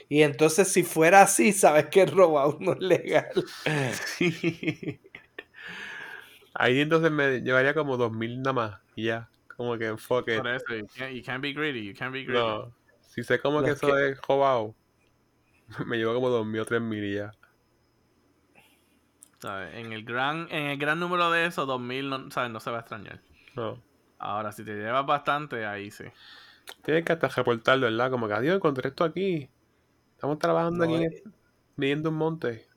Y 0.09 0.21
entonces, 0.21 0.69
si 0.71 0.83
fuera 0.83 1.21
así, 1.23 1.51
sabes 1.51 1.87
que 1.87 2.05
robar 2.05 2.47
uno 2.55 2.73
es 2.73 2.79
legal. 2.81 3.45
Ahí 6.53 6.79
entonces 6.81 7.11
me 7.11 7.41
llevaría 7.41 7.73
como 7.73 7.97
2000 7.97 8.37
nada 8.41 8.53
más 8.53 8.79
y 8.95 9.05
ya. 9.05 9.29
Como 9.55 9.77
que 9.77 9.85
enfoque. 9.87 10.37
Por 10.37 10.47
eso, 10.47 10.65
you 10.75 10.87
can't, 10.95 11.13
you 11.13 11.23
can't 11.23 11.41
be 11.41 11.53
greedy, 11.53 11.85
you 11.85 11.93
can't 11.95 12.11
be 12.13 12.23
greedy. 12.23 12.39
No. 12.39 12.71
Si 13.01 13.23
sé 13.23 13.39
como 13.39 13.61
que 13.63 13.71
eso 13.71 13.87
que- 13.87 14.09
es 14.09 14.21
robado, 14.21 14.73
me 15.85 15.97
llevo 15.97 16.13
como 16.13 16.29
2000 16.29 16.61
o 16.61 16.65
3000 16.65 17.03
y 17.03 17.15
ya. 17.15 17.31
¿Sabes? 19.41 19.75
En 19.75 19.93
el 19.93 20.03
gran, 20.03 20.47
en 20.51 20.65
el 20.67 20.77
gran 20.77 20.99
número 20.99 21.29
de 21.31 21.45
esos, 21.45 21.67
2000, 21.67 22.09
no, 22.09 22.31
¿sabes? 22.31 22.51
No 22.51 22.59
se 22.59 22.71
va 22.71 22.77
a 22.77 22.79
extrañar. 22.81 23.21
No. 23.55 23.81
Ahora, 24.19 24.51
si 24.51 24.63
te 24.63 24.73
llevas 24.73 25.05
bastante, 25.05 25.65
ahí 25.65 25.91
sí. 25.91 26.05
Tienes 26.83 27.05
que 27.05 27.13
hasta 27.13 27.27
reportarlo, 27.29 27.85
¿verdad? 27.87 28.11
Como 28.11 28.27
que, 28.27 28.33
adiós, 28.33 28.55
encontré 28.55 28.89
esto 28.89 29.03
aquí. 29.03 29.49
Estamos 30.15 30.39
trabajando 30.39 30.85
No, 30.85 30.95
aquí 30.95 31.05
eh, 31.05 31.23
midiendo 31.75 32.09
un 32.09 32.15
monte. 32.15 32.67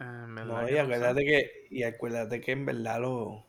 Eh, 0.00 0.04
No, 0.44 0.66
que 0.66 0.74
y 0.74 0.78
acuérdate 0.78 1.24
que, 1.24 1.66
y 1.70 1.82
acuérdate 1.84 2.40
que 2.40 2.52
en 2.52 2.66
verdad 2.66 3.00
lo. 3.00 3.46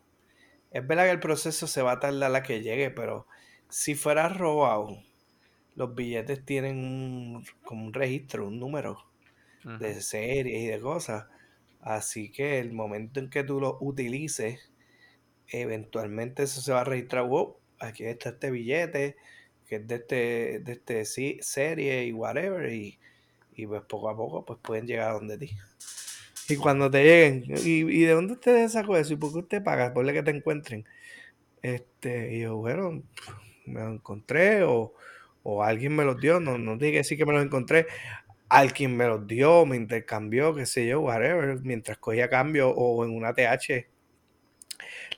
Es 0.71 0.85
verdad 0.87 1.05
que 1.05 1.11
el 1.11 1.19
proceso 1.19 1.67
se 1.67 1.81
va 1.81 1.93
a 1.93 1.99
tardar 1.99 2.33
a 2.35 2.43
que 2.43 2.61
llegue, 2.61 2.91
pero 2.91 3.27
si 3.69 3.95
fuera 3.95 4.29
robado, 4.29 4.97
los 5.75 5.95
billetes 5.95 6.45
tienen 6.45 6.77
un, 6.77 7.45
como 7.63 7.85
un 7.85 7.93
registro, 7.93 8.47
un 8.47 8.59
número 8.59 9.05
de 9.63 10.01
series 10.01 10.63
y 10.63 10.67
de 10.67 10.79
cosas. 10.79 11.25
Así 11.81 12.31
que 12.31 12.59
el 12.59 12.73
momento 12.73 13.19
en 13.19 13.29
que 13.29 13.43
tú 13.43 13.59
lo 13.59 13.77
utilices, 13.81 14.71
eventualmente 15.47 16.43
eso 16.43 16.61
se 16.61 16.71
va 16.71 16.81
a 16.81 16.85
registrar. 16.85 17.25
Wow, 17.25 17.57
aquí 17.79 18.05
está 18.05 18.29
este 18.29 18.51
billete, 18.51 19.15
que 19.67 19.77
es 19.77 19.87
de 19.87 19.95
este, 19.95 20.59
de 20.59 20.71
este 20.73 21.05
serie 21.41 22.05
y 22.05 22.13
whatever. 22.13 22.71
Y, 22.71 22.99
y 23.55 23.67
pues 23.67 23.81
poco 23.83 24.09
a 24.09 24.15
poco 24.15 24.45
pues 24.45 24.59
pueden 24.61 24.85
llegar 24.87 25.09
a 25.09 25.13
donde 25.13 25.37
ti. 25.37 25.51
Y 26.49 26.57
cuando 26.57 26.91
te 26.91 27.03
lleguen, 27.03 27.45
¿y, 27.63 27.79
y 27.89 28.03
de 28.03 28.13
dónde 28.13 28.33
usted 28.33 28.67
sacó 28.67 28.97
eso? 28.97 29.13
¿Y 29.13 29.17
por 29.17 29.31
qué 29.31 29.39
usted 29.39 29.63
paga? 29.63 29.93
Por 29.93 30.11
que 30.11 30.23
te 30.23 30.31
encuentren. 30.31 30.85
Este, 31.61 32.35
y 32.35 32.41
yo, 32.41 32.57
bueno, 32.57 33.03
me 33.65 33.79
lo 33.79 33.93
encontré 33.93 34.63
o, 34.63 34.93
o 35.43 35.63
alguien 35.63 35.95
me 35.95 36.03
los 36.03 36.19
dio, 36.19 36.39
no, 36.39 36.57
no 36.57 36.77
tiene 36.77 37.01
que 37.01 37.17
que 37.17 37.25
me 37.25 37.33
los 37.33 37.45
encontré. 37.45 37.87
Alguien 38.51 38.97
me 38.97 39.07
los 39.07 39.25
dio, 39.25 39.65
me 39.65 39.77
intercambió, 39.77 40.53
qué 40.53 40.65
sé 40.65 40.85
yo, 40.85 40.99
whatever, 40.99 41.61
mientras 41.61 41.97
cogía 41.97 42.29
cambio 42.29 42.69
o 42.69 43.05
en 43.05 43.15
una 43.15 43.33
TH. 43.33 43.87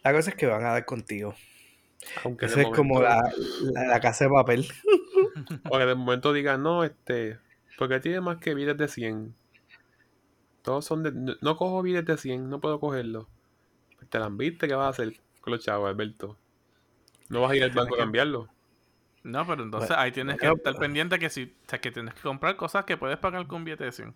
La 0.04 0.14
cosa 0.14 0.30
es 0.30 0.36
que 0.36 0.46
van 0.46 0.64
a 0.64 0.74
dar 0.74 0.86
contigo. 0.86 1.34
Aunque 2.24 2.46
Eso 2.46 2.60
es 2.60 2.68
como 2.68 3.02
la, 3.02 3.24
la, 3.62 3.88
la 3.88 4.00
casa 4.00 4.26
de 4.26 4.32
papel. 4.32 4.68
O 5.70 5.80
que 5.80 5.86
de 5.86 5.96
momento 5.96 6.32
digan, 6.32 6.62
no, 6.62 6.84
este, 6.84 7.40
porque 7.80 8.00
tiene 8.00 8.22
más 8.22 8.38
que 8.38 8.54
billetes 8.54 8.78
de 8.78 8.88
100. 8.88 9.36
Todos 10.62 10.86
son 10.86 11.02
de. 11.04 11.12
No, 11.12 11.34
no 11.42 11.58
cojo 11.58 11.82
billetes 11.82 12.18
de 12.18 12.22
100, 12.22 12.50
no 12.50 12.60
puedo 12.62 12.80
cogerlo. 12.80 13.28
Te 14.10 14.20
la 14.20 14.26
han 14.28 14.38
viste, 14.38 14.68
¿qué 14.68 14.76
vas 14.76 14.86
a 14.86 14.90
hacer 14.90 15.20
con 15.42 15.54
los 15.54 15.64
chavos, 15.64 15.90
Alberto? 15.90 16.38
No 17.30 17.42
vas 17.42 17.52
a 17.52 17.56
ir 17.56 17.64
al 17.64 17.72
banco 17.72 17.96
a 17.96 17.98
cambiarlo. 17.98 18.50
No, 19.24 19.48
pero 19.48 19.64
entonces 19.64 19.90
Bueno, 19.90 20.04
ahí 20.04 20.12
tienes 20.12 20.38
que 20.38 20.48
estar 20.48 20.76
pendiente 20.76 21.18
que 21.18 21.30
si, 21.30 21.44
o 21.44 21.70
sea, 21.70 21.80
que 21.80 21.92
tienes 21.92 22.14
que 22.14 22.22
comprar 22.22 22.56
cosas 22.58 22.84
que 22.84 22.98
puedes 22.98 23.18
pagar 23.18 23.48
con 23.48 23.64
billete 23.64 23.86
de 23.86 23.92
100. 23.92 24.14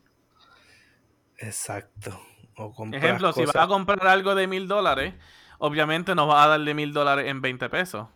Exacto. 1.38 2.20
O 2.56 2.74
Ejemplo, 2.92 3.32
si 3.34 3.46
vas 3.46 3.56
a 3.56 3.68
comprar 3.68 4.06
algo 4.08 4.36
de 4.36 4.48
mil 4.48 4.68
dólares, 4.68 5.14
obviamente 5.60 6.16
no 6.16 6.28
vas 6.28 6.46
a 6.46 6.50
darle 6.50 6.74
mil 6.74 6.92
dólares 6.92 7.28
en 7.28 7.42
20 7.42 7.70
pesos. 7.70 8.08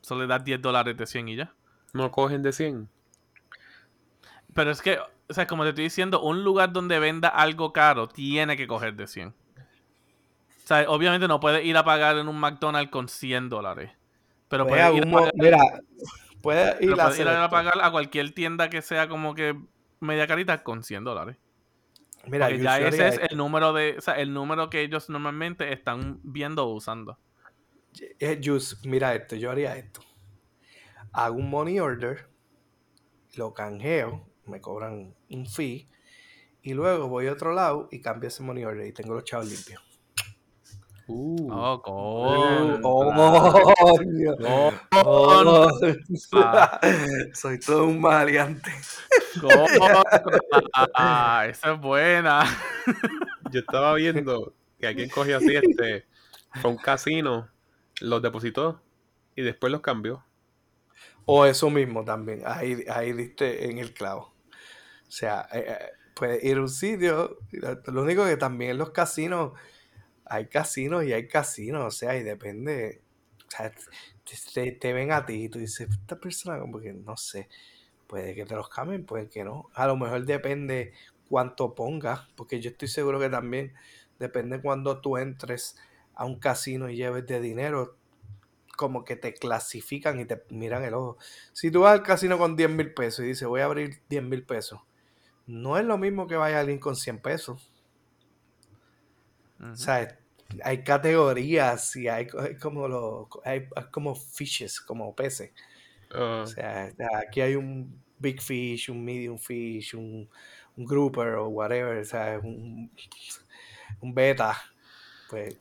Solo 0.00 0.22
le 0.22 0.26
das 0.26 0.42
10 0.42 0.60
dólares 0.62 0.96
de 0.96 1.06
100 1.06 1.28
y 1.28 1.36
ya. 1.36 1.54
No 1.92 2.10
cogen 2.10 2.42
de 2.42 2.52
100. 2.52 2.88
Pero 4.54 4.70
es 4.70 4.82
que, 4.82 4.98
o 4.98 5.34
sea, 5.34 5.46
como 5.46 5.62
te 5.62 5.70
estoy 5.70 5.84
diciendo, 5.84 6.22
un 6.22 6.42
lugar 6.42 6.72
donde 6.72 6.98
venda 6.98 7.28
algo 7.28 7.72
caro 7.72 8.08
tiene 8.08 8.56
que 8.56 8.66
coger 8.66 8.94
de 8.94 9.06
100. 9.06 9.28
O 9.28 9.32
sea, 10.66 10.88
obviamente 10.88 11.28
no 11.28 11.38
puedes 11.38 11.64
ir 11.64 11.76
a 11.76 11.84
pagar 11.84 12.16
en 12.16 12.28
un 12.28 12.38
McDonald's 12.38 12.90
con 12.90 13.08
100 13.08 13.48
dólares. 13.48 13.92
Pero 14.48 14.66
Pues 14.66 14.82
puedes 14.82 14.96
ir, 14.96 15.08
a 15.08 15.12
pagar, 15.12 15.32
Mira, 15.34 15.58
puedes 16.42 16.80
ir 16.80 16.92
a 16.92 16.94
puedes 16.96 16.96
ir 16.96 17.00
hacer 17.00 17.28
a 17.28 17.44
esto. 17.44 17.50
pagar 17.50 17.80
a 17.80 17.90
cualquier 17.90 18.34
tienda 18.34 18.68
que 18.68 18.82
sea 18.82 19.08
como 19.08 19.34
que 19.34 19.56
media 20.00 20.26
carita 20.26 20.62
con 20.62 20.82
100 20.82 21.04
dólares. 21.04 21.36
Mira, 22.26 22.46
Porque 22.46 22.62
ya 22.62 22.78
ese 22.78 23.08
es 23.08 23.20
el 23.30 23.36
número 23.36 23.72
de, 23.72 23.96
o 23.98 24.00
sea, 24.00 24.14
el 24.14 24.32
número 24.32 24.70
que 24.70 24.82
ellos 24.82 25.08
normalmente 25.10 25.72
están 25.72 26.20
viendo 26.22 26.66
o 26.66 26.74
usando. 26.74 27.18
Eh, 28.18 28.40
Jus, 28.42 28.78
mira 28.84 29.14
esto, 29.14 29.36
yo 29.36 29.50
haría 29.50 29.76
esto. 29.76 30.00
Hago 31.12 31.36
un 31.36 31.50
money 31.50 31.80
order, 31.80 32.28
lo 33.34 33.52
canjeo, 33.52 34.26
me 34.46 34.60
cobran 34.60 35.14
un 35.30 35.46
fee, 35.46 35.88
y 36.62 36.74
luego 36.74 37.08
voy 37.08 37.26
a 37.26 37.32
otro 37.32 37.52
lado 37.52 37.88
y 37.90 38.00
cambio 38.00 38.28
ese 38.28 38.42
money 38.42 38.64
order 38.64 38.86
y 38.86 38.92
tengo 38.92 39.14
los 39.14 39.24
chavos 39.24 39.48
limpios. 39.48 39.82
Uh, 41.14 41.52
Oh, 41.54 41.80
Oh, 42.82 43.12
contra. 43.12 43.74
coño. 43.74 44.32
Oh, 45.04 45.68
Soy 47.34 47.58
todo 47.60 47.84
un 47.84 48.00
maleante. 48.00 48.70
Ah, 50.94 51.46
esa 51.48 51.74
es 51.74 51.80
buena. 51.80 52.44
yo 53.50 53.60
estaba 53.60 53.94
viendo 53.94 54.54
que 54.78 54.86
alguien 54.86 55.08
cogió 55.10 55.36
así 55.36 55.54
este, 55.54 56.06
fue 56.60 56.70
un 56.70 56.76
casino, 56.78 57.48
los 58.00 58.22
depositó 58.22 58.80
y 59.36 59.42
después 59.42 59.70
los 59.70 59.80
cambió. 59.82 60.24
O 61.24 61.44
eso 61.46 61.70
mismo 61.70 62.04
también. 62.04 62.42
Ahí, 62.46 62.84
ahí 62.90 63.12
diste 63.12 63.70
en 63.70 63.78
el 63.78 63.92
clavo. 63.94 64.32
O 65.06 65.10
sea, 65.10 65.46
eh, 65.52 65.64
eh, 65.68 65.78
puedes 66.14 66.42
ir 66.42 66.56
a 66.56 66.60
un 66.62 66.68
sitio. 66.68 67.38
Lo 67.86 68.02
único 68.02 68.24
que 68.24 68.36
también 68.36 68.72
en 68.72 68.78
los 68.78 68.90
casinos, 68.90 69.52
hay 70.32 70.46
casinos 70.48 71.04
y 71.04 71.12
hay 71.12 71.28
casinos. 71.28 71.84
O 71.86 71.90
sea, 71.90 72.16
y 72.16 72.22
depende. 72.22 73.02
O 73.48 73.50
sea, 73.50 73.72
te, 74.54 74.72
te- 74.72 74.92
ven 74.92 75.12
a 75.12 75.26
ti 75.26 75.44
y 75.44 75.48
tú 75.48 75.58
dices, 75.58 75.88
esta 75.90 76.18
persona 76.18 76.58
como 76.58 76.80
que 76.80 76.92
no 76.92 77.16
sé. 77.16 77.48
Puede 78.06 78.34
que 78.34 78.46
te 78.46 78.54
los 78.56 78.68
cambien, 78.68 79.06
puede 79.06 79.28
que 79.30 79.44
no. 79.44 79.70
A 79.74 79.86
lo 79.86 79.96
mejor 79.96 80.24
depende 80.26 80.94
cuánto 81.28 81.74
pongas. 81.74 82.28
Porque 82.36 82.60
yo 82.60 82.70
estoy 82.70 82.88
seguro 82.88 83.20
que 83.20 83.30
también 83.30 83.74
depende 84.18 84.60
cuando 84.62 85.00
tú 85.00 85.16
entres 85.18 85.76
a 86.14 86.24
un 86.26 86.38
casino 86.40 86.90
y 86.90 86.96
lleves 86.96 87.26
de 87.26 87.40
dinero. 87.40 87.96
Como 88.76 89.04
que 89.04 89.16
te 89.16 89.34
clasifican 89.34 90.20
y 90.20 90.24
te 90.26 90.42
miran 90.50 90.84
el 90.84 90.94
ojo. 90.94 91.18
Si 91.52 91.70
tú 91.70 91.82
vas 91.82 91.92
al 91.94 92.02
casino 92.02 92.38
con 92.38 92.56
10 92.56 92.70
mil 92.70 92.94
pesos 92.94 93.24
y 93.24 93.28
dices, 93.28 93.48
voy 93.48 93.60
a 93.60 93.66
abrir 93.66 94.00
10 94.08 94.22
mil 94.22 94.44
pesos, 94.44 94.80
no 95.46 95.78
es 95.78 95.84
lo 95.86 95.98
mismo 95.98 96.26
que 96.28 96.36
vaya 96.36 96.60
alguien 96.60 96.78
con 96.80 96.96
100 96.96 97.20
pesos. 97.20 97.70
O 99.72 99.76
sea, 99.76 100.18
hay 100.64 100.82
categorías 100.84 101.94
y 101.96 102.08
hay, 102.08 102.26
hay 102.38 102.56
como 102.56 102.88
los, 102.88 103.26
hay, 103.44 103.66
hay 103.74 103.84
como 103.90 104.14
fishes, 104.14 104.80
como 104.80 105.14
peces. 105.14 105.52
Ah, 106.14 106.42
O 106.44 106.46
sea, 106.46 106.92
aquí 107.26 107.40
hay 107.40 107.54
un 107.56 108.00
big 108.18 108.40
fish, 108.40 108.90
un 108.90 109.04
medium 109.04 109.38
fish, 109.38 109.94
un, 109.94 110.28
un 110.76 110.84
grouper 110.84 111.34
o 111.34 111.48
whatever, 111.48 111.98
o 111.98 112.04
sea, 112.04 112.38
un, 112.42 112.90
un 114.00 114.14
beta. 114.14 114.56
Pues, 115.30 115.56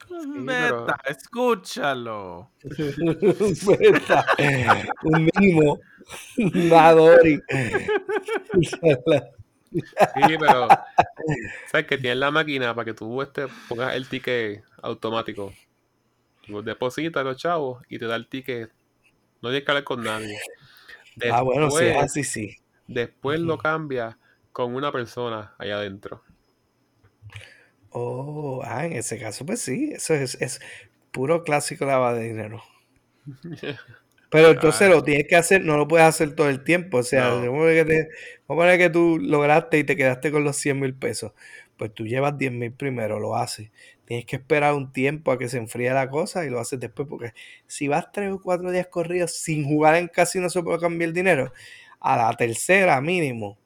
pero- 0.45 0.85
Beta, 0.85 0.99
escúchalo. 1.07 2.51
un 2.63 3.55
beta, 3.65 4.25
un 5.03 5.29
mimo, 5.39 5.79
un 6.37 6.73
adori. 6.73 7.39
sí, 10.13 10.37
pero 10.37 10.77
sabes 11.65 11.87
que 11.87 11.97
tienes 11.97 12.19
la 12.19 12.31
máquina 12.31 12.75
para 12.75 12.85
que 12.85 12.93
tú 12.93 13.21
este, 13.21 13.47
pongas 13.67 13.95
el 13.95 14.07
ticket 14.07 14.63
automático. 14.81 15.53
Tú 16.45 16.63
depositas 16.63 17.23
los 17.23 17.37
chavos 17.37 17.83
y 17.89 17.99
te 17.99 18.05
da 18.07 18.15
el 18.15 18.27
ticket. 18.29 18.71
No 19.41 19.49
tienes 19.49 19.65
que 19.65 19.71
hablar 19.71 19.83
con 19.85 20.03
nadie. 20.03 20.39
Ah, 21.29 21.41
bueno, 21.43 21.69
sí, 21.71 21.85
así 21.89 22.23
sí. 22.23 22.55
Después 22.87 23.39
lo 23.39 23.55
Ujú. 23.55 23.63
cambia 23.63 24.19
con 24.51 24.75
una 24.75 24.91
persona 24.91 25.55
allá 25.57 25.77
adentro. 25.77 26.23
Oh, 27.89 28.61
ah, 28.63 28.85
en 28.85 28.93
ese 28.93 29.19
caso, 29.19 29.45
pues 29.45 29.61
sí, 29.61 29.91
eso 29.93 30.13
es, 30.13 30.35
es 30.41 30.59
puro 31.11 31.43
clásico 31.43 31.85
lavado 31.85 32.17
de 32.17 32.23
dinero. 32.29 32.63
Pero 34.31 34.51
entonces 34.51 34.89
lo 34.89 35.03
tienes 35.03 35.27
que 35.27 35.35
hacer, 35.35 35.63
no 35.65 35.75
lo 35.75 35.87
puedes 35.89 36.07
hacer 36.07 36.33
todo 36.35 36.49
el 36.49 36.63
tiempo. 36.63 36.99
O 36.99 37.03
sea, 37.03 37.29
No. 37.29 37.41
vamos 37.51 37.69
a 37.69 37.73
que, 37.73 37.85
te- 37.85 38.09
vamos 38.47 38.63
a 38.63 38.65
poner 38.65 38.77
que 38.79 38.89
tú 38.89 39.19
lograste 39.19 39.77
y 39.77 39.83
te 39.83 39.97
quedaste 39.97 40.31
con 40.31 40.45
los 40.45 40.55
100 40.55 40.79
mil 40.79 40.95
pesos. 40.95 41.33
Pues 41.75 41.93
tú 41.93 42.05
llevas 42.05 42.37
10 42.37 42.51
mil 42.53 42.71
primero, 42.71 43.19
lo 43.19 43.35
haces. 43.35 43.71
Tienes 44.05 44.25
que 44.25 44.37
esperar 44.37 44.73
un 44.73 44.93
tiempo 44.93 45.31
a 45.33 45.37
que 45.37 45.49
se 45.49 45.57
enfríe 45.57 45.91
la 45.91 46.09
cosa 46.09 46.45
y 46.45 46.49
lo 46.49 46.59
haces 46.61 46.79
después. 46.79 47.09
Porque 47.09 47.33
si 47.67 47.89
vas 47.89 48.09
tres 48.13 48.31
o 48.31 48.39
cuatro 48.41 48.71
días 48.71 48.87
corridos 48.87 49.33
sin 49.33 49.65
jugar 49.65 49.95
en 49.95 50.07
casino, 50.07 50.49
se 50.49 50.63
puede 50.63 50.79
cambiar 50.79 51.09
el 51.09 51.13
dinero. 51.13 51.51
A 51.99 52.15
la 52.15 52.33
tercera 52.37 53.01
mínimo, 53.01 53.57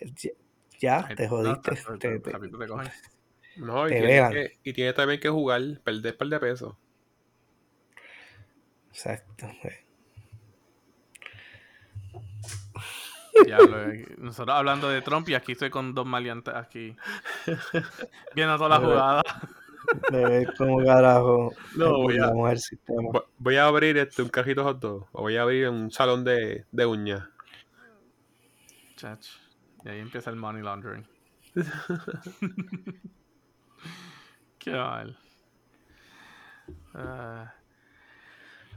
ya, 0.00 0.30
ya 0.78 1.06
Ay, 1.08 1.14
te 1.14 1.28
jodiste. 1.28 1.72
te- 1.98 1.98
te- 1.98 2.18
te- 2.20 2.66
cogen. 2.66 2.90
No, 3.56 3.86
y 3.86 3.90
que, 3.90 4.72
tienes 4.72 4.94
también 4.94 5.20
que 5.20 5.28
jugar, 5.28 5.60
perder 5.84 6.16
par 6.16 6.28
de 6.28 6.40
pesos. 6.40 6.74
exacto. 8.90 9.46
eh. 9.64 9.89
Diablo, 13.44 13.76
nosotros 14.18 14.56
hablando 14.56 14.88
de 14.88 15.02
Trump 15.02 15.28
y 15.28 15.34
aquí 15.34 15.52
estoy 15.52 15.70
con 15.70 15.94
dos 15.94 16.06
maleantes 16.06 16.54
aquí. 16.54 16.96
Viendo 18.34 18.56
toda 18.56 18.68
la 18.70 18.78
jugada. 18.78 19.22
Como 20.56 20.84
carajo. 20.84 21.52
No, 21.76 21.98
voy 22.02 22.18
a- 22.18 22.26
burlamos 22.26 22.50
el 22.52 22.58
sistema. 22.58 23.02
Vo- 23.10 23.24
Voy 23.38 23.56
a 23.56 23.66
abrir 23.66 23.96
este, 23.98 24.22
un 24.22 24.28
cajito 24.28 24.64
hot 24.64 24.78
dog. 24.80 25.06
O 25.12 25.22
voy 25.22 25.36
a 25.36 25.42
abrir 25.42 25.68
un 25.68 25.90
salón 25.90 26.24
de, 26.24 26.64
de 26.70 26.86
uñas. 26.86 27.24
Chach. 28.96 29.26
Y 29.84 29.88
ahí 29.88 29.98
empieza 30.00 30.30
el 30.30 30.36
money 30.36 30.62
laundering. 30.62 31.06
Qué 34.58 34.72
mal. 34.72 35.18
Ah. 36.94 37.54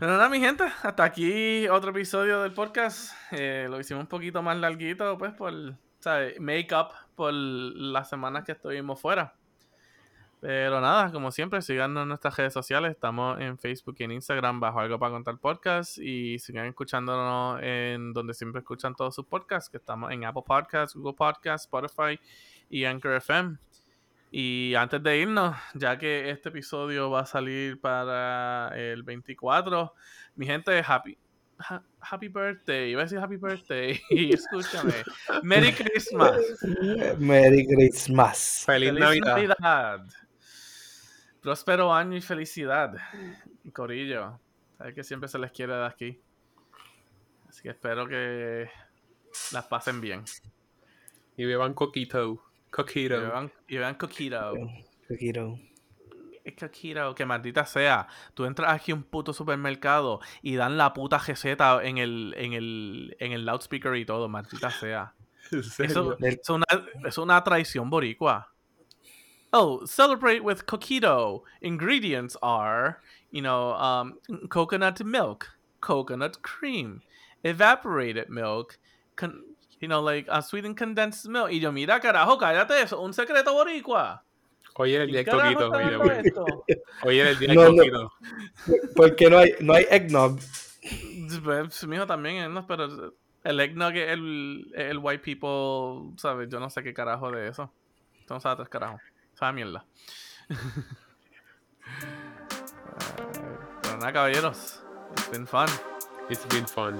Pero 0.03 0.17
nada, 0.17 0.27
mi 0.27 0.41
gente, 0.41 0.65
hasta 0.81 1.05
aquí 1.05 1.65
otro 1.69 1.91
episodio 1.91 2.41
del 2.41 2.51
podcast. 2.51 3.13
Eh, 3.31 3.67
lo 3.69 3.80
hicimos 3.80 4.01
un 4.01 4.07
poquito 4.07 4.43
más 4.43 4.57
larguito, 4.57 5.17
pues, 5.17 5.31
por, 5.31 5.53
¿sabes? 6.01 6.38
Make 6.41 6.75
up 6.75 6.89
por 7.15 7.31
las 7.34 8.09
semanas 8.09 8.43
que 8.43 8.51
estuvimos 8.51 8.99
fuera. 8.99 9.34
Pero 10.41 10.81
nada, 10.81 11.09
como 11.09 11.31
siempre, 11.31 11.61
síganos 11.61 12.01
en 12.01 12.09
nuestras 12.09 12.35
redes 12.35 12.51
sociales. 12.51 12.91
Estamos 12.91 13.39
en 13.39 13.57
Facebook 13.57 13.95
y 13.99 14.03
en 14.03 14.11
Instagram 14.11 14.59
bajo 14.59 14.81
algo 14.81 14.99
para 14.99 15.13
contar 15.13 15.38
podcast. 15.38 15.97
Y 15.99 16.38
sigan 16.38 16.65
escuchándonos 16.65 17.61
en 17.63 18.11
donde 18.11 18.34
siempre 18.34 18.59
escuchan 18.59 18.95
todos 18.95 19.15
sus 19.15 19.25
podcasts, 19.25 19.69
que 19.69 19.77
estamos 19.77 20.11
en 20.11 20.25
Apple 20.25 20.43
Podcasts, 20.45 20.97
Google 20.97 21.13
Podcasts, 21.13 21.65
Spotify 21.65 22.19
y 22.69 22.84
Anchor 22.84 23.13
FM. 23.13 23.57
Y 24.35 24.73
antes 24.73 25.03
de 25.03 25.19
irnos, 25.19 25.55
ya 25.76 25.95
que 25.99 26.31
este 26.31 26.49
episodio 26.49 27.11
va 27.11 27.19
a 27.19 27.26
salir 27.27 27.80
para 27.80 28.72
el 28.76 29.03
24, 29.03 29.93
mi 30.35 30.47
gente, 30.47 30.84
happy, 30.84 31.15
ha- 31.60 31.84
happy 31.99 32.30
birthday. 32.30 32.89
Iba 32.89 33.01
a 33.01 33.03
decir 33.05 33.19
happy 33.19 33.38
birthday. 33.38 34.01
Y 34.10 34.34
escúchame. 34.34 34.93
Merry 35.43 35.72
Christmas. 35.73 36.35
Merry 37.19 37.68
Christmas. 37.68 38.64
Feliz, 38.65 38.89
Feliz 38.89 38.99
Navidad. 38.99 39.35
Navidad. 39.35 40.05
Próspero 41.39 41.93
año 41.93 42.18
y 42.18 42.22
felicidad. 42.22 42.95
Corillo. 43.72 44.39
Sabes 44.80 44.95
que 44.95 45.03
siempre 45.03 45.30
se 45.30 45.38
les 45.38 45.51
quiere 45.51 45.73
de 45.76 45.85
aquí. 45.85 46.19
Así 47.47 47.61
que 47.61 47.69
espero 47.69 48.07
que 48.07 48.68
las 49.51 49.65
pasen 49.65 50.01
bien. 50.01 50.23
Y 51.38 51.45
beban 51.45 51.76
coquito. 51.76 52.43
Coquito. 52.73 53.21
vean, 53.21 53.51
y 53.67 53.77
vean 53.77 53.95
Coquito. 53.95 54.53
Coquito. 55.07 55.59
Es 56.43 56.55
Coquito, 56.55 57.13
que 57.13 57.25
maldita 57.25 57.65
sea. 57.65 58.07
Tú 58.33 58.45
entras 58.45 58.73
aquí 58.73 58.91
a 58.91 58.95
un 58.95 59.03
puto 59.03 59.31
supermercado 59.31 60.19
y 60.41 60.55
dan 60.55 60.75
la 60.77 60.91
puta 60.93 61.19
receta 61.19 61.83
en 61.83 61.99
el, 61.99 62.33
en 62.35 62.53
el, 62.53 63.15
en 63.19 63.31
el 63.31 63.45
loudspeaker 63.45 63.95
y 63.95 64.05
todo, 64.05 64.27
maldita 64.27 64.71
sea. 64.71 65.13
¿En 65.51 65.59
Eso, 65.59 66.17
es 66.19 66.49
una, 66.49 66.65
es 67.05 67.17
una 67.17 67.43
traición 67.43 67.89
boricua. 67.89 68.51
Oh, 69.51 69.85
celebrate 69.85 70.41
with 70.41 70.65
coquito. 70.65 71.43
Ingredients 71.61 72.35
are, 72.41 72.97
you 73.29 73.41
know, 73.41 73.73
um, 73.75 74.17
coconut 74.49 74.99
milk, 75.03 75.47
coconut 75.79 76.41
cream, 76.41 77.03
evaporated 77.43 78.29
milk, 78.29 78.79
con- 79.15 79.43
you 79.84 79.89
know, 79.89 79.99
like 80.01 80.26
uh, 80.31 80.41
sweetened 80.41 80.77
condensed 80.77 81.30
milk. 81.30 81.51
Y 81.51 81.60
yo, 81.60 81.72
mira, 81.73 81.99
carajo, 81.99 82.38
cállate 82.38 82.81
eso, 82.81 83.01
un 83.01 83.14
secreto 83.14 83.51
boricua. 83.53 84.23
Hoy 84.76 84.93
era 84.95 85.03
el 85.03 85.11
día 85.11 85.26
¿Quién 85.26 85.38
del 85.38 85.55
coquito. 85.55 86.45
Hoy 87.03 87.19
era 87.19 87.30
el 87.31 87.38
día 87.38 87.53
No, 87.53 87.64
del 87.64 87.76
no. 87.76 87.77
coquito. 87.77 88.11
Porque 88.95 89.30
no 89.30 89.38
hay, 89.38 89.53
no 89.60 89.73
hay 89.73 89.85
eggnog. 89.91 90.39
Pues, 91.43 91.85
mijo, 91.85 92.07
también, 92.07 92.53
¿no? 92.53 92.65
Pero 92.65 93.14
el 93.43 93.60
eggnog 93.60 93.93
es 93.95 94.10
el, 94.10 94.72
el 94.73 94.97
white 94.99 95.22
people, 95.22 96.14
¿sabes? 96.18 96.47
Yo 96.49 96.60
no 96.61 96.69
sé 96.69 96.81
qué 96.81 96.93
carajo 96.93 97.30
de 97.30 97.49
eso. 97.49 97.72
Esto 98.19 98.35
no 98.35 98.39
sabe 98.39 98.55
tres 98.55 98.69
carajos. 98.69 99.01
Sabe 99.34 99.53
mierda. 99.53 99.85
Eh, 102.95 103.57
Pero 103.81 103.97
nada, 103.97 104.14
caballeros. 104.14 104.81
It's 105.11 105.30
been 105.30 105.45
fun. 105.45 105.68
It's 106.30 106.45
been 106.47 106.65
fun. 106.65 106.97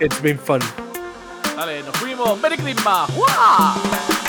It's 0.00 0.20
been 0.20 0.38
fun. 0.38 0.60
Dale, 1.56 1.82
nos 1.82 1.96
fuimos. 1.96 2.40
¡Merry 2.40 2.56
Christmas! 2.56 3.10
¡Wow! 3.14 4.19